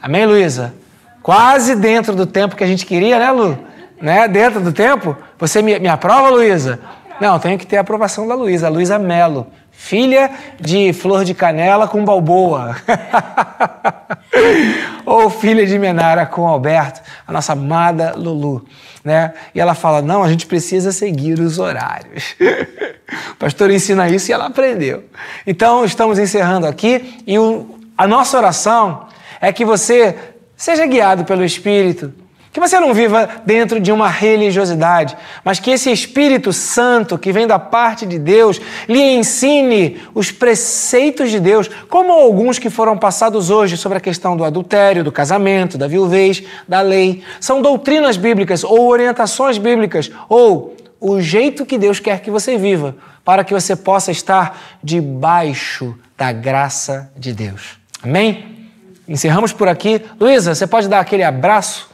Amém, 0.02 0.26
Luísa? 0.26 0.74
Quase 1.22 1.74
dentro 1.74 2.14
do 2.14 2.26
tempo 2.26 2.56
que 2.56 2.64
a 2.64 2.66
gente 2.66 2.86
queria, 2.86 3.18
né, 3.18 3.30
Lu? 3.30 3.58
Né? 4.00 4.28
Dentro 4.28 4.60
do 4.60 4.72
tempo? 4.72 5.16
Você 5.38 5.62
me, 5.62 5.78
me 5.78 5.88
aprova, 5.88 6.30
Luísa? 6.30 6.80
Não, 7.20 7.38
tenho 7.38 7.58
que 7.58 7.66
ter 7.66 7.78
a 7.78 7.80
aprovação 7.80 8.26
da 8.28 8.34
Luísa, 8.34 8.66
a 8.66 8.70
Luísa 8.70 8.98
Melo 8.98 9.46
filha 9.78 10.30
de 10.60 10.92
flor 10.92 11.24
de 11.24 11.32
canela 11.32 11.86
com 11.86 12.04
balboa. 12.04 12.76
Ou 15.06 15.30
filha 15.30 15.64
de 15.64 15.78
Menara 15.78 16.26
com 16.26 16.46
Alberto, 16.46 17.00
a 17.26 17.32
nossa 17.32 17.52
amada 17.52 18.14
Lulu. 18.16 18.66
Né? 19.04 19.32
E 19.54 19.60
ela 19.60 19.74
fala: 19.74 20.02
não, 20.02 20.24
a 20.24 20.28
gente 20.28 20.46
precisa 20.46 20.90
seguir 20.90 21.38
os 21.38 21.60
horários. 21.60 22.34
o 23.32 23.36
pastor 23.36 23.70
ensina 23.70 24.10
isso 24.10 24.30
e 24.30 24.34
ela 24.34 24.46
aprendeu. 24.46 25.04
Então, 25.46 25.84
estamos 25.84 26.18
encerrando 26.18 26.66
aqui 26.66 27.22
e 27.26 27.38
o, 27.38 27.78
a 27.96 28.06
nossa 28.06 28.36
oração 28.36 29.06
é 29.40 29.52
que 29.52 29.64
você 29.64 30.16
seja 30.56 30.84
guiado 30.86 31.24
pelo 31.24 31.44
Espírito 31.44 32.12
que 32.52 32.60
você 32.60 32.80
não 32.80 32.94
viva 32.94 33.28
dentro 33.44 33.78
de 33.78 33.92
uma 33.92 34.08
religiosidade, 34.08 35.16
mas 35.44 35.60
que 35.60 35.70
esse 35.70 35.90
Espírito 35.90 36.52
Santo 36.52 37.18
que 37.18 37.32
vem 37.32 37.46
da 37.46 37.58
parte 37.58 38.06
de 38.06 38.18
Deus 38.18 38.60
lhe 38.88 39.00
ensine 39.14 40.00
os 40.14 40.30
preceitos 40.30 41.30
de 41.30 41.38
Deus, 41.38 41.68
como 41.88 42.12
alguns 42.12 42.58
que 42.58 42.70
foram 42.70 42.96
passados 42.96 43.50
hoje 43.50 43.76
sobre 43.76 43.98
a 43.98 44.00
questão 44.00 44.36
do 44.36 44.44
adultério, 44.44 45.04
do 45.04 45.12
casamento, 45.12 45.76
da 45.76 45.86
viuvez, 45.86 46.42
da 46.66 46.80
lei. 46.80 47.22
São 47.40 47.60
doutrinas 47.60 48.16
bíblicas 48.16 48.64
ou 48.64 48.88
orientações 48.88 49.58
bíblicas 49.58 50.10
ou 50.28 50.76
o 51.00 51.20
jeito 51.20 51.64
que 51.64 51.78
Deus 51.78 52.00
quer 52.00 52.20
que 52.20 52.30
você 52.30 52.56
viva, 52.56 52.96
para 53.24 53.44
que 53.44 53.54
você 53.54 53.76
possa 53.76 54.10
estar 54.10 54.78
debaixo 54.82 55.96
da 56.16 56.32
graça 56.32 57.10
de 57.16 57.32
Deus. 57.32 57.78
Amém? 58.02 58.68
Encerramos 59.06 59.52
por 59.52 59.68
aqui. 59.68 60.02
Luísa, 60.20 60.54
você 60.54 60.66
pode 60.66 60.88
dar 60.88 61.00
aquele 61.00 61.22
abraço? 61.22 61.88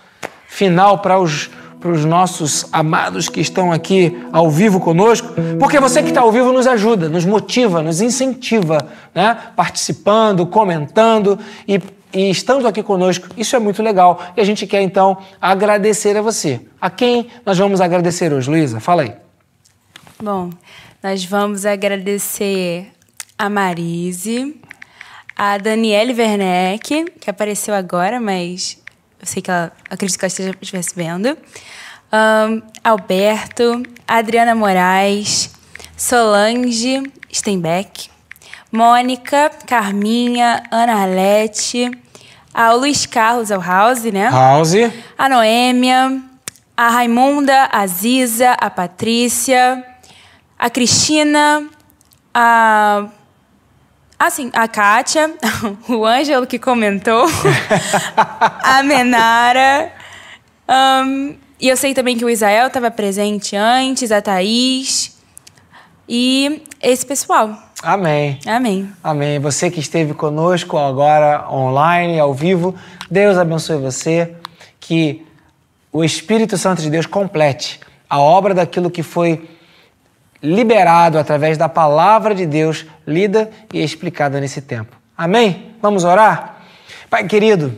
Final 0.55 0.98
para 0.98 1.18
os, 1.18 1.50
para 1.80 1.90
os 1.90 2.05
nossos 2.05 2.64
amados 2.72 3.28
que 3.28 3.40
estão 3.40 3.72
aqui 3.72 4.16
ao 4.32 4.48
vivo 4.48 4.78
conosco, 4.78 5.34
porque 5.59 5.80
você 5.80 6.00
que 6.00 6.11
está 6.11 6.20
ao 6.20 6.30
vivo 6.30 6.52
nos 6.52 6.68
ajuda, 6.68 7.09
nos 7.09 7.24
motiva, 7.24 7.82
nos 7.82 8.00
incentiva, 8.00 8.78
né? 9.12 9.36
participando, 9.57 10.46
comentando 10.46 11.36
e, 11.66 11.80
e 12.12 12.30
estando 12.30 12.68
aqui 12.68 12.84
conosco. 12.84 13.26
Isso 13.36 13.57
é 13.57 13.59
muito 13.59 13.82
legal 13.82 14.22
e 14.36 14.40
a 14.40 14.44
gente 14.44 14.64
quer 14.64 14.80
então 14.80 15.18
agradecer 15.40 16.16
a 16.16 16.22
você. 16.22 16.61
A 16.80 16.88
quem 16.88 17.26
nós 17.44 17.59
vamos 17.59 17.80
agradecer 17.80 18.32
hoje, 18.32 18.48
Luísa? 18.48 18.78
Fala 18.78 19.02
aí. 19.02 19.12
Bom, 20.22 20.50
nós 21.02 21.24
vamos 21.24 21.66
agradecer 21.66 22.92
a 23.36 23.50
Marise, 23.50 24.55
a 25.34 25.59
Daniele 25.59 26.14
Werneck, 26.14 27.07
que 27.20 27.28
apareceu 27.28 27.74
agora, 27.74 28.20
mas 28.20 28.84
eu 29.25 29.27
sei 29.27 29.41
que 29.41 29.51
ela, 29.51 29.72
acredito 29.89 30.18
que 30.18 30.25
ela 30.25 30.29
esteja, 30.29 30.55
estivesse 30.61 30.95
vendo. 30.95 31.37
Um, 32.12 32.62
Alberto, 32.85 33.83
Adriana 34.07 34.55
Moraes, 34.55 35.51
Solange 35.97 37.03
Steinbeck, 37.33 38.11
Mônica, 38.70 39.51
Carminha, 39.66 40.62
Ana 40.70 40.97
Arlete, 40.97 41.91
a 42.53 42.72
Luiz 42.72 43.07
Carlos, 43.07 43.51
é 43.51 43.57
o 43.57 43.62
House, 43.62 44.05
né? 44.05 44.29
House. 44.29 44.75
A 45.16 45.27
Noêmia, 45.27 46.22
a 46.77 46.91
Raimunda, 46.91 47.70
a 47.72 47.87
Ziza, 47.87 48.53
a 48.53 48.68
Patrícia, 48.68 49.83
a 50.59 50.68
Cristina, 50.68 51.66
a 52.35 53.09
ah, 54.19 54.31
sim, 54.31 54.51
a 54.53 54.67
Kátia, 54.69 55.35
o 55.89 56.05
Ângelo 56.05 56.47
que 56.47 56.59
comentou, 56.59 57.27
a 58.62 58.83
Menara. 58.83 59.93
Um, 60.69 61.37
e 61.61 61.69
eu 61.69 61.77
sei 61.77 61.95
também 61.95 62.17
que 62.17 62.25
o 62.25 62.31
Israel 62.31 62.69
estava 62.69 62.91
presente 62.91 63.57
antes, 63.57 64.11
a 64.11 64.21
Thaís 64.21 65.17
e 66.09 66.62
esse 66.83 67.05
pessoal. 67.05 67.57
Amém. 67.83 68.39
Amém. 68.47 68.91
Amém. 69.03 69.39
Você 69.39 69.71
que 69.71 69.81
esteve 69.81 70.15
conosco 70.15 70.79
agora 70.79 71.51
online, 71.51 72.19
ao 72.19 72.33
vivo, 72.33 72.75
Deus 73.11 73.37
abençoe 73.37 73.77
você, 73.77 74.35
que 74.81 75.27
o 75.93 76.03
Espírito 76.03 76.57
Santo 76.57 76.83
de 76.83 76.91
Deus 76.91 77.07
complete 77.07 77.81
a 78.09 78.19
obra 78.19 78.55
daquilo 78.55 78.91
que 78.91 79.03
foi 79.03 79.49
liberado 80.45 81.18
através 81.18 81.57
da 81.57 81.70
palavra 81.70 82.34
de 82.34 82.45
Deus 82.45 82.84
lida 83.07 83.51
e 83.72 83.82
explicada 83.82 84.38
nesse 84.38 84.61
tempo. 84.61 84.95
Amém? 85.16 85.74
Vamos 85.80 86.05
orar? 86.05 86.59
Pai 87.09 87.26
querido, 87.26 87.74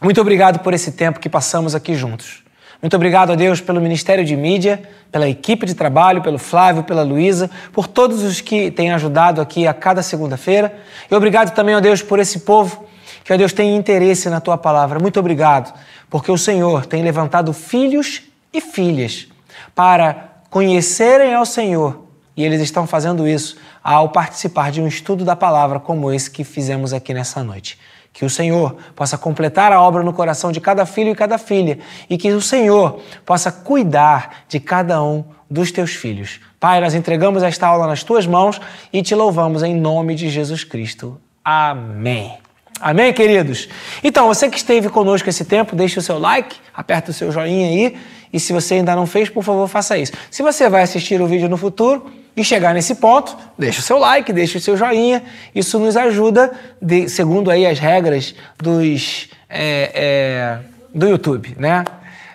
muito 0.00 0.18
obrigado 0.18 0.60
por 0.60 0.72
esse 0.72 0.92
tempo 0.92 1.20
que 1.20 1.28
passamos 1.28 1.74
aqui 1.74 1.94
juntos. 1.94 2.42
Muito 2.80 2.96
obrigado 2.96 3.32
a 3.32 3.34
Deus 3.34 3.60
pelo 3.60 3.78
Ministério 3.78 4.24
de 4.24 4.34
Mídia, 4.34 4.80
pela 5.12 5.28
equipe 5.28 5.66
de 5.66 5.74
trabalho, 5.74 6.22
pelo 6.22 6.38
Flávio, 6.38 6.82
pela 6.82 7.02
Luísa, 7.02 7.50
por 7.72 7.86
todos 7.86 8.22
os 8.22 8.40
que 8.40 8.70
têm 8.70 8.90
ajudado 8.92 9.40
aqui 9.40 9.66
a 9.66 9.74
cada 9.74 10.02
segunda-feira. 10.02 10.74
E 11.10 11.14
obrigado 11.14 11.54
também 11.54 11.74
a 11.74 11.80
Deus 11.80 12.00
por 12.00 12.18
esse 12.18 12.40
povo 12.40 12.86
que, 13.22 13.32
a 13.32 13.36
Deus, 13.36 13.52
tem 13.52 13.76
interesse 13.76 14.30
na 14.30 14.40
tua 14.40 14.56
palavra. 14.56 14.98
Muito 14.98 15.20
obrigado, 15.20 15.78
porque 16.08 16.32
o 16.32 16.38
Senhor 16.38 16.86
tem 16.86 17.02
levantado 17.02 17.52
filhos 17.52 18.22
e 18.50 18.60
filhas 18.62 19.26
para 19.74 20.37
conhecerem 20.50 21.34
ao 21.34 21.46
Senhor 21.46 22.08
e 22.36 22.44
eles 22.44 22.60
estão 22.60 22.86
fazendo 22.86 23.26
isso 23.26 23.56
ao 23.82 24.10
participar 24.10 24.70
de 24.70 24.80
um 24.80 24.86
estudo 24.86 25.24
da 25.24 25.34
palavra 25.34 25.80
como 25.80 26.12
esse 26.12 26.30
que 26.30 26.44
fizemos 26.44 26.92
aqui 26.92 27.12
nessa 27.12 27.42
noite. 27.42 27.76
Que 28.12 28.24
o 28.24 28.30
Senhor 28.30 28.76
possa 28.94 29.18
completar 29.18 29.72
a 29.72 29.80
obra 29.80 30.04
no 30.04 30.12
coração 30.12 30.52
de 30.52 30.60
cada 30.60 30.86
filho 30.86 31.10
e 31.10 31.14
cada 31.16 31.36
filha 31.36 31.80
e 32.08 32.16
que 32.16 32.30
o 32.30 32.40
Senhor 32.40 33.00
possa 33.26 33.50
cuidar 33.50 34.44
de 34.48 34.60
cada 34.60 35.02
um 35.02 35.24
dos 35.50 35.72
teus 35.72 35.94
filhos. 35.94 36.40
Pai, 36.60 36.80
nós 36.80 36.94
entregamos 36.94 37.42
esta 37.42 37.66
aula 37.66 37.86
nas 37.88 38.04
tuas 38.04 38.26
mãos 38.26 38.60
e 38.92 39.02
te 39.02 39.14
louvamos 39.14 39.62
em 39.62 39.74
nome 39.74 40.14
de 40.14 40.28
Jesus 40.28 40.62
Cristo. 40.62 41.20
Amém. 41.44 42.47
Amém, 42.80 43.12
queridos? 43.12 43.68
Então, 44.02 44.26
você 44.26 44.48
que 44.48 44.56
esteve 44.56 44.88
conosco 44.88 45.28
esse 45.28 45.44
tempo, 45.44 45.74
deixe 45.74 45.98
o 45.98 46.02
seu 46.02 46.18
like, 46.18 46.56
aperta 46.72 47.10
o 47.10 47.14
seu 47.14 47.32
joinha 47.32 47.66
aí 47.66 47.96
e 48.32 48.38
se 48.38 48.52
você 48.52 48.74
ainda 48.74 48.94
não 48.94 49.06
fez, 49.06 49.28
por 49.28 49.42
favor, 49.42 49.66
faça 49.68 49.96
isso. 49.96 50.12
Se 50.30 50.42
você 50.42 50.68
vai 50.68 50.82
assistir 50.82 51.20
o 51.20 51.26
vídeo 51.26 51.48
no 51.48 51.56
futuro, 51.56 52.10
e 52.38 52.44
chegar 52.44 52.72
nesse 52.72 52.94
ponto, 52.94 53.36
deixa 53.58 53.80
o 53.80 53.82
seu 53.82 53.98
like, 53.98 54.32
deixa 54.32 54.58
o 54.58 54.60
seu 54.60 54.76
joinha. 54.76 55.24
Isso 55.52 55.76
nos 55.80 55.96
ajuda, 55.96 56.52
de, 56.80 57.08
segundo 57.08 57.50
aí 57.50 57.66
as 57.66 57.80
regras 57.80 58.32
dos, 58.56 59.28
é, 59.50 59.90
é, 59.92 60.58
do 60.94 61.08
YouTube, 61.08 61.56
né? 61.58 61.84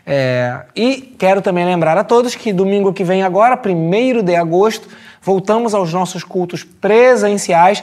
É, 0.06 0.60
e 0.76 1.16
quero 1.18 1.42
também 1.42 1.64
lembrar 1.64 1.98
a 1.98 2.04
todos 2.04 2.36
que 2.36 2.52
domingo 2.52 2.92
que 2.92 3.06
vem 3.06 3.24
agora, 3.24 3.58
1 3.58 4.22
de 4.22 4.36
agosto, 4.36 4.90
voltamos 5.22 5.74
aos 5.74 5.94
nossos 5.94 6.22
cultos 6.22 6.66
presenciais, 6.66 7.82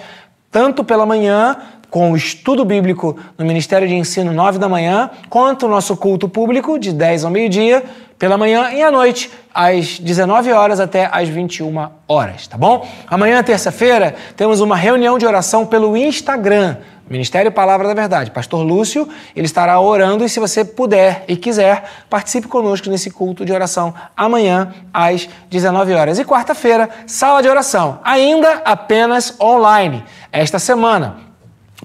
tanto 0.50 0.84
pela 0.84 1.06
manhã 1.06 1.56
com 1.90 2.12
o 2.12 2.16
estudo 2.16 2.64
bíblico 2.64 3.18
no 3.36 3.44
Ministério 3.44 3.86
de 3.86 3.94
Ensino, 3.94 4.32
9 4.32 4.58
da 4.58 4.68
manhã, 4.68 5.10
quanto 5.28 5.66
o 5.66 5.68
nosso 5.68 5.96
culto 5.96 6.28
público, 6.28 6.78
de 6.78 6.92
10 6.92 7.24
ao 7.24 7.30
meio-dia, 7.30 7.82
pela 8.18 8.36
manhã 8.36 8.70
e 8.70 8.82
à 8.82 8.90
noite, 8.90 9.30
às 9.52 9.98
19 9.98 10.52
horas 10.52 10.78
até 10.78 11.08
às 11.10 11.28
21 11.28 11.88
horas, 12.06 12.46
tá 12.46 12.56
bom? 12.56 12.86
Amanhã, 13.06 13.42
terça-feira, 13.42 14.14
temos 14.36 14.60
uma 14.60 14.76
reunião 14.76 15.18
de 15.18 15.26
oração 15.26 15.64
pelo 15.64 15.96
Instagram, 15.96 16.76
Ministério 17.08 17.50
Palavra 17.50 17.88
da 17.88 17.94
Verdade. 17.94 18.30
Pastor 18.30 18.62
Lúcio, 18.62 19.08
ele 19.34 19.46
estará 19.46 19.80
orando 19.80 20.24
e 20.24 20.28
se 20.28 20.38
você 20.38 20.64
puder 20.64 21.24
e 21.26 21.34
quiser, 21.34 21.82
participe 22.08 22.46
conosco 22.46 22.88
nesse 22.88 23.10
culto 23.10 23.44
de 23.44 23.52
oração 23.52 23.92
amanhã 24.16 24.72
às 24.94 25.28
19 25.48 25.92
horas. 25.94 26.18
E 26.20 26.24
quarta-feira, 26.24 26.88
sala 27.06 27.42
de 27.42 27.48
oração, 27.48 27.98
ainda 28.04 28.62
apenas 28.64 29.34
online. 29.40 30.04
Esta 30.30 30.60
semana, 30.60 31.29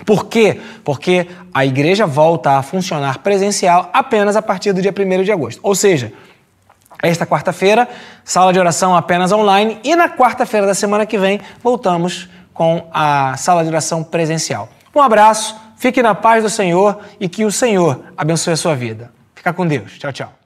por 0.04 0.26
quê? 0.26 0.60
Porque 0.84 1.28
a 1.54 1.66
igreja 1.66 2.06
volta 2.06 2.58
a 2.58 2.64
funcionar 2.64 3.20
presencial 3.20 3.90
apenas 3.94 4.36
a 4.36 4.42
partir 4.42 4.74
do 4.74 4.82
dia 4.82 4.94
1 4.94 5.24
de 5.24 5.32
agosto. 5.32 5.60
Ou 5.64 5.74
seja, 5.74 6.12
esta 7.02 7.26
quarta-feira, 7.26 7.88
sala 8.24 8.52
de 8.52 8.60
oração 8.60 8.96
apenas 8.96 9.32
online 9.32 9.80
e 9.84 9.96
na 9.96 10.10
quarta-feira 10.10 10.66
da 10.66 10.74
semana 10.74 11.06
que 11.06 11.18
vem 11.18 11.40
voltamos 11.64 12.28
com 12.54 12.88
a 12.92 13.36
sala 13.38 13.64
de 13.64 13.70
oração 13.70 14.04
presencial. 14.04 14.70
Um 14.94 15.02
abraço, 15.02 15.56
fique 15.78 16.02
na 16.02 16.16
paz 16.16 16.44
do 16.44 16.50
Senhor 16.50 17.00
e 17.20 17.30
que 17.30 17.46
o 17.46 17.52
Senhor 17.52 18.02
abençoe 18.18 18.54
a 18.54 18.58
sua 18.58 18.76
vida. 18.76 19.12
Fica 19.34 19.54
com 19.54 19.68
Deus. 19.68 19.98
Tchau, 19.98 20.12
tchau. 20.12 20.45